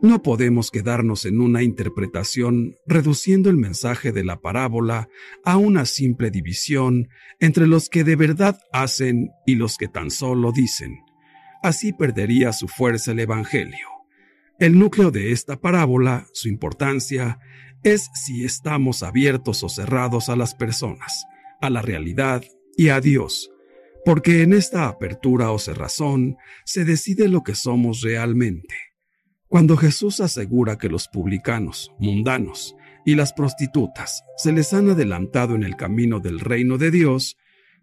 No 0.00 0.22
podemos 0.22 0.70
quedarnos 0.70 1.26
en 1.26 1.42
una 1.42 1.62
interpretación 1.62 2.76
reduciendo 2.86 3.50
el 3.50 3.58
mensaje 3.58 4.10
de 4.10 4.24
la 4.24 4.40
parábola 4.40 5.10
a 5.44 5.58
una 5.58 5.84
simple 5.84 6.30
división 6.30 7.10
entre 7.38 7.66
los 7.66 7.90
que 7.90 8.02
de 8.02 8.16
verdad 8.16 8.58
hacen 8.72 9.28
y 9.44 9.56
los 9.56 9.76
que 9.76 9.88
tan 9.88 10.10
solo 10.10 10.50
dicen. 10.50 10.96
Así 11.62 11.92
perdería 11.92 12.54
su 12.54 12.68
fuerza 12.68 13.12
el 13.12 13.20
Evangelio. 13.20 13.86
El 14.58 14.78
núcleo 14.78 15.10
de 15.10 15.32
esta 15.32 15.60
parábola, 15.60 16.26
su 16.32 16.48
importancia, 16.48 17.38
es 17.82 18.10
si 18.14 18.44
estamos 18.44 19.02
abiertos 19.02 19.62
o 19.62 19.68
cerrados 19.68 20.28
a 20.28 20.36
las 20.36 20.54
personas, 20.54 21.24
a 21.60 21.70
la 21.70 21.82
realidad 21.82 22.42
y 22.76 22.88
a 22.88 23.00
Dios, 23.00 23.50
porque 24.04 24.42
en 24.42 24.52
esta 24.52 24.88
apertura 24.88 25.50
o 25.50 25.58
cerrazón 25.58 26.36
se 26.64 26.84
decide 26.84 27.28
lo 27.28 27.42
que 27.42 27.54
somos 27.54 28.02
realmente. 28.02 28.74
Cuando 29.48 29.76
Jesús 29.76 30.20
asegura 30.20 30.78
que 30.78 30.88
los 30.88 31.08
publicanos, 31.08 31.92
mundanos 31.98 32.76
y 33.04 33.14
las 33.14 33.32
prostitutas 33.32 34.22
se 34.36 34.52
les 34.52 34.72
han 34.72 34.90
adelantado 34.90 35.54
en 35.54 35.64
el 35.64 35.76
camino 35.76 36.20
del 36.20 36.38
reino 36.38 36.78
de 36.78 36.90
Dios, 36.90 37.36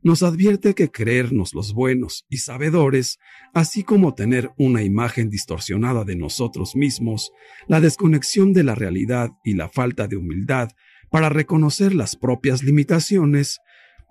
nos 0.03 0.23
advierte 0.23 0.73
que 0.73 0.89
creernos 0.89 1.53
los 1.53 1.73
buenos 1.73 2.25
y 2.29 2.37
sabedores, 2.37 3.19
así 3.53 3.83
como 3.83 4.13
tener 4.13 4.51
una 4.57 4.83
imagen 4.83 5.29
distorsionada 5.29 6.03
de 6.03 6.15
nosotros 6.15 6.75
mismos, 6.75 7.31
la 7.67 7.81
desconexión 7.81 8.53
de 8.53 8.63
la 8.63 8.75
realidad 8.75 9.31
y 9.43 9.53
la 9.53 9.69
falta 9.69 10.07
de 10.07 10.17
humildad 10.17 10.69
para 11.09 11.29
reconocer 11.29 11.93
las 11.93 12.15
propias 12.15 12.63
limitaciones, 12.63 13.59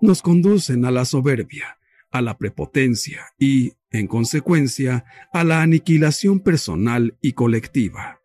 nos 0.01 0.21
conducen 0.21 0.85
a 0.85 0.91
la 0.91 1.05
soberbia, 1.05 1.77
a 2.11 2.21
la 2.21 2.37
prepotencia 2.37 3.25
y, 3.39 3.73
en 3.91 4.07
consecuencia, 4.07 5.05
a 5.33 5.43
la 5.43 5.61
aniquilación 5.61 6.39
personal 6.39 7.17
y 7.21 7.33
colectiva. 7.33 8.16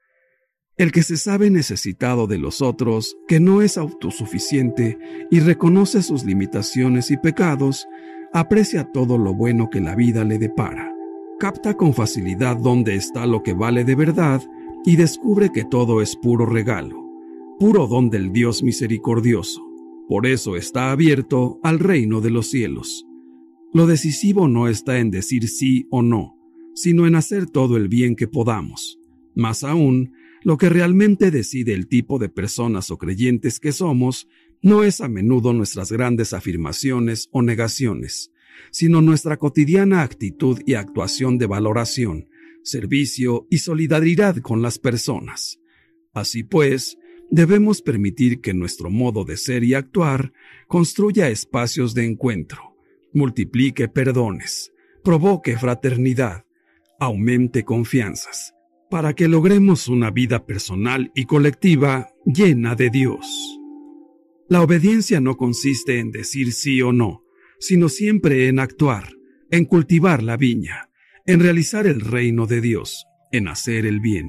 El 0.77 0.91
que 0.91 1.03
se 1.03 1.17
sabe 1.17 1.51
necesitado 1.51 2.27
de 2.27 2.39
los 2.39 2.63
otros, 2.63 3.17
que 3.29 3.41
no 3.41 3.61
es 3.61 3.77
autosuficiente 3.77 4.99
y 5.31 5.41
reconoce 5.41 6.03
sus 6.03 6.25
limitaciones 6.25 7.11
y 7.11 7.19
pecados, 7.19 7.87
aprecia 8.33 8.91
todo 8.91 9.19
lo 9.19 9.35
bueno 9.35 9.69
que 9.69 9.81
la 9.81 9.95
vida 9.95 10.25
le 10.25 10.39
depara, 10.39 10.95
capta 11.39 11.77
con 11.77 11.93
facilidad 11.93 12.57
dónde 12.57 12.95
está 12.95 13.27
lo 13.27 13.43
que 13.43 13.53
vale 13.53 13.85
de 13.85 13.95
verdad 13.95 14.41
y 14.85 14.97
descubre 14.97 15.51
que 15.53 15.65
todo 15.65 16.01
es 16.01 16.17
puro 16.17 16.47
regalo. 16.47 17.01
puro 17.59 17.87
don 17.87 18.11
del 18.11 18.33
Dios 18.33 18.63
misericordioso. 18.65 19.63
Por 20.09 20.27
eso 20.27 20.57
está 20.57 20.91
abierto 20.91 21.61
al 21.63 21.79
reino 21.79 22.21
de 22.21 22.31
los 22.31 22.51
cielos. 22.51 23.07
Lo 23.73 23.87
decisivo 23.87 24.49
no 24.49 24.67
está 24.67 24.99
en 24.99 25.11
decir 25.11 25.49
sí 25.49 25.87
o 25.91 26.03
no, 26.03 26.37
sino 26.75 27.07
en 27.07 27.15
hacer 27.15 27.47
todo 27.47 27.77
el 27.77 27.89
bien 27.89 28.17
que 28.17 28.27
podamos. 28.27 28.99
Más 29.37 29.63
aún, 29.63 30.13
lo 30.45 30.57
que 30.57 30.69
realmente 30.69 31.31
decide 31.31 31.73
el 31.73 31.89
tipo 31.89 32.19
de 32.19 32.29
personas 32.29 32.91
o 32.91 32.99
creyentes 32.99 33.61
que 33.61 33.73
somos 33.73 34.29
no 34.61 34.85
es 34.85 35.01
a 35.01 35.09
menudo 35.09 35.53
nuestras 35.53 35.91
grandes 35.91 36.33
afirmaciones 36.33 37.29
o 37.33 37.43
negaciones, 37.43 38.31
sino 38.71 39.03
nuestra 39.03 39.37
cotidiana 39.37 40.03
actitud 40.03 40.61
y 40.67 40.75
actuación 40.75 41.39
de 41.39 41.47
valoración, 41.47 42.29
servicio 42.63 43.47
y 43.51 43.59
solidaridad 43.59 44.37
con 44.37 44.63
las 44.63 44.79
personas. 44.79 45.59
Así 46.13 46.45
pues, 46.45 46.97
debemos 47.31 47.83
permitir 47.83 48.41
que 48.41 48.55
nuestro 48.55 48.91
modo 48.91 49.25
de 49.25 49.37
ser 49.37 49.65
y 49.65 49.75
actuar 49.75 50.33
construya 50.69 51.29
espacios 51.29 51.95
de 51.95 52.05
encuentro, 52.05 52.77
multiplique 53.13 53.89
perdones, 53.89 54.73
provoque 55.03 55.59
fraternidad, 55.59 56.45
aumente 57.01 57.65
confianzas, 57.65 58.55
para 58.93 59.15
que 59.15 59.27
logremos 59.27 59.89
una 59.89 60.11
vida 60.11 60.45
personal 60.45 61.13
y 61.15 61.25
colectiva 61.25 62.11
llena 62.27 62.75
de 62.75 62.91
Dios. 62.91 63.59
La 64.51 64.61
obediencia 64.61 65.19
no 65.19 65.39
consiste 65.39 65.99
en 65.99 66.11
decir 66.11 66.53
sí 66.53 66.83
o 66.83 66.93
no, 66.93 67.25
sino 67.59 67.89
siempre 67.89 68.49
en 68.49 68.59
actuar, 68.59 69.15
en 69.51 69.65
cultivar 69.65 70.23
la 70.23 70.37
viña, 70.37 70.91
en 71.25 71.41
realizar 71.41 71.87
el 71.87 72.03
reino 72.03 72.47
de 72.47 72.61
Dios, 72.61 73.07
en 73.31 73.49
hacer 73.49 73.87
el 73.87 74.01
bien. 74.01 74.29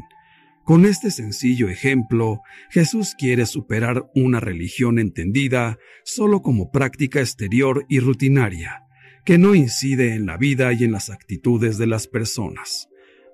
Con 0.64 0.86
este 0.86 1.12
sencillo 1.12 1.68
ejemplo, 1.68 2.40
Jesús 2.70 3.16
quiere 3.20 3.46
superar 3.46 4.06
una 4.16 4.40
religión 4.40 4.98
entendida 4.98 5.78
solo 6.06 6.42
como 6.42 6.72
práctica 6.72 7.20
exterior 7.20 7.86
y 7.90 8.00
rutinaria, 8.00 8.84
que 9.26 9.38
no 9.38 9.56
incide 9.56 10.14
en 10.14 10.26
la 10.26 10.38
vida 10.38 10.72
y 10.72 10.86
en 10.86 10.94
las 10.94 11.10
actitudes 11.10 11.78
de 11.78 11.88
las 11.88 12.08
personas 12.08 12.88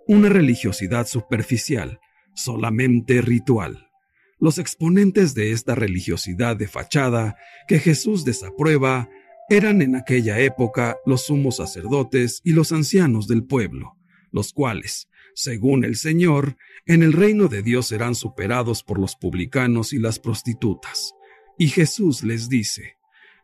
una 0.09 0.27
religiosidad 0.27 1.05
superficial, 1.05 1.99
solamente 2.33 3.21
ritual. 3.21 3.91
Los 4.39 4.57
exponentes 4.57 5.35
de 5.35 5.51
esta 5.51 5.75
religiosidad 5.75 6.57
de 6.57 6.67
fachada 6.67 7.37
que 7.67 7.77
Jesús 7.77 8.25
desaprueba 8.25 9.07
eran 9.51 9.83
en 9.83 9.95
aquella 9.95 10.39
época 10.39 10.97
los 11.05 11.27
sumos 11.27 11.57
sacerdotes 11.57 12.41
y 12.43 12.53
los 12.53 12.71
ancianos 12.71 13.27
del 13.27 13.43
pueblo, 13.43 13.97
los 14.31 14.51
cuales, 14.51 15.09
según 15.35 15.85
el 15.85 15.95
Señor, 15.95 16.57
en 16.87 17.03
el 17.03 17.13
reino 17.13 17.47
de 17.47 17.61
Dios 17.61 17.85
serán 17.85 18.15
superados 18.15 18.81
por 18.81 18.97
los 18.97 19.15
publicanos 19.15 19.93
y 19.93 19.99
las 19.99 20.17
prostitutas. 20.17 21.13
Y 21.59 21.67
Jesús 21.67 22.23
les 22.23 22.49
dice, 22.49 22.95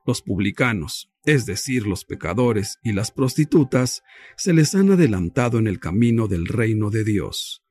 los 0.04 0.24
publicanos, 0.24 1.12
es 1.26 1.46
decir, 1.46 1.88
los 1.88 2.06
pecadores 2.06 2.80
y 2.84 2.94
las 2.94 3.12
prostitutas, 3.12 4.04
se 4.38 4.54
les 4.54 4.76
han 4.76 4.92
adelantado 4.92 5.60
en 5.60 5.68
el 5.68 5.80
camino 5.80 6.28
del 6.28 6.46
reino 6.48 6.90
de 6.90 7.04
Dios. 7.04 7.64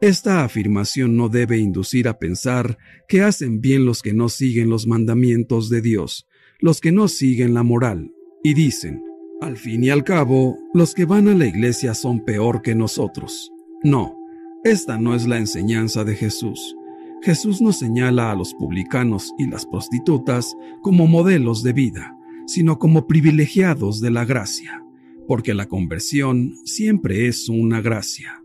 Esta 0.00 0.44
afirmación 0.44 1.16
no 1.16 1.28
debe 1.28 1.58
inducir 1.58 2.08
a 2.08 2.18
pensar 2.18 2.78
que 3.08 3.22
hacen 3.22 3.60
bien 3.60 3.84
los 3.86 4.02
que 4.02 4.12
no 4.12 4.28
siguen 4.28 4.68
los 4.68 4.86
mandamientos 4.86 5.70
de 5.70 5.80
Dios, 5.80 6.26
los 6.58 6.80
que 6.80 6.92
no 6.92 7.08
siguen 7.08 7.54
la 7.54 7.62
moral, 7.62 8.12
y 8.42 8.54
dicen, 8.54 9.02
al 9.40 9.56
fin 9.56 9.84
y 9.84 9.90
al 9.90 10.04
cabo, 10.04 10.58
los 10.72 10.94
que 10.94 11.04
van 11.04 11.28
a 11.28 11.34
la 11.34 11.46
iglesia 11.46 11.94
son 11.94 12.24
peor 12.24 12.62
que 12.62 12.74
nosotros. 12.74 13.50
No, 13.82 14.16
esta 14.64 14.98
no 14.98 15.14
es 15.14 15.26
la 15.26 15.38
enseñanza 15.38 16.04
de 16.04 16.14
Jesús. 16.16 16.76
Jesús 17.22 17.60
nos 17.60 17.78
señala 17.78 18.30
a 18.30 18.34
los 18.34 18.54
publicanos 18.54 19.32
y 19.38 19.46
las 19.46 19.66
prostitutas 19.66 20.54
como 20.82 21.06
modelos 21.06 21.62
de 21.62 21.72
vida, 21.72 22.16
sino 22.46 22.78
como 22.78 23.06
privilegiados 23.06 24.00
de 24.00 24.10
la 24.10 24.24
gracia, 24.24 24.82
porque 25.26 25.54
la 25.54 25.66
conversión 25.66 26.54
siempre 26.64 27.26
es 27.28 27.48
una 27.48 27.80
gracia, 27.80 28.42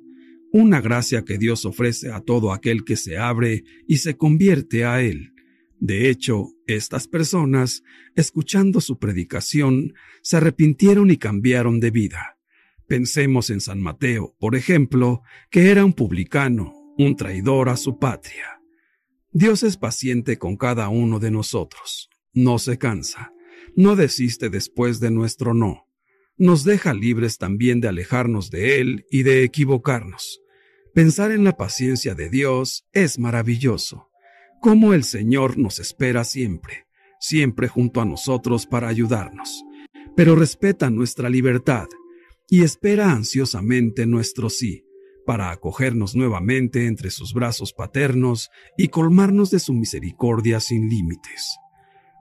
una 0.52 0.82
gracia 0.82 1.24
que 1.24 1.38
Dios 1.38 1.66
ofrece 1.66 2.12
a 2.12 2.22
todo 2.22 2.54
aquel 2.54 2.84
que 2.84 2.96
se 2.96 3.18
abre 3.18 3.64
y 3.88 3.98
se 3.98 4.18
convierte 4.18 4.86
a 4.86 5.02
Él. 5.02 5.34
De 5.80 6.10
hecho, 6.10 6.50
estas 6.68 7.08
personas, 7.08 7.84
escuchando 8.16 8.82
su 8.82 9.00
predicación, 9.00 9.94
se 10.22 10.38
arrepintieron 10.38 11.10
y 11.12 11.18
cambiaron 11.18 11.80
de 11.80 11.92
vida. 11.92 12.38
Pensemos 12.88 13.50
en 13.50 13.62
San 13.62 13.82
Mateo, 13.82 14.36
por 14.40 14.56
ejemplo, 14.56 15.22
que 15.52 15.70
era 15.70 15.86
un 15.86 15.94
publicano, 15.94 16.74
un 16.98 17.16
traidor 17.16 17.70
a 17.70 17.78
su 17.78 18.00
patria. 18.00 18.62
Dios 19.32 19.64
es 19.64 19.78
paciente 19.78 20.38
con 20.38 20.58
cada 20.58 20.90
uno 20.90 21.20
de 21.20 21.32
nosotros, 21.32 22.10
no 22.34 22.58
se 22.58 22.78
cansa, 22.78 23.32
no 23.80 23.96
desiste 23.96 24.50
después 24.50 25.00
de 25.00 25.10
nuestro 25.10 25.54
no. 25.54 25.88
Nos 26.36 26.66
deja 26.66 26.94
libres 26.94 27.38
también 27.38 27.80
de 27.80 27.88
alejarnos 27.88 28.52
de 28.52 28.82
Él 28.82 29.06
y 29.10 29.24
de 29.24 29.46
equivocarnos. 29.46 30.42
Pensar 30.94 31.32
en 31.32 31.46
la 31.46 31.56
paciencia 31.56 32.14
de 32.14 32.30
Dios 32.30 32.86
es 32.92 33.20
maravilloso. 33.20 34.10
Como 34.60 34.94
el 34.94 35.06
Señor 35.06 35.58
nos 35.58 35.80
espera 35.80 36.26
siempre, 36.26 36.88
siempre 37.22 37.70
junto 37.70 38.02
a 38.02 38.06
nosotros 38.06 38.66
para 38.66 38.90
ayudarnos, 38.90 39.64
pero 40.14 40.36
respeta 40.36 40.90
nuestra 40.90 41.30
libertad 41.30 41.88
y 42.50 42.64
espera 42.64 43.14
ansiosamente 43.14 44.06
nuestro 44.06 44.50
sí, 44.50 44.84
para 45.26 45.52
acogernos 45.52 46.18
nuevamente 46.18 46.86
entre 46.86 47.12
sus 47.12 47.34
brazos 47.34 47.72
paternos 47.72 48.50
y 48.78 48.90
colmarnos 48.90 49.52
de 49.52 49.60
su 49.60 49.74
misericordia 49.74 50.60
sin 50.60 50.90
límites. 50.90 51.56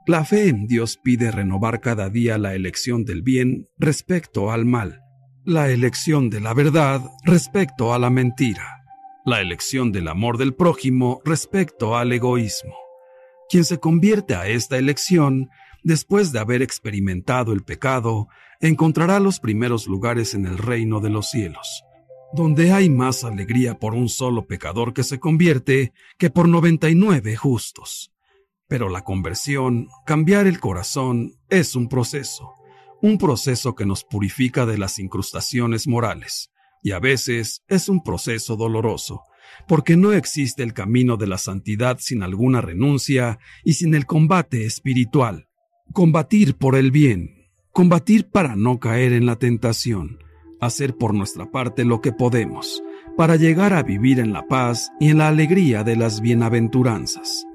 La 0.09 0.25
fe 0.25 0.49
en 0.49 0.67
Dios 0.67 0.97
pide 0.97 1.31
renovar 1.31 1.83
cada 1.83 2.09
día 2.09 2.39
la 2.39 2.55
elección 2.55 3.05
del 3.05 3.21
bien 3.21 3.67
respecto 3.77 4.51
al 4.51 4.65
mal, 4.65 5.03
la 5.45 5.69
elección 5.69 6.31
de 6.31 6.41
la 6.41 6.55
verdad 6.55 7.03
respecto 7.27 7.93
a 7.93 7.99
la 7.99 8.09
mentira, 8.09 8.87
la 9.27 9.43
elección 9.43 9.93
del 9.93 10.09
amor 10.09 10.39
del 10.39 10.55
prójimo 10.55 11.21
respecto 11.27 11.95
al 11.95 12.11
egoísmo. 12.11 12.75
Quien 13.51 13.67
se 13.67 13.81
convierte 13.81 14.35
a 14.35 14.49
esta 14.49 14.79
elección, 14.79 15.51
después 15.85 16.33
de 16.33 16.39
haber 16.39 16.63
experimentado 16.63 17.53
el 17.53 17.63
pecado, 17.63 18.29
encontrará 18.61 19.21
los 19.21 19.41
primeros 19.41 19.87
lugares 19.87 20.33
en 20.33 20.47
el 20.47 20.57
reino 20.57 21.01
de 21.01 21.11
los 21.11 21.29
cielos, 21.29 21.85
donde 22.33 22.73
hay 22.73 22.89
más 22.89 23.25
alegría 23.25 23.79
por 23.79 23.93
un 23.93 24.09
solo 24.09 24.47
pecador 24.47 24.95
que 24.95 25.03
se 25.03 25.21
convierte 25.21 25.93
que 26.17 26.31
por 26.31 26.49
noventa 26.49 26.89
y 26.89 26.95
nueve 26.95 27.37
justos. 27.37 28.11
Pero 28.69 28.91
la 28.91 29.03
conversión, 29.03 29.89
cambiar 30.05 30.47
el 30.47 30.61
corazón, 30.61 31.33
es 31.49 31.75
un 31.75 31.89
proceso, 31.89 32.53
un 33.01 33.17
proceso 33.17 33.75
que 33.75 33.87
nos 33.87 34.05
purifica 34.05 34.67
de 34.67 34.77
las 34.77 34.99
incrustaciones 34.99 35.87
morales, 35.89 36.51
y 36.83 36.93
a 36.93 37.01
veces 37.01 37.63
es 37.69 37.89
un 37.89 38.03
proceso 38.03 38.57
doloroso, 38.57 39.23
porque 39.67 39.97
no 39.97 40.13
existe 40.13 40.63
el 40.63 40.75
camino 40.75 41.17
de 41.17 41.27
la 41.27 41.39
santidad 41.39 41.97
sin 41.99 42.23
alguna 42.23 42.61
renuncia 42.61 43.39
y 43.65 43.75
sin 43.75 43.95
el 43.95 44.07
combate 44.07 44.67
espiritual. 44.67 45.47
Combatir 45.93 46.57
por 46.57 46.77
el 46.77 46.91
bien, 46.91 47.49
combatir 47.73 48.29
para 48.29 48.55
no 48.57 48.79
caer 48.79 49.13
en 49.15 49.25
la 49.25 49.37
tentación, 49.37 50.19
hacer 50.61 50.97
por 50.97 51.15
nuestra 51.15 51.51
parte 51.51 51.85
lo 51.85 52.03
que 52.03 52.13
podemos, 52.13 52.83
para 53.17 53.37
llegar 53.37 53.73
a 53.73 53.83
vivir 53.83 54.21
en 54.21 54.33
la 54.33 54.47
paz 54.47 54.91
y 55.01 55.09
en 55.09 55.19
la 55.19 55.29
alegría 55.29 55.85
de 55.85 55.97
las 55.97 56.21
bienaventuranzas. 56.21 57.48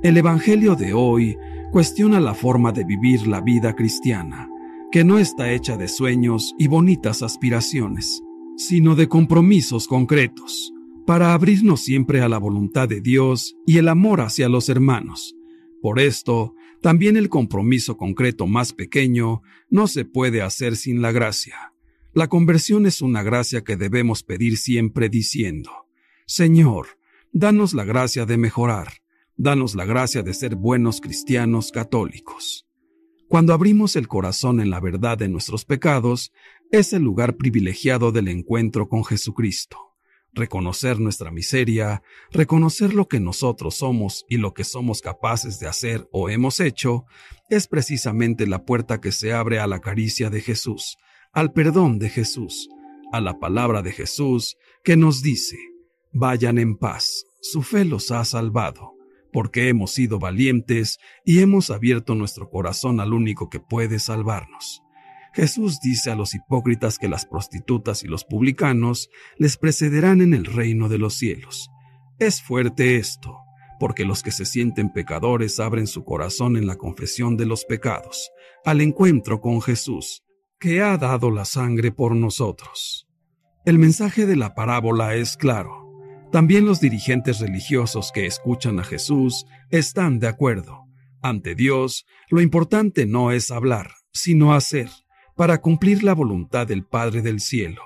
El 0.00 0.16
Evangelio 0.16 0.76
de 0.76 0.92
hoy 0.92 1.36
cuestiona 1.72 2.20
la 2.20 2.32
forma 2.32 2.70
de 2.70 2.84
vivir 2.84 3.26
la 3.26 3.40
vida 3.40 3.74
cristiana, 3.74 4.48
que 4.92 5.02
no 5.02 5.18
está 5.18 5.50
hecha 5.50 5.76
de 5.76 5.88
sueños 5.88 6.54
y 6.56 6.68
bonitas 6.68 7.20
aspiraciones, 7.20 8.22
sino 8.56 8.94
de 8.94 9.08
compromisos 9.08 9.88
concretos, 9.88 10.72
para 11.04 11.34
abrirnos 11.34 11.80
siempre 11.80 12.22
a 12.22 12.28
la 12.28 12.38
voluntad 12.38 12.88
de 12.88 13.00
Dios 13.00 13.56
y 13.66 13.78
el 13.78 13.88
amor 13.88 14.20
hacia 14.20 14.48
los 14.48 14.68
hermanos. 14.68 15.34
Por 15.82 15.98
esto, 15.98 16.54
también 16.80 17.16
el 17.16 17.28
compromiso 17.28 17.96
concreto 17.96 18.46
más 18.46 18.72
pequeño 18.72 19.42
no 19.68 19.88
se 19.88 20.04
puede 20.04 20.42
hacer 20.42 20.76
sin 20.76 21.02
la 21.02 21.10
gracia. 21.10 21.72
La 22.12 22.28
conversión 22.28 22.86
es 22.86 23.02
una 23.02 23.24
gracia 23.24 23.64
que 23.64 23.76
debemos 23.76 24.22
pedir 24.22 24.58
siempre 24.58 25.08
diciendo, 25.08 25.72
Señor, 26.24 26.86
danos 27.32 27.74
la 27.74 27.82
gracia 27.82 28.26
de 28.26 28.36
mejorar 28.36 28.92
Danos 29.40 29.76
la 29.76 29.84
gracia 29.84 30.24
de 30.24 30.34
ser 30.34 30.56
buenos 30.56 31.00
cristianos 31.00 31.70
católicos. 31.70 32.66
Cuando 33.28 33.54
abrimos 33.54 33.94
el 33.94 34.08
corazón 34.08 34.58
en 34.58 34.68
la 34.68 34.80
verdad 34.80 35.16
de 35.16 35.28
nuestros 35.28 35.64
pecados, 35.64 36.32
es 36.72 36.92
el 36.92 37.04
lugar 37.04 37.36
privilegiado 37.36 38.10
del 38.10 38.26
encuentro 38.26 38.88
con 38.88 39.04
Jesucristo. 39.04 39.78
Reconocer 40.32 40.98
nuestra 40.98 41.30
miseria, 41.30 42.02
reconocer 42.32 42.94
lo 42.94 43.06
que 43.06 43.20
nosotros 43.20 43.76
somos 43.76 44.24
y 44.28 44.38
lo 44.38 44.54
que 44.54 44.64
somos 44.64 45.02
capaces 45.02 45.60
de 45.60 45.68
hacer 45.68 46.08
o 46.10 46.28
hemos 46.28 46.58
hecho, 46.58 47.04
es 47.48 47.68
precisamente 47.68 48.44
la 48.44 48.64
puerta 48.64 49.00
que 49.00 49.12
se 49.12 49.32
abre 49.32 49.60
a 49.60 49.68
la 49.68 49.78
caricia 49.78 50.30
de 50.30 50.40
Jesús, 50.40 50.96
al 51.32 51.52
perdón 51.52 52.00
de 52.00 52.08
Jesús, 52.08 52.68
a 53.12 53.20
la 53.20 53.38
palabra 53.38 53.82
de 53.82 53.92
Jesús 53.92 54.56
que 54.82 54.96
nos 54.96 55.22
dice, 55.22 55.58
vayan 56.12 56.58
en 56.58 56.76
paz, 56.76 57.24
su 57.40 57.62
fe 57.62 57.84
los 57.84 58.10
ha 58.10 58.24
salvado 58.24 58.97
porque 59.32 59.68
hemos 59.68 59.92
sido 59.92 60.18
valientes 60.18 60.98
y 61.24 61.40
hemos 61.40 61.70
abierto 61.70 62.14
nuestro 62.14 62.50
corazón 62.50 63.00
al 63.00 63.12
único 63.12 63.48
que 63.48 63.60
puede 63.60 63.98
salvarnos. 63.98 64.82
Jesús 65.34 65.78
dice 65.80 66.10
a 66.10 66.14
los 66.14 66.34
hipócritas 66.34 66.98
que 66.98 67.08
las 67.08 67.26
prostitutas 67.26 68.02
y 68.02 68.08
los 68.08 68.24
publicanos 68.24 69.08
les 69.36 69.56
precederán 69.56 70.20
en 70.20 70.34
el 70.34 70.44
reino 70.44 70.88
de 70.88 70.98
los 70.98 71.14
cielos. 71.14 71.70
Es 72.18 72.42
fuerte 72.42 72.96
esto, 72.96 73.36
porque 73.78 74.04
los 74.04 74.22
que 74.22 74.32
se 74.32 74.44
sienten 74.44 74.92
pecadores 74.92 75.60
abren 75.60 75.86
su 75.86 76.04
corazón 76.04 76.56
en 76.56 76.66
la 76.66 76.76
confesión 76.76 77.36
de 77.36 77.46
los 77.46 77.64
pecados, 77.64 78.30
al 78.64 78.80
encuentro 78.80 79.40
con 79.40 79.62
Jesús, 79.62 80.24
que 80.58 80.82
ha 80.82 80.96
dado 80.96 81.30
la 81.30 81.44
sangre 81.44 81.92
por 81.92 82.16
nosotros. 82.16 83.06
El 83.64 83.78
mensaje 83.78 84.26
de 84.26 84.34
la 84.34 84.54
parábola 84.54 85.14
es 85.14 85.36
claro. 85.36 85.87
También 86.30 86.66
los 86.66 86.80
dirigentes 86.80 87.40
religiosos 87.40 88.12
que 88.12 88.26
escuchan 88.26 88.78
a 88.80 88.84
Jesús 88.84 89.46
están 89.70 90.18
de 90.18 90.28
acuerdo. 90.28 90.84
Ante 91.22 91.54
Dios, 91.54 92.04
lo 92.28 92.40
importante 92.40 93.06
no 93.06 93.32
es 93.32 93.50
hablar, 93.50 93.92
sino 94.12 94.52
hacer, 94.52 94.90
para 95.36 95.60
cumplir 95.60 96.02
la 96.02 96.14
voluntad 96.14 96.66
del 96.66 96.84
Padre 96.84 97.22
del 97.22 97.40
Cielo. 97.40 97.82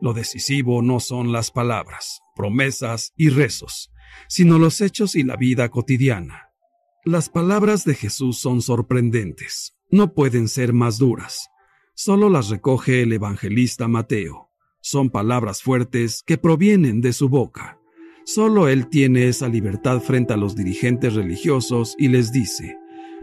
Lo 0.00 0.12
decisivo 0.12 0.82
no 0.82 1.00
son 1.00 1.32
las 1.32 1.50
palabras, 1.50 2.20
promesas 2.36 3.12
y 3.16 3.30
rezos, 3.30 3.90
sino 4.28 4.58
los 4.58 4.80
hechos 4.80 5.16
y 5.16 5.22
la 5.22 5.36
vida 5.36 5.70
cotidiana. 5.70 6.50
Las 7.04 7.30
palabras 7.30 7.84
de 7.84 7.94
Jesús 7.94 8.38
son 8.38 8.60
sorprendentes, 8.60 9.74
no 9.90 10.12
pueden 10.12 10.48
ser 10.48 10.72
más 10.72 10.98
duras. 10.98 11.48
Solo 11.94 12.28
las 12.28 12.50
recoge 12.50 13.02
el 13.02 13.12
evangelista 13.12 13.88
Mateo. 13.88 14.50
Son 14.80 15.10
palabras 15.10 15.62
fuertes 15.62 16.22
que 16.24 16.38
provienen 16.38 17.00
de 17.00 17.12
su 17.12 17.28
boca. 17.28 17.77
Solo 18.30 18.68
él 18.68 18.88
tiene 18.88 19.26
esa 19.28 19.48
libertad 19.48 20.00
frente 20.00 20.34
a 20.34 20.36
los 20.36 20.54
dirigentes 20.54 21.14
religiosos 21.14 21.94
y 21.96 22.08
les 22.08 22.30
dice, 22.30 22.76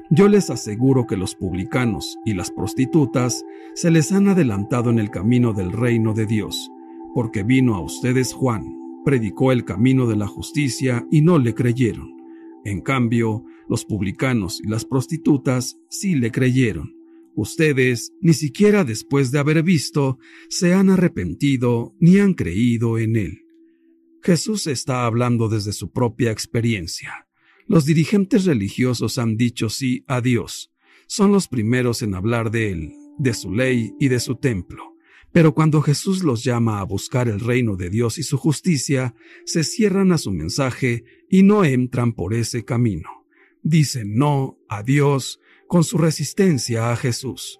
yo 0.09 0.27
les 0.27 0.49
aseguro 0.49 1.05
que 1.05 1.15
los 1.15 1.35
publicanos 1.35 2.17
y 2.25 2.33
las 2.33 2.49
prostitutas 2.49 3.45
se 3.75 3.91
les 3.91 4.11
han 4.11 4.27
adelantado 4.29 4.89
en 4.89 4.97
el 4.97 5.11
camino 5.11 5.53
del 5.53 5.73
reino 5.73 6.15
de 6.15 6.25
Dios, 6.25 6.71
porque 7.13 7.43
vino 7.43 7.75
a 7.75 7.81
ustedes 7.81 8.33
Juan, 8.33 8.65
predicó 9.05 9.51
el 9.51 9.63
camino 9.63 10.07
de 10.07 10.15
la 10.15 10.25
justicia 10.25 11.05
y 11.11 11.21
no 11.21 11.37
le 11.37 11.53
creyeron. 11.53 12.15
En 12.63 12.81
cambio, 12.81 13.43
los 13.69 13.85
publicanos 13.85 14.59
y 14.59 14.69
las 14.69 14.85
prostitutas 14.85 15.77
sí 15.87 16.15
le 16.15 16.31
creyeron. 16.31 16.95
Ustedes, 17.35 18.11
ni 18.21 18.33
siquiera 18.33 18.83
después 18.83 19.29
de 19.29 19.37
haber 19.37 19.61
visto, 19.61 20.17
se 20.49 20.73
han 20.73 20.89
arrepentido 20.89 21.93
ni 21.99 22.17
han 22.17 22.33
creído 22.33 22.97
en 22.97 23.17
él. 23.17 23.44
Jesús 24.25 24.65
está 24.65 25.05
hablando 25.05 25.49
desde 25.49 25.71
su 25.71 25.91
propia 25.91 26.31
experiencia. 26.31 27.27
Los 27.67 27.85
dirigentes 27.85 28.45
religiosos 28.45 29.19
han 29.19 29.37
dicho 29.37 29.69
sí 29.69 30.03
a 30.07 30.19
Dios. 30.19 30.71
Son 31.05 31.31
los 31.31 31.47
primeros 31.47 32.01
en 32.01 32.15
hablar 32.15 32.49
de 32.49 32.71
Él, 32.71 32.93
de 33.19 33.35
su 33.35 33.53
ley 33.53 33.93
y 33.99 34.07
de 34.07 34.19
su 34.19 34.37
templo. 34.37 34.95
Pero 35.31 35.53
cuando 35.53 35.79
Jesús 35.83 36.23
los 36.23 36.43
llama 36.43 36.79
a 36.79 36.83
buscar 36.85 37.27
el 37.27 37.39
reino 37.39 37.75
de 37.75 37.91
Dios 37.91 38.17
y 38.17 38.23
su 38.23 38.39
justicia, 38.39 39.13
se 39.45 39.63
cierran 39.63 40.11
a 40.11 40.17
su 40.17 40.31
mensaje 40.31 41.03
y 41.29 41.43
no 41.43 41.63
entran 41.63 42.11
por 42.11 42.33
ese 42.33 42.65
camino. 42.65 43.27
Dicen 43.61 44.15
no 44.15 44.57
a 44.67 44.81
Dios 44.81 45.39
con 45.67 45.83
su 45.83 45.99
resistencia 45.99 46.91
a 46.91 46.95
Jesús. 46.95 47.59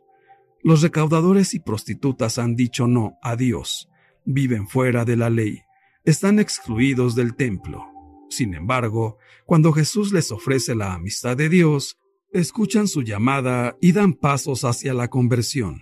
Los 0.64 0.82
recaudadores 0.82 1.54
y 1.54 1.60
prostitutas 1.60 2.40
han 2.40 2.56
dicho 2.56 2.88
no 2.88 3.20
a 3.22 3.36
Dios. 3.36 3.88
Viven 4.26 4.68
fuera 4.68 5.06
de 5.06 5.16
la 5.16 5.30
ley. 5.30 5.65
Están 6.06 6.38
excluidos 6.38 7.16
del 7.16 7.36
templo. 7.36 7.84
Sin 8.30 8.54
embargo, 8.54 9.18
cuando 9.48 9.74
Jesús 9.74 10.14
les 10.14 10.32
ofrece 10.32 10.76
la 10.76 10.94
amistad 10.94 11.36
de 11.36 11.50
Dios, 11.50 11.98
escuchan 12.32 12.88
su 12.88 13.02
llamada 13.02 13.76
y 13.82 13.92
dan 13.92 14.14
pasos 14.14 14.66
hacia 14.66 14.94
la 14.94 15.08
conversión. 15.08 15.82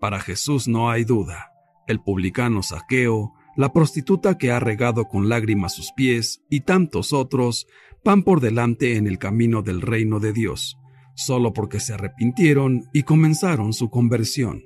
Para 0.00 0.20
Jesús 0.20 0.68
no 0.68 0.90
hay 0.90 1.04
duda. 1.04 1.50
El 1.86 2.00
publicano 2.00 2.62
Saqueo, 2.62 3.34
la 3.58 3.74
prostituta 3.74 4.38
que 4.38 4.52
ha 4.52 4.58
regado 4.58 5.04
con 5.04 5.28
lágrimas 5.28 5.74
sus 5.74 5.92
pies 5.92 6.40
y 6.48 6.60
tantos 6.60 7.12
otros 7.12 7.66
van 8.02 8.22
por 8.22 8.40
delante 8.40 8.96
en 8.96 9.06
el 9.06 9.18
camino 9.18 9.60
del 9.60 9.82
reino 9.82 10.18
de 10.18 10.32
Dios, 10.32 10.78
solo 11.14 11.52
porque 11.52 11.78
se 11.78 11.92
arrepintieron 11.92 12.88
y 12.94 13.02
comenzaron 13.02 13.74
su 13.74 13.90
conversión. 13.90 14.62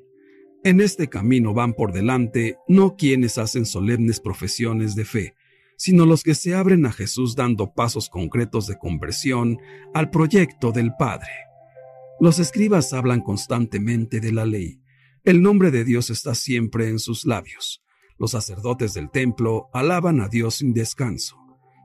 En 0.65 0.81
este 0.81 1.09
camino 1.09 1.55
van 1.55 1.75
por 1.75 1.93
delante 1.93 2.57
no 2.69 2.97
quienes 2.97 3.39
hacen 3.39 3.67
solemnes 3.67 4.21
profesiones 4.21 4.95
de 4.95 5.05
fe, 5.05 5.35
sino 5.77 6.07
los 6.07 6.23
que 6.23 6.35
se 6.35 6.55
abren 6.55 6.87
a 6.87 6.93
Jesús 6.93 7.35
dando 7.35 7.75
pasos 7.75 8.09
concretos 8.09 8.67
de 8.67 8.79
conversión 8.79 9.59
al 9.93 10.11
proyecto 10.11 10.71
del 10.71 10.93
Padre. 10.99 11.31
Los 12.21 12.39
escribas 12.39 12.93
hablan 12.93 13.21
constantemente 13.21 14.21
de 14.21 14.31
la 14.31 14.47
ley, 14.47 14.83
el 15.25 15.41
nombre 15.41 15.71
de 15.71 15.85
Dios 15.85 16.11
está 16.11 16.35
siempre 16.35 16.89
en 16.89 16.99
sus 16.99 17.25
labios. 17.25 17.81
Los 18.19 18.33
sacerdotes 18.33 18.93
del 18.93 19.09
templo 19.09 19.69
alaban 19.73 20.21
a 20.21 20.29
Dios 20.29 20.57
sin 20.57 20.73
descanso. 20.75 21.37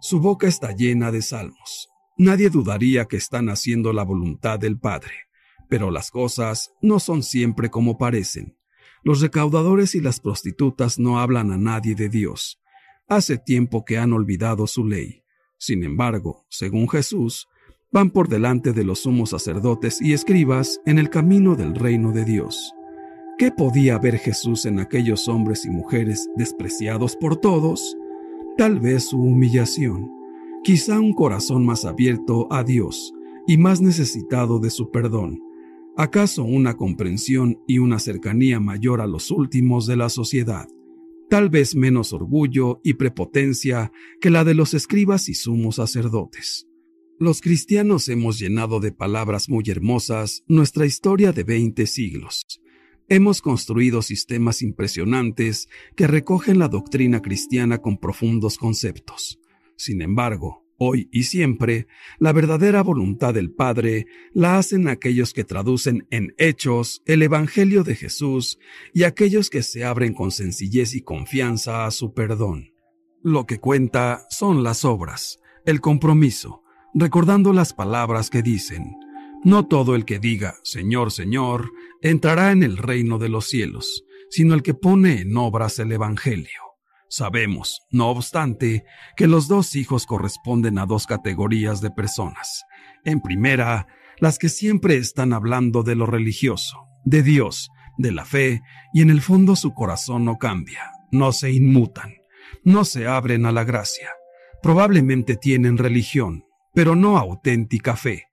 Su 0.01 0.19
boca 0.19 0.47
está 0.47 0.71
llena 0.71 1.11
de 1.11 1.21
salmos. 1.21 1.89
Nadie 2.17 2.49
dudaría 2.49 3.05
que 3.05 3.17
están 3.17 3.49
haciendo 3.49 3.93
la 3.93 4.01
voluntad 4.01 4.57
del 4.57 4.80
Padre. 4.80 5.13
Pero 5.69 5.91
las 5.91 6.09
cosas 6.09 6.71
no 6.82 6.99
son 6.99 7.21
siempre 7.21 7.69
como 7.69 7.99
parecen. 7.99 8.57
Los 9.04 9.22
recaudadores 9.22 9.95
y 9.95 10.02
las 10.02 10.20
prostitutas 10.20 11.00
no 11.00 11.20
hablan 11.20 11.52
a 11.52 11.58
nadie 11.58 11.95
de 11.95 12.10
Dios. 12.10 12.60
Hace 13.08 13.38
tiempo 13.38 13.86
que 13.86 13.98
han 13.98 14.14
olvidado 14.14 14.68
su 14.68 14.86
ley. 14.86 15.24
Sin 15.58 15.84
embargo, 15.84 16.45
según 16.50 16.89
Jesús, 16.89 17.48
van 17.91 18.12
por 18.12 18.28
delante 18.28 18.74
de 18.74 18.84
los 18.84 19.00
sumos 19.00 19.30
sacerdotes 19.30 20.02
y 20.02 20.14
escribas 20.14 20.82
en 20.86 21.00
el 21.00 21.10
camino 21.10 21.56
del 21.56 21.76
reino 21.76 22.12
de 22.12 22.26
Dios. 22.26 22.74
¿Qué 23.38 23.52
podía 23.52 23.98
ver 24.00 24.18
Jesús 24.18 24.66
en 24.66 24.80
aquellos 24.80 25.28
hombres 25.28 25.66
y 25.66 25.70
mujeres 25.70 26.28
despreciados 26.36 27.16
por 27.16 27.38
todos? 27.38 27.95
Tal 28.58 28.80
vez 28.80 29.10
su 29.10 29.22
humillación, 29.22 30.12
quizá 30.64 31.00
un 31.00 31.14
corazón 31.14 31.66
más 31.66 31.86
abierto 31.86 32.48
a 32.52 32.64
Dios 32.64 33.14
y 33.45 33.58
más 33.58 33.80
necesitado 33.80 34.60
de 34.60 34.72
su 34.72 34.89
perdón, 34.89 35.39
acaso 35.98 36.43
una 36.43 36.78
comprensión 36.78 37.60
y 37.68 37.80
una 37.80 38.00
cercanía 38.00 38.60
mayor 38.60 39.02
a 39.02 39.08
los 39.08 39.32
últimos 39.32 39.88
de 39.88 39.98
la 39.98 40.10
sociedad, 40.10 40.68
tal 41.30 41.50
vez 41.50 41.76
menos 41.76 42.14
orgullo 42.14 42.80
y 42.84 42.93
prepotencia 42.93 43.91
que 44.22 44.30
la 44.30 44.43
de 44.43 44.54
los 44.54 44.74
escribas 44.74 45.28
y 45.28 45.34
sumos 45.34 45.76
sacerdotes. 45.76 46.68
Los 47.20 47.41
cristianos 47.41 48.08
hemos 48.10 48.39
llenado 48.39 48.80
de 48.80 48.91
palabras 48.91 49.50
muy 49.50 49.64
hermosas 49.68 50.43
nuestra 50.48 50.86
historia 50.86 51.32
de 51.32 51.43
veinte 51.43 51.88
siglos, 51.88 52.62
Hemos 53.10 53.41
construido 53.41 54.02
sistemas 54.02 54.62
impresionantes 54.62 55.70
que 55.95 56.08
recogen 56.08 56.60
la 56.60 56.68
doctrina 56.68 57.22
cristiana 57.22 57.78
con 57.78 58.00
profundos 58.00 58.58
conceptos. 58.58 59.39
Sin 59.78 60.02
embargo, 60.02 60.66
hoy 60.78 61.09
y 61.11 61.23
siempre, 61.23 61.88
la 62.19 62.34
verdadera 62.34 62.82
voluntad 62.84 63.34
del 63.34 63.51
Padre 63.51 64.07
la 64.34 64.57
hacen 64.57 64.88
aquellos 64.88 65.34
que 65.34 65.43
traducen 65.43 66.07
en 66.11 66.34
hechos 66.38 67.01
el 67.05 67.21
Evangelio 67.21 67.84
de 67.84 67.95
Jesús 67.95 68.59
y 68.93 69.03
aquellos 69.03 69.49
que 69.49 69.63
se 69.63 69.84
abren 69.84 70.13
con 70.13 70.32
sencillez 70.32 70.95
y 70.95 71.01
confianza 71.01 71.86
a 71.86 71.91
su 71.91 72.13
perdón. 72.13 72.73
Lo 73.23 73.45
que 73.45 73.59
cuenta 73.59 74.25
son 74.30 74.63
las 74.63 74.86
obras, 74.86 75.39
el 75.65 75.82
compromiso, 75.82 76.63
recordando 76.93 77.53
las 77.53 77.73
palabras 77.73 78.30
que 78.30 78.41
dicen, 78.41 78.95
no 79.43 79.67
todo 79.67 79.95
el 79.95 80.05
que 80.05 80.19
diga, 80.19 80.55
Señor, 80.63 81.11
Señor, 81.11 81.71
entrará 82.01 82.51
en 82.51 82.63
el 82.63 82.78
reino 82.78 83.17
de 83.19 83.30
los 83.30 83.47
cielos, 83.47 84.03
sino 84.30 84.53
el 84.53 84.63
que 84.63 84.73
pone 84.73 85.21
en 85.21 85.36
obras 85.38 85.80
el 85.80 85.91
Evangelio. 85.91 86.66
Sabemos, 87.10 87.82
no 87.89 88.10
obstante, 88.10 88.84
que 89.16 89.28
los 89.28 89.47
dos 89.47 89.76
hijos 89.76 90.05
corresponden 90.05 90.78
a 90.78 90.86
dos 90.86 91.08
categorías 91.08 91.80
de 91.82 91.89
personas. 91.89 92.64
En 93.05 93.22
primera, 93.22 93.88
las 94.20 94.38
que 94.38 94.49
siempre 94.49 94.97
están 94.97 95.32
hablando 95.32 95.84
de 95.84 95.95
lo 95.95 96.05
religioso, 96.05 96.88
de 97.05 97.24
Dios, 97.24 97.70
de 97.97 98.12
la 98.12 98.26
fe, 98.26 98.62
y 98.93 99.01
en 99.01 99.10
el 99.10 99.22
fondo 99.22 99.55
su 99.55 99.74
corazón 99.74 100.26
no 100.26 100.38
cambia, 100.38 100.91
no 101.12 101.32
se 101.32 101.51
inmutan, 101.51 102.14
no 102.64 102.84
se 102.84 103.08
abren 103.08 103.45
a 103.45 103.51
la 103.51 103.64
gracia. 103.64 104.10
Probablemente 104.62 105.36
tienen 105.38 105.78
religión, 105.78 106.43
pero 106.74 106.95
no 106.95 107.18
auténtica 107.18 107.95
fe. 107.95 108.26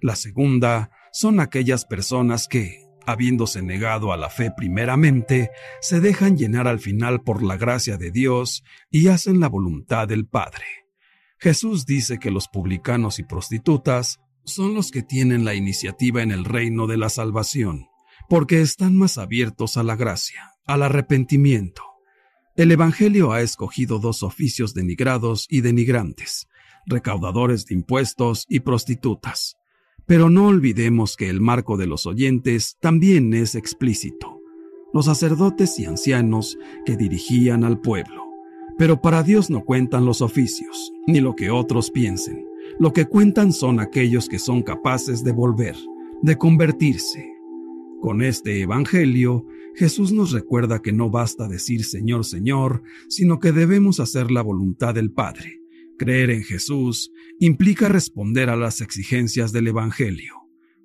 La 0.00 0.14
segunda 0.14 0.90
son 1.12 1.40
aquellas 1.40 1.84
personas 1.84 2.46
que, 2.46 2.86
habiéndose 3.10 3.62
negado 3.62 4.12
a 4.12 4.16
la 4.16 4.30
fe 4.30 4.50
primeramente, 4.56 5.50
se 5.80 6.00
dejan 6.00 6.36
llenar 6.36 6.66
al 6.66 6.80
final 6.80 7.22
por 7.22 7.42
la 7.42 7.56
gracia 7.56 7.96
de 7.96 8.10
Dios 8.10 8.64
y 8.90 9.08
hacen 9.08 9.40
la 9.40 9.48
voluntad 9.48 10.08
del 10.08 10.26
Padre. 10.26 10.64
Jesús 11.38 11.86
dice 11.86 12.18
que 12.18 12.30
los 12.30 12.48
publicanos 12.48 13.18
y 13.18 13.24
prostitutas 13.24 14.20
son 14.44 14.74
los 14.74 14.90
que 14.90 15.02
tienen 15.02 15.44
la 15.44 15.54
iniciativa 15.54 16.22
en 16.22 16.30
el 16.30 16.44
reino 16.44 16.86
de 16.86 16.96
la 16.96 17.08
salvación, 17.08 17.86
porque 18.28 18.60
están 18.60 18.96
más 18.96 19.18
abiertos 19.18 19.76
a 19.76 19.82
la 19.82 19.96
gracia, 19.96 20.52
al 20.66 20.82
arrepentimiento. 20.82 21.82
El 22.56 22.72
Evangelio 22.72 23.32
ha 23.32 23.40
escogido 23.40 23.98
dos 23.98 24.22
oficios 24.22 24.74
denigrados 24.74 25.46
y 25.48 25.62
denigrantes, 25.62 26.46
recaudadores 26.86 27.64
de 27.66 27.74
impuestos 27.74 28.44
y 28.48 28.60
prostitutas. 28.60 29.56
Pero 30.10 30.28
no 30.28 30.48
olvidemos 30.48 31.16
que 31.16 31.28
el 31.28 31.40
marco 31.40 31.76
de 31.76 31.86
los 31.86 32.04
oyentes 32.04 32.76
también 32.80 33.32
es 33.32 33.54
explícito. 33.54 34.40
Los 34.92 35.04
sacerdotes 35.04 35.78
y 35.78 35.84
ancianos 35.84 36.58
que 36.84 36.96
dirigían 36.96 37.62
al 37.62 37.80
pueblo. 37.80 38.24
Pero 38.76 39.00
para 39.00 39.22
Dios 39.22 39.50
no 39.50 39.64
cuentan 39.64 40.04
los 40.04 40.20
oficios, 40.20 40.92
ni 41.06 41.20
lo 41.20 41.36
que 41.36 41.50
otros 41.50 41.92
piensen. 41.92 42.44
Lo 42.80 42.92
que 42.92 43.04
cuentan 43.04 43.52
son 43.52 43.78
aquellos 43.78 44.28
que 44.28 44.40
son 44.40 44.64
capaces 44.64 45.22
de 45.22 45.30
volver, 45.30 45.76
de 46.22 46.36
convertirse. 46.36 47.32
Con 48.00 48.20
este 48.20 48.62
Evangelio, 48.62 49.46
Jesús 49.76 50.10
nos 50.10 50.32
recuerda 50.32 50.82
que 50.82 50.92
no 50.92 51.10
basta 51.10 51.46
decir 51.46 51.84
Señor, 51.84 52.24
Señor, 52.24 52.82
sino 53.06 53.38
que 53.38 53.52
debemos 53.52 54.00
hacer 54.00 54.32
la 54.32 54.42
voluntad 54.42 54.92
del 54.92 55.12
Padre 55.12 55.59
Creer 56.00 56.30
en 56.30 56.44
Jesús 56.44 57.12
implica 57.40 57.86
responder 57.90 58.48
a 58.48 58.56
las 58.56 58.80
exigencias 58.80 59.52
del 59.52 59.66
Evangelio. 59.66 60.34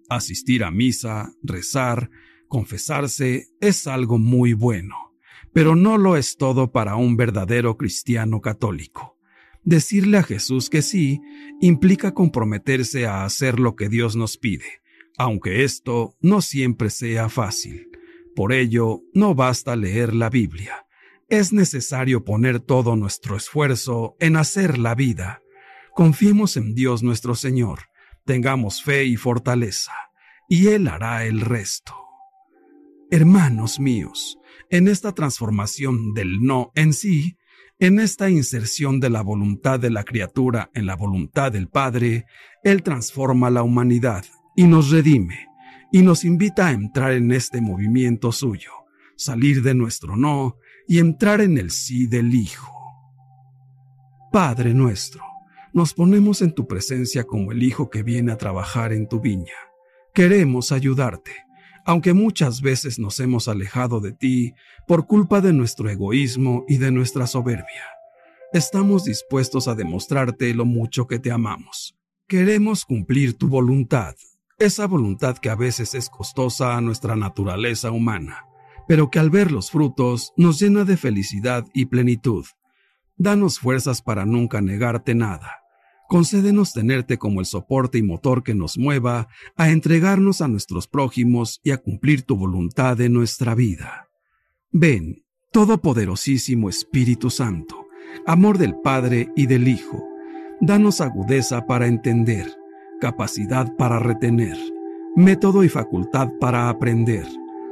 Asistir 0.10 0.62
a 0.66 0.72
misa, 0.72 1.32
rezar, 1.42 2.10
confesarse 2.50 3.48
es 3.62 3.88
algo 3.88 4.18
muy 4.18 4.52
bueno, 4.52 5.14
pero 5.54 5.78
no 5.78 5.98
lo 5.98 6.18
es 6.18 6.36
todo 6.36 6.74
para 6.74 6.98
un 6.98 7.16
verdadero 7.16 7.78
cristiano 7.78 8.42
católico. 8.42 9.18
Decirle 9.64 10.18
a 10.18 10.24
Jesús 10.24 10.70
que 10.70 10.82
sí 10.82 11.22
implica 11.62 12.14
comprometerse 12.14 13.08
a 13.08 13.24
hacer 13.24 13.58
lo 13.58 13.78
que 13.78 13.88
Dios 13.88 14.18
nos 14.18 14.38
pide, 14.38 14.82
aunque 15.18 15.64
esto 15.64 16.18
no 16.20 16.42
siempre 16.42 16.90
sea 16.90 17.30
fácil. 17.30 17.88
Por 18.36 18.52
ello, 18.52 19.00
no 19.14 19.34
basta 19.34 19.78
leer 19.78 20.14
la 20.14 20.30
Biblia 20.30 20.85
es 21.28 21.54
necesario 21.54 22.24
poner 22.24 22.60
todo 22.60 22.96
nuestro 22.96 23.36
esfuerzo 23.36 24.16
en 24.20 24.38
hacer 24.38 24.78
la 24.78 24.96
vida. 24.96 25.42
Confiemos 25.94 26.58
en 26.58 26.76
Dios 26.76 27.04
nuestro 27.04 27.36
Señor, 27.36 27.80
tengamos 28.26 28.84
fe 28.84 29.06
y 29.06 29.16
fortaleza, 29.16 29.94
y 30.48 30.68
Él 30.68 30.88
hará 30.88 31.26
el 31.26 31.42
resto. 31.42 31.96
Hermanos 33.10 33.80
míos, 33.80 34.38
en 34.70 34.88
esta 34.88 35.14
transformación 35.14 36.14
del 36.14 36.42
no 36.42 36.72
en 36.76 36.94
sí, 36.94 37.38
en 37.80 38.00
esta 38.00 38.30
inserción 38.30 39.00
de 39.00 39.10
la 39.10 39.22
voluntad 39.22 39.80
de 39.80 39.90
la 39.90 40.04
criatura 40.04 40.70
en 40.74 40.86
la 40.86 40.96
voluntad 40.96 41.52
del 41.52 41.68
Padre, 41.68 42.26
Él 42.64 42.84
transforma 42.84 43.50
la 43.50 43.64
humanidad 43.64 44.26
y 44.56 44.66
nos 44.66 44.92
redime, 44.92 45.48
y 45.92 46.02
nos 46.02 46.24
invita 46.24 46.68
a 46.68 46.72
entrar 46.72 47.14
en 47.14 47.32
este 47.32 47.62
movimiento 47.62 48.32
suyo, 48.32 48.72
salir 49.18 49.62
de 49.62 49.76
nuestro 49.76 50.16
no 50.16 50.58
y 50.88 51.00
entrar 51.00 51.42
en 51.42 51.58
el 51.58 51.72
sí 51.72 52.08
del 52.08 52.34
Hijo. 52.34 52.72
Padre 54.32 54.74
nuestro, 54.74 55.24
nos 55.74 55.94
ponemos 55.94 56.42
en 56.42 56.54
tu 56.54 56.68
presencia 56.68 57.24
como 57.24 57.52
el 57.52 57.64
Hijo 57.64 57.90
que 57.90 58.04
viene 58.04 58.32
a 58.32 58.38
trabajar 58.38 58.94
en 58.94 59.08
tu 59.08 59.20
viña. 59.20 59.56
Queremos 60.14 60.72
ayudarte, 60.72 61.32
aunque 61.86 62.14
muchas 62.14 62.62
veces 62.62 63.00
nos 63.00 63.20
hemos 63.20 63.48
alejado 63.48 64.00
de 64.00 64.14
ti 64.14 64.54
por 64.88 65.08
culpa 65.08 65.42
de 65.42 65.54
nuestro 65.54 65.90
egoísmo 65.90 66.66
y 66.68 66.78
de 66.78 66.92
nuestra 66.92 67.28
soberbia. 67.28 67.84
Estamos 68.54 69.04
dispuestos 69.04 69.68
a 69.68 69.76
demostrarte 69.76 70.54
lo 70.54 70.66
mucho 70.66 71.08
que 71.08 71.20
te 71.20 71.32
amamos. 71.32 71.96
Queremos 72.28 72.86
cumplir 72.86 73.38
tu 73.38 73.48
voluntad, 73.48 74.16
esa 74.58 74.88
voluntad 74.88 75.38
que 75.38 75.50
a 75.50 75.56
veces 75.56 75.94
es 75.94 76.10
costosa 76.10 76.78
a 76.78 76.82
nuestra 76.82 77.16
naturaleza 77.16 77.92
humana 77.92 78.46
pero 78.88 79.10
que 79.10 79.20
al 79.20 79.30
ver 79.30 79.52
los 79.52 79.72
frutos 79.72 80.34
nos 80.38 80.60
llena 80.60 80.84
de 80.84 80.98
felicidad 80.98 81.66
y 81.74 81.86
plenitud. 81.86 82.46
Danos 83.18 83.60
fuerzas 83.60 84.02
para 84.02 84.26
nunca 84.26 84.62
negarte 84.62 85.16
nada. 85.16 85.62
Concédenos 86.08 86.74
tenerte 86.74 87.18
como 87.18 87.40
el 87.40 87.48
soporte 87.48 87.98
y 87.98 88.04
motor 88.04 88.44
que 88.44 88.54
nos 88.54 88.78
mueva 88.78 89.28
a 89.56 89.70
entregarnos 89.70 90.42
a 90.42 90.48
nuestros 90.48 90.88
prójimos 90.88 91.60
y 91.64 91.72
a 91.72 91.78
cumplir 91.78 92.24
tu 92.24 92.36
voluntad 92.36 93.00
en 93.02 93.14
nuestra 93.14 93.56
vida. 93.56 94.08
Ven, 94.72 95.24
Todopoderosísimo 95.52 96.70
Espíritu 96.70 97.30
Santo, 97.30 97.88
amor 98.28 98.58
del 98.58 98.76
Padre 98.84 99.30
y 99.36 99.48
del 99.48 99.68
Hijo, 99.68 100.04
danos 100.60 101.00
agudeza 101.00 101.66
para 101.66 101.88
entender, 101.88 102.54
capacidad 103.00 103.74
para 103.78 103.98
retener, 103.98 104.58
método 105.16 105.64
y 105.64 105.70
facultad 105.70 106.30
para 106.40 106.70
aprender 106.70 107.26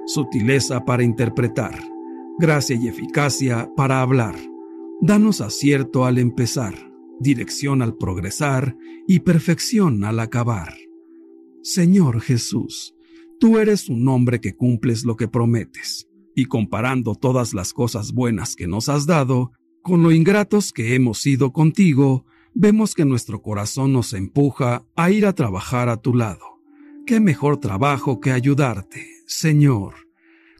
sutileza 0.05 0.83
para 0.85 1.03
interpretar, 1.03 1.79
gracia 2.39 2.75
y 2.75 2.87
eficacia 2.87 3.69
para 3.75 4.01
hablar. 4.01 4.35
Danos 5.01 5.41
acierto 5.41 6.05
al 6.05 6.17
empezar, 6.17 6.73
dirección 7.19 7.81
al 7.81 7.95
progresar 7.95 8.75
y 9.07 9.19
perfección 9.19 10.03
al 10.03 10.19
acabar. 10.19 10.73
Señor 11.61 12.21
Jesús, 12.21 12.95
tú 13.39 13.57
eres 13.57 13.89
un 13.89 14.07
hombre 14.07 14.41
que 14.41 14.55
cumples 14.55 15.05
lo 15.05 15.15
que 15.15 15.27
prometes, 15.27 16.07
y 16.35 16.45
comparando 16.45 17.15
todas 17.15 17.53
las 17.53 17.73
cosas 17.73 18.11
buenas 18.11 18.55
que 18.55 18.67
nos 18.67 18.89
has 18.89 19.05
dado, 19.05 19.51
con 19.81 20.03
lo 20.03 20.11
ingratos 20.11 20.71
que 20.71 20.95
hemos 20.95 21.19
sido 21.19 21.51
contigo, 21.51 22.25
vemos 22.53 22.95
que 22.95 23.05
nuestro 23.05 23.41
corazón 23.41 23.93
nos 23.93 24.13
empuja 24.13 24.85
a 24.95 25.11
ir 25.11 25.25
a 25.25 25.33
trabajar 25.33 25.89
a 25.89 25.97
tu 25.97 26.13
lado. 26.13 26.61
¿Qué 27.05 27.19
mejor 27.19 27.57
trabajo 27.57 28.21
que 28.21 28.31
ayudarte? 28.31 29.12
Señor, 29.25 29.93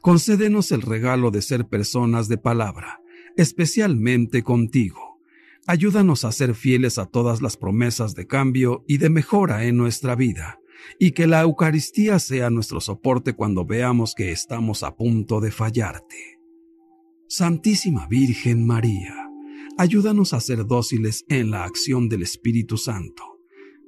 concédenos 0.00 0.72
el 0.72 0.82
regalo 0.82 1.30
de 1.30 1.42
ser 1.42 1.66
personas 1.66 2.28
de 2.28 2.38
palabra, 2.38 3.00
especialmente 3.36 4.42
contigo. 4.42 5.20
Ayúdanos 5.66 6.24
a 6.24 6.32
ser 6.32 6.54
fieles 6.54 6.98
a 6.98 7.06
todas 7.06 7.40
las 7.40 7.56
promesas 7.56 8.14
de 8.14 8.26
cambio 8.26 8.84
y 8.86 8.98
de 8.98 9.10
mejora 9.10 9.64
en 9.64 9.76
nuestra 9.76 10.14
vida, 10.14 10.60
y 10.98 11.12
que 11.12 11.26
la 11.26 11.40
Eucaristía 11.40 12.18
sea 12.18 12.50
nuestro 12.50 12.80
soporte 12.80 13.34
cuando 13.34 13.64
veamos 13.64 14.14
que 14.14 14.30
estamos 14.30 14.82
a 14.82 14.94
punto 14.94 15.40
de 15.40 15.50
fallarte. 15.50 16.38
Santísima 17.28 18.06
Virgen 18.06 18.66
María, 18.66 19.14
ayúdanos 19.78 20.34
a 20.34 20.40
ser 20.40 20.66
dóciles 20.66 21.24
en 21.28 21.50
la 21.50 21.64
acción 21.64 22.08
del 22.08 22.22
Espíritu 22.22 22.76
Santo. 22.76 23.33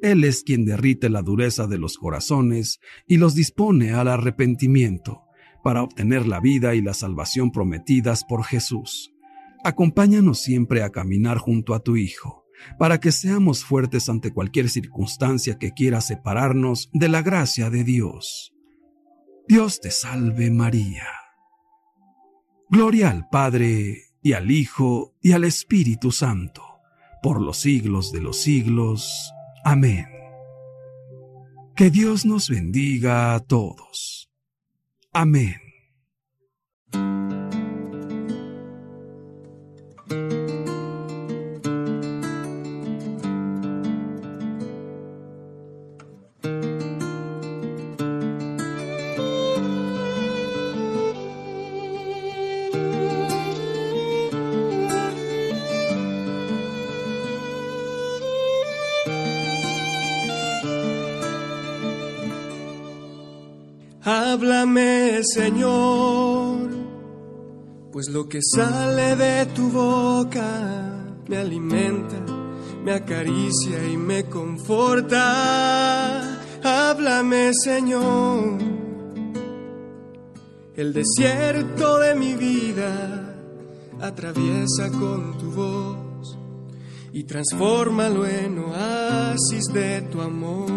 Él 0.02 0.24
es 0.24 0.42
quien 0.42 0.64
derrite 0.64 1.08
la 1.08 1.22
dureza 1.22 1.66
de 1.66 1.78
los 1.78 1.96
corazones 1.96 2.80
y 3.06 3.16
los 3.16 3.34
dispone 3.34 3.92
al 3.92 4.08
arrepentimiento 4.08 5.22
para 5.62 5.82
obtener 5.82 6.26
la 6.26 6.38
vida 6.38 6.74
y 6.74 6.82
la 6.82 6.94
salvación 6.94 7.50
prometidas 7.50 8.24
por 8.24 8.44
Jesús. 8.44 9.12
Acompáñanos 9.64 10.38
siempre 10.40 10.82
a 10.82 10.90
caminar 10.90 11.38
junto 11.38 11.74
a 11.74 11.80
tu 11.80 11.96
Hijo, 11.96 12.44
para 12.78 13.00
que 13.00 13.10
seamos 13.10 13.64
fuertes 13.64 14.08
ante 14.08 14.32
cualquier 14.32 14.68
circunstancia 14.68 15.58
que 15.58 15.72
quiera 15.72 16.00
separarnos 16.00 16.88
de 16.92 17.08
la 17.08 17.22
gracia 17.22 17.68
de 17.68 17.82
Dios. 17.82 18.52
Dios 19.48 19.80
te 19.80 19.90
salve 19.90 20.50
María. 20.50 21.08
Gloria 22.70 23.10
al 23.10 23.28
Padre, 23.28 24.04
y 24.22 24.32
al 24.32 24.50
Hijo, 24.50 25.14
y 25.22 25.32
al 25.32 25.44
Espíritu 25.44 26.10
Santo, 26.12 26.62
por 27.22 27.40
los 27.40 27.58
siglos 27.58 28.12
de 28.12 28.20
los 28.20 28.38
siglos. 28.38 29.32
Amén. 29.66 30.06
Que 31.74 31.90
Dios 31.90 32.24
nos 32.24 32.48
bendiga 32.48 33.34
a 33.34 33.40
todos. 33.40 34.30
Amén. 35.12 35.65
Señor, 65.36 66.70
pues 67.92 68.08
lo 68.08 68.26
que 68.26 68.40
sale 68.40 69.16
de 69.16 69.44
tu 69.54 69.68
boca 69.68 71.14
me 71.28 71.36
alimenta, 71.36 72.16
me 72.82 72.92
acaricia 72.92 73.86
y 73.86 73.98
me 73.98 74.24
conforta. 74.30 75.20
Háblame, 76.64 77.52
Señor. 77.52 78.56
El 80.74 80.94
desierto 80.94 81.98
de 81.98 82.14
mi 82.14 82.34
vida 82.34 83.34
atraviesa 84.00 84.90
con 84.90 85.36
tu 85.36 85.50
voz 85.50 86.38
y 87.12 87.24
transfórmalo 87.24 88.26
en 88.26 88.58
oasis 88.58 89.66
de 89.66 90.00
tu 90.00 90.22
amor. 90.22 90.75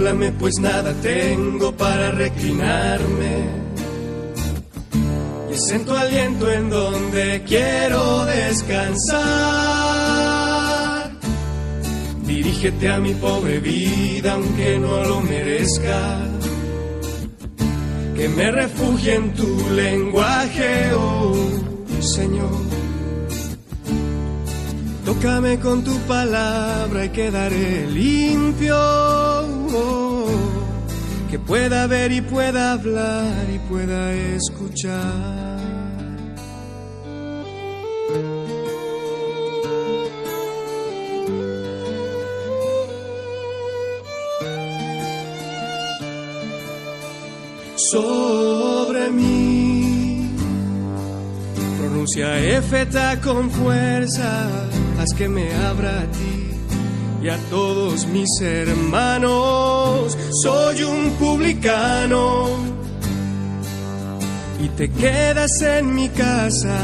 Háblame 0.00 0.32
pues 0.32 0.58
nada 0.58 0.94
tengo 1.02 1.76
para 1.76 2.10
reclinarme 2.12 3.44
Y 5.50 5.52
es 5.52 5.74
aliento 5.90 6.50
en 6.50 6.70
donde 6.70 7.42
quiero 7.46 8.24
descansar. 8.24 9.20
Dirígete 12.24 12.88
a 12.88 12.98
mi 12.98 13.12
pobre 13.12 13.60
vida 13.60 14.32
aunque 14.32 14.78
no 14.78 15.04
lo 15.04 15.20
merezca. 15.20 16.18
Que 18.16 18.26
me 18.30 18.50
refugie 18.52 19.16
en 19.16 19.34
tu 19.34 19.68
lenguaje, 19.74 20.94
oh 20.94 21.34
Señor. 22.00 22.58
Tócame 25.04 25.58
con 25.58 25.84
tu 25.84 25.94
palabra 26.08 27.04
y 27.04 27.10
quedaré 27.10 27.86
limpio. 27.86 29.39
Que 31.30 31.38
pueda 31.38 31.86
ver 31.86 32.10
y 32.10 32.20
pueda 32.22 32.72
hablar 32.72 33.46
y 33.54 33.58
pueda 33.70 34.12
escuchar. 34.12 35.60
Sobre 47.76 49.10
mí 49.10 50.30
pronuncia 51.78 52.38
efeta 52.40 53.20
con 53.20 53.50
fuerza 53.50 54.48
haz 54.98 55.14
que 55.16 55.28
me 55.28 55.52
abra 55.54 56.00
a 56.00 56.06
ti 56.06 56.39
y 57.22 57.28
a 57.28 57.36
todos 57.50 58.06
mis 58.06 58.28
hermanos. 58.40 60.16
Soy 60.42 60.82
un 60.82 61.10
publicano 61.18 62.48
y 64.62 64.68
te 64.70 64.90
quedas 64.90 65.60
en 65.62 65.94
mi 65.94 66.08
casa. 66.08 66.78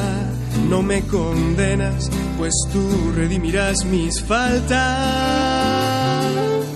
No 0.69 0.83
me 0.83 1.03
condenas, 1.03 2.11
pues 2.39 2.55
tú 2.73 3.13
redimirás 3.15 3.85
mis 3.85 4.23
faltas. 4.23 4.77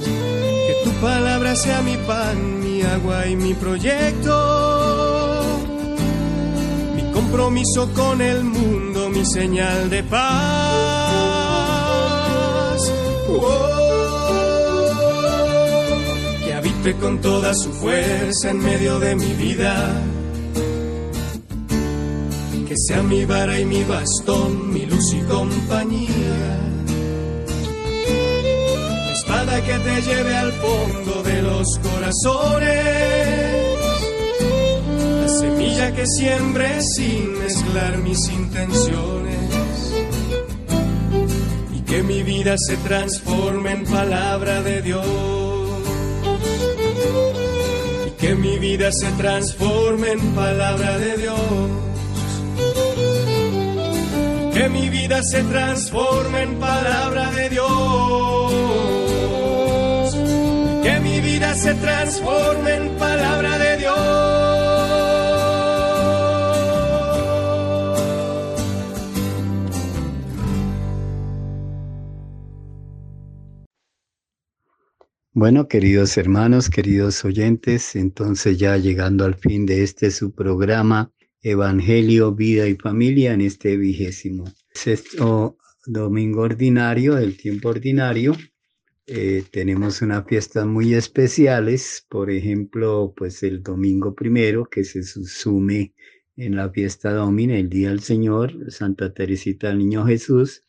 Que 0.05 0.75
tu 0.85 0.91
palabra 1.01 1.57
sea 1.57 1.83
mi 1.83 1.97
pan, 1.97 2.61
mi 2.61 2.83
agua 2.83 3.27
y 3.27 3.37
mi 3.37 3.55
proyecto. 3.55 5.43
Mi 6.95 7.11
compromiso 7.13 7.91
con 7.95 8.21
el 8.21 8.45
mundo, 8.45 9.09
mi 9.11 9.25
señal 9.25 9.91
de 9.91 10.03
paz. 10.05 11.00
Que 16.45 16.53
habite 16.55 16.95
con 16.97 17.21
toda 17.21 17.55
su 17.55 17.71
fuerza 17.73 18.51
en 18.51 18.59
medio 18.59 18.99
de 18.99 19.15
mi 19.15 19.33
vida. 19.35 19.75
Que 22.69 22.75
sea 22.77 23.03
mi 23.03 23.25
vara 23.25 23.59
y 23.59 23.65
mi 23.65 23.83
bastón, 23.85 24.73
mi 24.73 24.87
luz 24.87 25.13
y 25.13 25.21
compañía. 25.23 26.59
Espada 29.13 29.61
que 29.65 29.79
te 29.79 30.03
lleve 30.03 30.37
al 30.37 30.53
fondo 30.53 31.23
de 31.23 31.43
los 31.43 31.79
corazones. 31.79 33.11
La 35.23 35.29
semilla 35.29 35.95
que 35.95 36.07
siembre 36.07 36.81
sin 36.83 37.39
mezclar 37.39 37.99
mis 37.99 38.29
intenciones 38.29 39.20
que 41.91 42.03
mi 42.05 42.23
vida 42.23 42.55
se 42.57 42.77
transforme 42.77 43.73
en 43.73 43.85
palabra 43.85 44.63
de 44.63 44.81
Dios. 44.81 45.05
Y 48.07 48.11
que 48.13 48.37
mi 48.37 48.59
vida 48.61 48.93
se 48.93 49.11
transforme 49.23 50.13
en 50.13 50.35
palabra 50.37 50.99
de 50.99 51.17
Dios. 51.17 51.39
Que 54.55 54.69
mi 54.69 54.89
vida 54.89 55.21
se 55.25 55.43
transforme 55.43 56.43
en 56.43 56.61
palabra 56.61 57.33
de 57.33 57.49
Dios. 57.49 58.53
Que 60.85 61.01
mi 61.01 61.21
vida 61.21 61.55
se 61.57 61.75
transforme 61.75 62.75
en 62.77 62.89
palabra 62.99 63.59
de 63.59 63.77
Dios. 63.79 64.50
Bueno, 75.33 75.69
queridos 75.69 76.17
hermanos, 76.17 76.69
queridos 76.69 77.25
oyentes, 77.25 77.95
entonces 77.95 78.59
ya 78.59 78.77
llegando 78.77 79.25
al 79.25 79.37
fin 79.37 79.65
de 79.65 79.85
este 79.85 80.11
su 80.11 80.35
programa 80.35 81.13
Evangelio, 81.41 82.35
Vida 82.35 82.67
y 82.67 82.75
Familia 82.75 83.33
en 83.33 83.43
este 83.43 83.77
vigésimo 83.77 84.53
sexto 84.75 85.57
domingo 85.87 86.41
ordinario, 86.41 87.17
el 87.17 87.37
tiempo 87.37 87.69
ordinario, 87.69 88.37
eh, 89.07 89.45
tenemos 89.53 90.03
unas 90.03 90.27
fiestas 90.27 90.67
muy 90.67 90.95
especiales, 90.95 92.05
por 92.09 92.29
ejemplo, 92.29 93.15
pues 93.17 93.45
el 93.45 93.63
domingo 93.63 94.17
primero 94.17 94.65
que 94.65 94.83
se 94.83 95.05
sume 95.05 95.95
en 96.35 96.57
la 96.57 96.71
fiesta 96.71 97.13
domina, 97.13 97.57
el 97.57 97.69
Día 97.69 97.91
del 97.91 98.01
Señor, 98.01 98.73
Santa 98.73 99.15
Teresita 99.15 99.69
del 99.69 99.79
Niño 99.79 100.07
Jesús, 100.07 100.65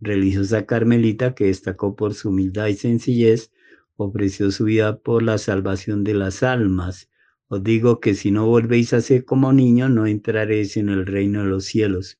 religiosa 0.00 0.66
carmelita 0.66 1.34
que 1.34 1.46
destacó 1.46 1.96
por 1.96 2.14
su 2.14 2.28
humildad 2.28 2.68
y 2.68 2.74
sencillez, 2.74 3.50
ofreció 3.96 4.50
su 4.50 4.64
vida 4.64 4.98
por 4.98 5.22
la 5.22 5.38
salvación 5.38 6.04
de 6.04 6.14
las 6.14 6.42
almas. 6.42 7.08
Os 7.48 7.62
digo 7.62 8.00
que 8.00 8.14
si 8.14 8.30
no 8.30 8.46
volvéis 8.46 8.92
a 8.92 9.00
ser 9.00 9.24
como 9.24 9.52
niños, 9.52 9.90
no 9.90 10.06
entraréis 10.06 10.76
en 10.76 10.88
el 10.88 11.06
reino 11.06 11.42
de 11.42 11.48
los 11.48 11.64
cielos. 11.64 12.18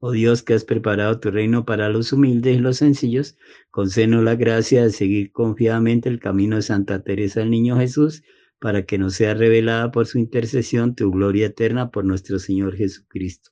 Oh 0.00 0.10
Dios, 0.10 0.42
que 0.42 0.52
has 0.52 0.64
preparado 0.64 1.18
tu 1.20 1.30
reino 1.30 1.64
para 1.64 1.88
los 1.88 2.12
humildes 2.12 2.56
y 2.56 2.60
los 2.60 2.76
sencillos, 2.76 3.38
concédenos 3.70 4.22
la 4.22 4.34
gracia 4.34 4.82
de 4.82 4.90
seguir 4.90 5.32
confiadamente 5.32 6.10
el 6.10 6.20
camino 6.20 6.56
de 6.56 6.62
Santa 6.62 7.02
Teresa 7.02 7.40
del 7.40 7.50
Niño 7.50 7.78
Jesús, 7.78 8.22
para 8.58 8.84
que 8.84 8.98
nos 8.98 9.14
sea 9.14 9.34
revelada 9.34 9.90
por 9.92 10.06
su 10.06 10.18
intercesión 10.18 10.94
tu 10.94 11.10
gloria 11.10 11.46
eterna 11.46 11.90
por 11.90 12.04
nuestro 12.04 12.38
Señor 12.38 12.76
Jesucristo. 12.76 13.50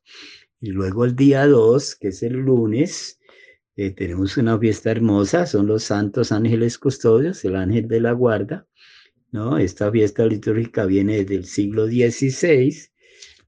Y 0.60 0.70
luego 0.70 1.04
el 1.04 1.16
día 1.16 1.46
2, 1.46 1.96
que 1.96 2.08
es 2.08 2.22
el 2.22 2.34
lunes, 2.34 3.18
eh, 3.76 3.90
tenemos 3.92 4.36
una 4.36 4.58
fiesta 4.58 4.90
hermosa, 4.90 5.46
son 5.46 5.66
los 5.66 5.84
santos 5.84 6.32
ángeles 6.32 6.78
custodios, 6.78 7.44
el 7.44 7.56
ángel 7.56 7.88
de 7.88 8.00
la 8.00 8.12
guarda, 8.12 8.66
¿no? 9.30 9.56
Esta 9.58 9.90
fiesta 9.90 10.26
litúrgica 10.26 10.84
viene 10.84 11.24
del 11.24 11.44
siglo 11.46 11.86
XVI 11.86 12.74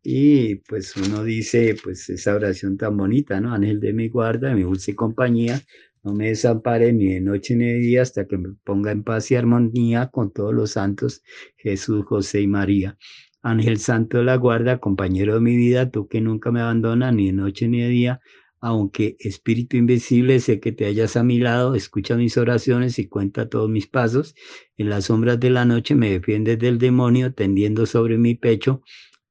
y 0.03 0.57
pues 0.57 0.97
uno 0.97 1.25
dice, 1.25 1.77
pues 1.83 2.09
esa 2.11 2.35
oración 2.35 2.77
tan 2.79 2.97
bonita, 2.97 3.41
¿no? 3.41 3.53
Ángel 3.53 3.81
de 3.81 3.93
mi 3.93 4.09
guarda, 4.09 4.55
mi 4.55 4.62
dulce 4.62 4.95
compañía, 4.95 5.61
no 6.03 6.14
me 6.14 6.29
desampare 6.29 6.93
ni 6.93 7.14
de 7.14 7.20
noche 7.20 7.57
ni 7.57 7.66
de 7.66 7.79
día 7.79 8.03
hasta 8.03 8.27
que 8.27 8.39
me 8.39 8.55
ponga 8.64 8.93
en 8.93 9.03
paz 9.03 9.31
y 9.31 9.37
armonía 9.37 10.09
con 10.09 10.33
todos 10.33 10.55
los 10.55 10.72
santos, 10.72 11.22
Jesús, 11.57 12.05
José 12.07 12.43
y 12.43 12.47
María. 12.47 12.99
Ángel 13.43 13.79
Santo 13.79 14.18
de 14.18 14.25
la 14.25 14.37
Guarda, 14.37 14.79
compañero 14.79 15.35
de 15.35 15.41
mi 15.41 15.57
vida, 15.57 15.91
tú 15.91 16.09
que 16.09 16.22
nunca 16.22 16.51
me 16.51 16.61
abandonas 16.62 17.14
ni 17.14 17.27
de 17.27 17.33
noche 17.35 17.68
ni 17.68 17.83
de 17.83 17.89
día, 17.89 18.20
aunque 18.65 19.17
Espíritu 19.21 19.77
Invisible, 19.77 20.41
sé 20.41 20.59
que 20.59 20.73
te 20.73 20.87
hayas 20.87 21.19
a 21.19 21.23
mi 21.23 21.39
lado, 21.39 21.75
escucha 21.75 22.17
mis 22.17 22.39
oraciones 22.39 22.99
y 22.99 23.07
cuenta 23.09 23.51
todos 23.51 23.69
mis 23.69 23.87
pasos. 23.87 24.35
En 24.79 24.89
las 24.89 25.05
sombras 25.05 25.39
de 25.39 25.51
la 25.51 25.67
noche 25.67 25.95
me 25.95 26.11
defiendes 26.11 26.59
del 26.59 26.79
demonio, 26.79 27.35
tendiendo 27.35 27.85
sobre 27.85 28.17
mi 28.17 28.35
pecho 28.37 28.81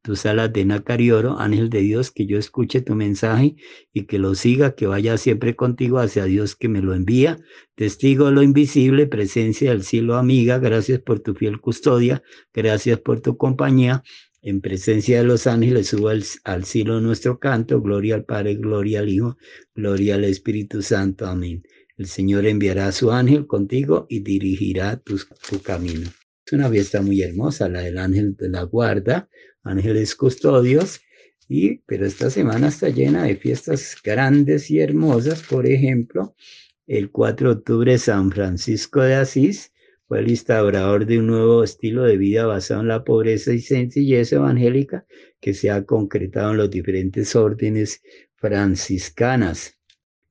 tus 0.03 0.25
alas 0.27 0.53
de 0.53 0.65
nácar 0.65 0.99
oro, 1.11 1.39
ángel 1.39 1.71
de 1.71 1.79
Dios, 1.79 2.11
que 2.11 2.27
yo 2.27 2.37
escuche 2.37 2.81
tu 2.81 2.93
mensaje 2.93 3.55
y 3.91 4.03
que 4.03 4.19
lo 4.19 4.35
siga, 4.35 4.75
que 4.75 4.85
vaya 4.85 5.17
siempre 5.17 5.55
contigo 5.55 5.97
hacia 5.97 6.25
Dios 6.25 6.55
que 6.55 6.69
me 6.69 6.81
lo 6.81 6.93
envía. 6.93 7.39
Testigo 7.73 8.25
de 8.25 8.33
lo 8.33 8.43
invisible, 8.43 9.07
presencia 9.07 9.71
del 9.71 9.83
cielo 9.83 10.15
amiga, 10.15 10.59
gracias 10.59 10.99
por 10.99 11.21
tu 11.21 11.33
fiel 11.33 11.59
custodia, 11.59 12.21
gracias 12.53 12.99
por 12.99 13.21
tu 13.21 13.35
compañía. 13.37 14.03
En 14.45 14.59
presencia 14.59 15.19
de 15.19 15.23
los 15.23 15.47
ángeles 15.47 15.87
suba 15.87 16.11
al, 16.43 16.65
cielo 16.65 16.99
nuestro 16.99 17.39
canto, 17.39 17.81
gloria 17.81 18.15
al 18.15 18.25
Padre, 18.25 18.55
gloria 18.55 18.99
al 18.99 19.07
Hijo, 19.07 19.37
gloria 19.73 20.15
al 20.15 20.25
Espíritu 20.25 20.81
Santo. 20.81 21.25
Amén. 21.25 21.63
El 21.95 22.07
Señor 22.07 22.45
enviará 22.45 22.87
a 22.87 22.91
su 22.91 23.09
ángel 23.09 23.47
contigo 23.47 24.05
y 24.09 24.19
dirigirá 24.19 24.97
tu, 24.97 25.17
tu 25.49 25.61
camino. 25.61 26.09
Es 26.45 26.51
una 26.51 26.69
fiesta 26.69 27.01
muy 27.01 27.21
hermosa, 27.21 27.69
la 27.69 27.83
del 27.83 27.97
ángel 27.97 28.35
de 28.35 28.49
la 28.49 28.63
guarda, 28.63 29.29
ángeles 29.63 30.13
custodios, 30.13 30.99
y, 31.47 31.77
pero 31.85 32.05
esta 32.05 32.29
semana 32.29 32.67
está 32.67 32.89
llena 32.89 33.23
de 33.23 33.37
fiestas 33.37 33.95
grandes 34.03 34.69
y 34.69 34.79
hermosas. 34.79 35.41
Por 35.41 35.65
ejemplo, 35.67 36.35
el 36.85 37.11
4 37.11 37.47
de 37.47 37.55
octubre 37.55 37.97
San 37.97 38.29
Francisco 38.29 38.99
de 39.01 39.15
Asís, 39.15 39.72
fue 40.13 40.19
el 40.19 40.29
instaurador 40.29 41.07
de 41.07 41.17
un 41.17 41.25
nuevo 41.25 41.63
estilo 41.63 42.03
de 42.03 42.17
vida 42.17 42.45
basado 42.45 42.81
en 42.81 42.87
la 42.87 43.03
pobreza 43.03 43.51
y 43.51 43.57
sencillez 43.57 44.31
evangélica 44.31 45.07
que 45.41 45.55
se 45.55 45.71
ha 45.71 45.85
concretado 45.85 46.51
en 46.51 46.57
los 46.57 46.69
diferentes 46.69 47.35
órdenes 47.35 48.03
franciscanas. 48.35 49.79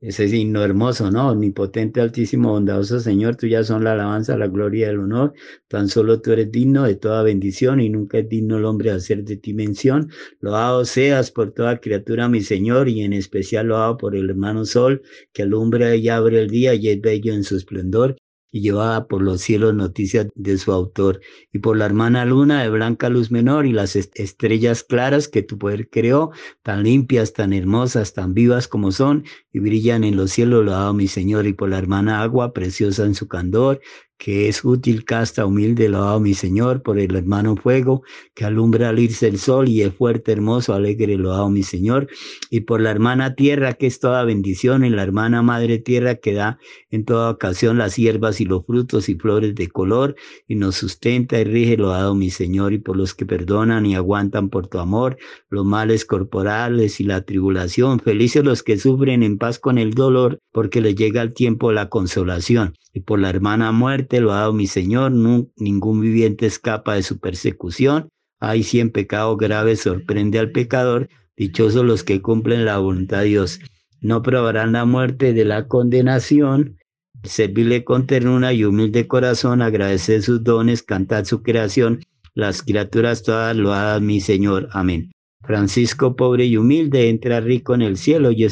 Ese 0.01 0.27
es 0.27 0.33
himno 0.35 0.63
hermoso, 0.63 1.11
¿no? 1.11 1.33
Omnipotente, 1.33 2.01
altísimo, 2.01 2.51
bondadoso 2.51 3.01
Señor, 3.01 3.35
tuya 3.35 3.65
son 3.65 3.83
la 3.83 3.95
alabanza, 3.95 4.39
la 4.39 4.47
gloria 4.47 4.87
y 4.87 4.91
el 4.91 5.01
honor. 5.01 5.33
Tan 5.67 5.89
solo 5.89 6.21
tú 6.21 6.31
eres 6.31 6.53
digno 6.53 6.85
de 6.85 6.95
toda 6.95 7.25
bendición 7.25 7.81
y 7.81 7.89
nunca 7.89 8.19
es 8.19 8.29
digno 8.29 8.59
el 8.59 8.65
hombre 8.67 8.93
hacer 8.93 9.25
de 9.25 9.37
ti 9.37 9.53
mención. 9.53 10.13
Loado 10.39 10.85
seas 10.85 11.33
por 11.33 11.51
toda 11.51 11.81
criatura, 11.81 12.29
mi 12.29 12.43
Señor, 12.43 12.89
y 12.89 13.03
en 13.03 13.15
especial 13.15 13.67
lo 13.67 13.79
hago 13.79 13.99
por 13.99 14.15
el 14.15 14.31
hermano 14.31 14.65
Sol, 14.65 15.03
que 15.33 15.43
alumbra 15.43 15.97
y 15.97 16.09
abre 16.09 16.41
el 16.41 16.51
día 16.51 16.73
y 16.75 16.89
es 16.89 17.01
bello 17.01 17.35
en 17.35 17.43
su 17.43 17.57
esplendor 17.57 18.15
y 18.53 18.61
llevaba 18.61 19.09
por 19.09 19.23
los 19.23 19.41
cielos 19.41 19.75
noticias 19.75 20.29
de 20.35 20.59
su 20.59 20.73
autor, 20.73 21.21
y 21.53 21.59
por 21.59 21.77
la 21.77 21.87
hermana 21.87 22.25
luna 22.27 22.63
de 22.63 22.69
blanca 22.69 23.09
luz 23.09 23.31
menor 23.31 23.67
y 23.67 23.73
las 23.73 23.97
estrellas 23.97 24.85
claras 24.85 25.27
que 25.27 25.43
tu 25.43 25.59
poder 25.59 25.89
creó, 25.89 26.31
tan 26.63 26.85
limpias, 26.85 27.33
tan 27.33 27.53
hermosas, 27.55 28.13
tan 28.13 28.35
vivas 28.35 28.69
como 28.69 28.93
son, 28.93 29.25
y 29.53 29.59
brillan 29.59 30.05
en 30.05 30.17
los 30.17 30.31
cielos, 30.31 30.65
lo 30.65 30.73
ha 30.73 30.81
dado 30.81 30.95
mi 30.95 31.09
Señor, 31.09 31.47
y 31.47 31.55
por 31.55 31.71
la 31.71 31.79
hermana 31.79 32.23
agua, 32.23 32.53
preciosa 32.53 33.05
en 33.07 33.15
su 33.15 33.27
candor, 33.27 33.81
que 34.23 34.47
es 34.47 34.65
útil, 34.65 35.05
casta, 35.05 35.45
humilde, 35.47 35.89
lo 35.89 35.99
dado 35.99 36.21
mi 36.21 36.35
Señor, 36.35 36.83
por 36.83 36.97
el 36.97 37.17
hermano 37.17 37.57
fuego, 37.57 38.05
que 38.37 38.45
alumbra 38.45 38.91
al 38.91 39.01
irse 39.01 39.27
el 39.27 39.37
sol 39.37 39.69
y 39.69 39.83
es 39.83 39.93
fuerte, 39.93 40.31
hermoso, 40.31 40.75
alegre, 40.75 41.17
lo 41.19 41.31
dado 41.31 41.51
mi 41.51 41.65
Señor, 41.65 42.07
y 42.49 42.61
por 42.61 42.81
la 42.81 42.93
hermana 42.93 43.35
tierra, 43.35 43.73
que 43.73 43.89
es 43.89 43.99
toda 43.99 44.23
bendición, 44.23 44.85
y 44.85 44.91
la 44.91 45.03
hermana 45.03 45.43
madre 45.43 45.79
tierra, 45.79 46.15
que 46.15 46.35
da 46.35 46.61
en 46.93 47.05
toda 47.05 47.31
ocasión 47.31 47.79
las 47.79 47.97
hierbas 47.97 48.41
y 48.41 48.45
los 48.45 48.65
frutos 48.65 49.09
y 49.09 49.17
flores 49.17 49.57
de 49.57 49.67
color, 49.67 50.15
y 50.47 50.55
nos 50.55 50.77
sustenta 50.77 51.41
y 51.41 51.45
rige, 51.45 51.77
lo 51.77 51.89
dado 51.89 52.15
mi 52.15 52.31
Señor, 52.31 52.75
y 52.75 52.79
por 52.79 52.97
los 52.97 53.15
que 53.15 53.27
perdonan 53.27 53.87
y 53.87 53.97
aguantan 53.97 54.51
por 54.51 54.69
tu 54.69 54.79
amor, 54.79 55.17
los 55.51 55.65
males 55.65 56.05
corporales 56.05 57.01
y 57.01 57.05
la 57.05 57.23
tribulación, 57.23 57.99
felices 57.99 58.45
los 58.45 58.63
que 58.63 58.79
sufren 58.79 59.25
en 59.25 59.37
paz 59.37 59.59
con 59.59 59.79
el 59.79 59.95
dolor, 59.95 60.39
porque 60.53 60.81
les 60.81 60.95
llega 60.95 61.23
el 61.23 61.35
tiempo 61.35 61.73
la 61.73 61.89
consolación, 61.89 62.75
y 62.95 63.01
por 63.01 63.19
la 63.19 63.31
hermana 63.31 63.73
muerte, 63.73 64.12
lo 64.21 64.33
ha 64.33 64.41
dado 64.41 64.53
mi 64.53 64.67
Señor, 64.67 65.13
ningún 65.13 66.01
viviente 66.01 66.47
escapa 66.47 66.95
de 66.95 67.03
su 67.03 67.19
persecución. 67.19 68.09
Hay 68.41 68.63
cien 68.63 68.91
pecados 68.91 69.39
graves 69.39 69.81
sorprende 69.81 70.39
al 70.39 70.51
pecador, 70.51 71.09
dichosos 71.37 71.85
los 71.85 72.05
que 72.05 72.21
cumplen 72.21 72.65
la 72.65 72.79
voluntad 72.79 73.21
de 73.21 73.27
Dios. 73.27 73.61
No 74.01 74.23
probarán 74.23 74.73
la 74.73 74.85
muerte 74.85 75.33
de 75.33 75.45
la 75.45 75.69
condenación, 75.69 76.79
servirle 77.23 77.85
con 77.85 78.07
ternura 78.07 78.53
y 78.53 78.65
humilde 78.65 79.07
corazón, 79.07 79.63
agradecer 79.63 80.23
sus 80.23 80.43
dones, 80.43 80.83
cantar 80.83 81.25
su 81.25 81.43
creación, 81.43 82.01
las 82.35 82.63
criaturas 82.63 83.23
todas 83.23 83.57
lo 83.57 83.73
ha 83.73 83.83
dado 83.83 84.01
mi 84.01 84.21
Señor. 84.21 84.69
Amén. 84.73 85.13
Francisco, 85.43 86.17
pobre 86.17 86.47
y 86.47 86.57
humilde, 86.57 87.09
entra 87.09 87.41
rico 87.41 87.75
en 87.75 87.83
el 87.83 87.97
cielo 87.97 88.31
y 88.31 88.45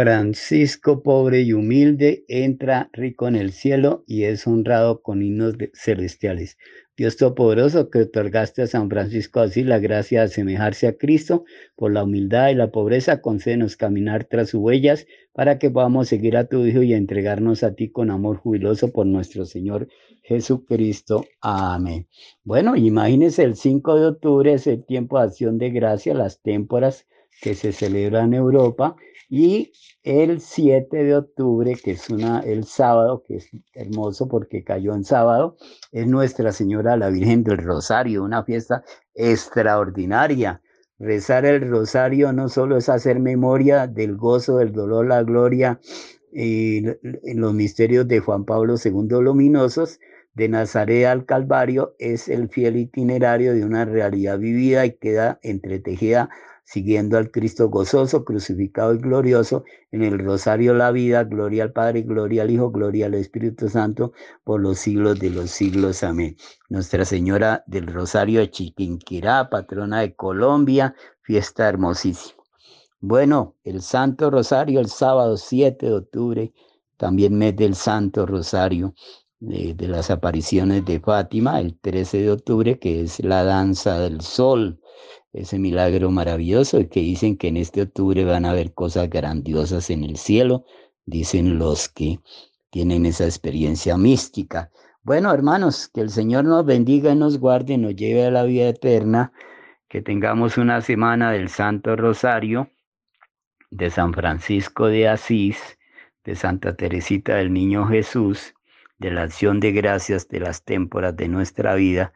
Francisco, 0.00 1.02
pobre 1.02 1.42
y 1.42 1.52
humilde, 1.52 2.24
entra 2.28 2.88
rico 2.92 3.26
en 3.26 3.34
el 3.34 3.50
cielo 3.50 4.04
y 4.06 4.22
es 4.22 4.46
honrado 4.46 5.02
con 5.02 5.24
himnos 5.24 5.56
celestiales. 5.74 6.56
Dios 6.96 7.16
Todopoderoso, 7.16 7.90
que 7.90 8.02
otorgaste 8.02 8.62
a 8.62 8.68
San 8.68 8.88
Francisco 8.90 9.40
así 9.40 9.64
la 9.64 9.80
gracia 9.80 10.20
de 10.20 10.26
asemejarse 10.26 10.86
a 10.86 10.96
Cristo 10.96 11.46
por 11.74 11.92
la 11.92 12.04
humildad 12.04 12.50
y 12.50 12.54
la 12.54 12.70
pobreza, 12.70 13.20
concédenos 13.20 13.76
caminar 13.76 14.22
tras 14.22 14.50
sus 14.50 14.60
huellas 14.60 15.04
para 15.32 15.58
que 15.58 15.68
podamos 15.68 16.06
seguir 16.06 16.36
a 16.36 16.46
tu 16.46 16.64
Hijo 16.64 16.84
y 16.84 16.94
entregarnos 16.94 17.64
a 17.64 17.74
ti 17.74 17.90
con 17.90 18.12
amor 18.12 18.36
jubiloso 18.36 18.92
por 18.92 19.04
nuestro 19.04 19.46
Señor 19.46 19.88
Jesucristo. 20.22 21.24
Amén. 21.40 22.06
Bueno, 22.44 22.76
imagínense, 22.76 23.42
el 23.42 23.56
5 23.56 23.98
de 23.98 24.06
octubre 24.06 24.52
es 24.52 24.68
el 24.68 24.84
tiempo 24.84 25.18
de 25.18 25.24
acción 25.24 25.58
de 25.58 25.70
gracia, 25.70 26.14
las 26.14 26.40
témporas 26.40 27.08
que 27.42 27.56
se 27.56 27.72
celebran 27.72 28.26
en 28.26 28.34
Europa 28.34 28.94
y 29.28 29.72
el 30.02 30.40
7 30.40 31.04
de 31.04 31.16
octubre, 31.16 31.76
que 31.82 31.92
es 31.92 32.08
una, 32.08 32.40
el 32.40 32.64
sábado, 32.64 33.22
que 33.26 33.36
es 33.36 33.50
hermoso 33.74 34.26
porque 34.28 34.64
cayó 34.64 34.94
en 34.94 35.04
sábado, 35.04 35.56
es 35.92 36.06
Nuestra 36.06 36.52
Señora 36.52 36.96
la 36.96 37.10
Virgen 37.10 37.44
del 37.44 37.58
Rosario, 37.58 38.24
una 38.24 38.42
fiesta 38.44 38.84
extraordinaria. 39.14 40.62
Rezar 40.98 41.44
el 41.44 41.68
rosario 41.68 42.32
no 42.32 42.48
solo 42.48 42.76
es 42.76 42.88
hacer 42.88 43.20
memoria 43.20 43.86
del 43.86 44.16
gozo, 44.16 44.56
del 44.56 44.72
dolor, 44.72 45.06
la 45.06 45.22
gloria 45.22 45.78
y 46.32 46.82
los 47.34 47.54
misterios 47.54 48.08
de 48.08 48.20
Juan 48.20 48.44
Pablo 48.44 48.74
II 48.82 49.22
luminosos, 49.22 50.00
de 50.34 50.48
Nazaret 50.48 51.06
al 51.06 51.24
Calvario, 51.24 51.96
es 51.98 52.28
el 52.28 52.48
fiel 52.48 52.76
itinerario 52.76 53.54
de 53.54 53.64
una 53.64 53.84
realidad 53.84 54.38
vivida 54.38 54.86
y 54.86 54.92
queda 54.92 55.40
entretejida 55.42 56.30
siguiendo 56.68 57.16
al 57.16 57.30
Cristo 57.30 57.70
gozoso, 57.70 58.26
crucificado 58.26 58.92
y 58.92 58.98
glorioso, 58.98 59.64
en 59.90 60.02
el 60.02 60.18
rosario 60.18 60.74
la 60.74 60.90
vida, 60.90 61.24
gloria 61.24 61.62
al 61.62 61.72
Padre, 61.72 62.02
gloria 62.02 62.42
al 62.42 62.50
Hijo, 62.50 62.70
gloria 62.70 63.06
al 63.06 63.14
Espíritu 63.14 63.70
Santo, 63.70 64.12
por 64.44 64.60
los 64.60 64.78
siglos 64.78 65.18
de 65.18 65.30
los 65.30 65.50
siglos. 65.50 66.02
Amén. 66.02 66.36
Nuestra 66.68 67.06
Señora 67.06 67.64
del 67.66 67.86
Rosario 67.86 68.40
de 68.40 68.50
Chiquinquirá, 68.50 69.48
patrona 69.48 70.00
de 70.00 70.14
Colombia, 70.14 70.94
fiesta 71.22 71.66
hermosísima. 71.70 72.42
Bueno, 73.00 73.56
el 73.64 73.80
Santo 73.80 74.30
Rosario, 74.30 74.80
el 74.80 74.88
sábado 74.88 75.38
7 75.38 75.86
de 75.86 75.94
octubre, 75.94 76.52
también 76.98 77.38
mes 77.38 77.56
del 77.56 77.76
Santo 77.76 78.26
Rosario. 78.26 78.94
De, 79.40 79.72
de 79.72 79.86
las 79.86 80.10
apariciones 80.10 80.84
de 80.84 80.98
Fátima, 80.98 81.60
el 81.60 81.78
13 81.78 82.22
de 82.22 82.30
octubre, 82.32 82.78
que 82.80 83.02
es 83.02 83.20
la 83.20 83.44
danza 83.44 84.00
del 84.00 84.20
sol, 84.20 84.80
ese 85.32 85.58
milagro 85.58 86.10
maravilloso 86.10 86.80
y 86.80 86.88
que 86.88 87.00
dicen 87.00 87.36
que 87.36 87.48
en 87.48 87.56
este 87.56 87.82
octubre 87.82 88.24
van 88.24 88.44
a 88.44 88.50
haber 88.50 88.72
cosas 88.72 89.10
grandiosas 89.10 89.90
en 89.90 90.04
el 90.04 90.16
cielo, 90.16 90.64
dicen 91.04 91.58
los 91.58 91.88
que 91.88 92.20
tienen 92.70 93.06
esa 93.06 93.24
experiencia 93.24 93.96
mística. 93.96 94.70
Bueno, 95.02 95.32
hermanos, 95.32 95.88
que 95.88 96.00
el 96.00 96.10
Señor 96.10 96.44
nos 96.44 96.64
bendiga 96.64 97.12
y 97.12 97.16
nos 97.16 97.38
guarde 97.38 97.78
nos 97.78 97.94
lleve 97.94 98.26
a 98.26 98.30
la 98.30 98.44
vida 98.44 98.68
eterna, 98.68 99.32
que 99.88 100.02
tengamos 100.02 100.58
una 100.58 100.80
semana 100.82 101.32
del 101.32 101.48
Santo 101.48 101.96
Rosario, 101.96 102.70
de 103.70 103.90
San 103.90 104.12
Francisco 104.12 104.86
de 104.86 105.08
Asís, 105.08 105.78
de 106.24 106.34
Santa 106.36 106.76
Teresita 106.76 107.36
del 107.36 107.52
Niño 107.52 107.86
Jesús, 107.86 108.54
de 108.98 109.10
la 109.10 109.22
acción 109.22 109.60
de 109.60 109.72
gracias 109.72 110.28
de 110.28 110.40
las 110.40 110.64
témporas 110.64 111.16
de 111.16 111.28
nuestra 111.28 111.74
vida 111.74 112.12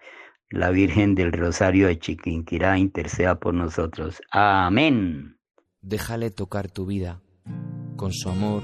la 0.53 0.71
Virgen 0.71 1.15
del 1.15 1.33
Rosario 1.33 1.89
de 1.89 1.99
Chiquinquirá 1.99 2.79
interceda 2.79 3.41
por 3.41 3.55
nosotros. 3.55 4.21
Amén. 4.31 5.39
Déjale 5.81 6.31
tocar 6.31 6.71
tu 6.71 6.87
vida 6.87 7.21
con 7.97 8.13
su 8.13 8.29
amor, 8.29 8.63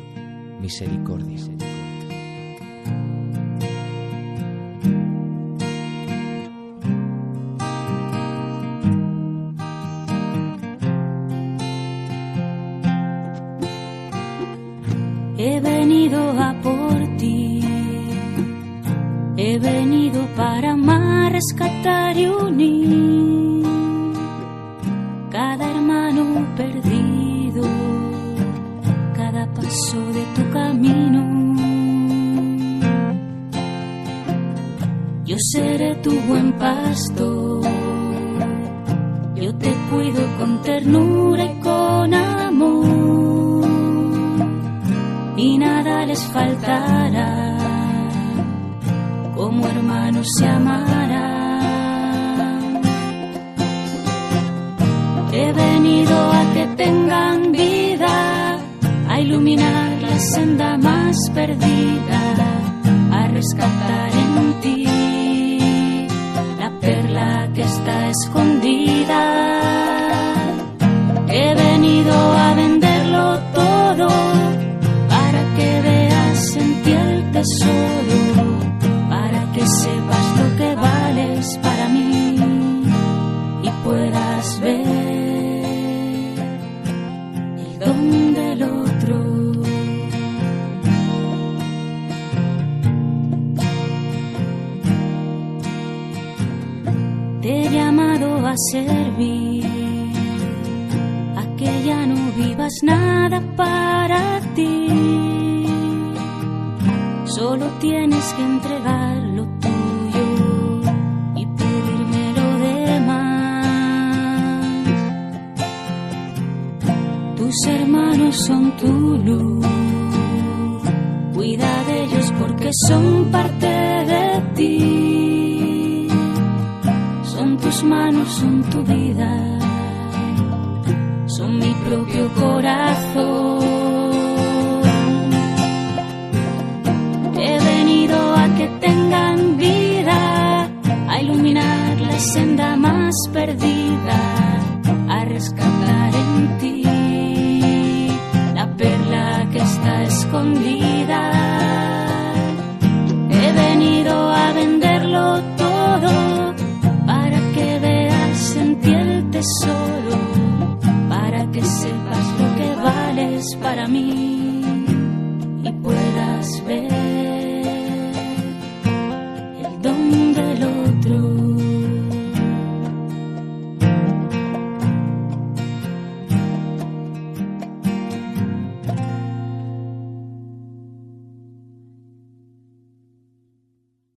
misericordia. 0.60 1.38
Rescatar 21.38 22.16
y 22.16 22.26
unir 22.26 23.64
cada 25.30 25.70
hermano 25.70 26.24
perdido, 26.56 27.62
cada 29.14 29.46
paso 29.54 30.00
de 30.16 30.24
tu 30.34 30.50
camino. 30.50 31.22
Yo 35.24 35.36
seré 35.52 35.94
tu 35.96 36.10
buen 36.28 36.52
pastor, 36.54 37.62
yo 39.36 39.54
te 39.62 39.72
cuido 39.90 40.22
con 40.38 40.62
ternura 40.62 41.44
y 41.44 41.60
con 41.60 42.14
amor, 42.14 43.68
y 45.36 45.58
nada 45.58 46.04
les 46.04 46.22
faltará 46.32 47.58
como 49.36 49.68
hermanos 49.68 50.26
se 50.36 50.46
amarán. 50.46 51.07
He 55.48 55.52
venido 55.52 56.14
a 56.30 56.52
que 56.52 56.66
tengan 56.76 57.52
vida, 57.52 58.58
a 59.08 59.18
iluminar 59.18 59.92
la 60.02 60.18
senda 60.18 60.76
más 60.76 61.16
perdida, 61.34 62.20
a 63.12 63.28
rescatar 63.28 64.10
en 64.24 64.60
ti 64.60 65.58
la 66.60 66.70
perla 66.78 67.48
que 67.54 67.62
está 67.62 68.10
escondida. 68.10 69.22
He 71.28 71.54
venido 71.54 72.14
a 72.44 72.54
venderlo 72.54 73.38
todo 73.54 74.08
para 75.08 75.40
que 75.56 75.80
veas 75.80 76.56
en 76.56 76.82
ti 76.82 76.92
el 76.92 77.32
tesoro, 77.32 77.77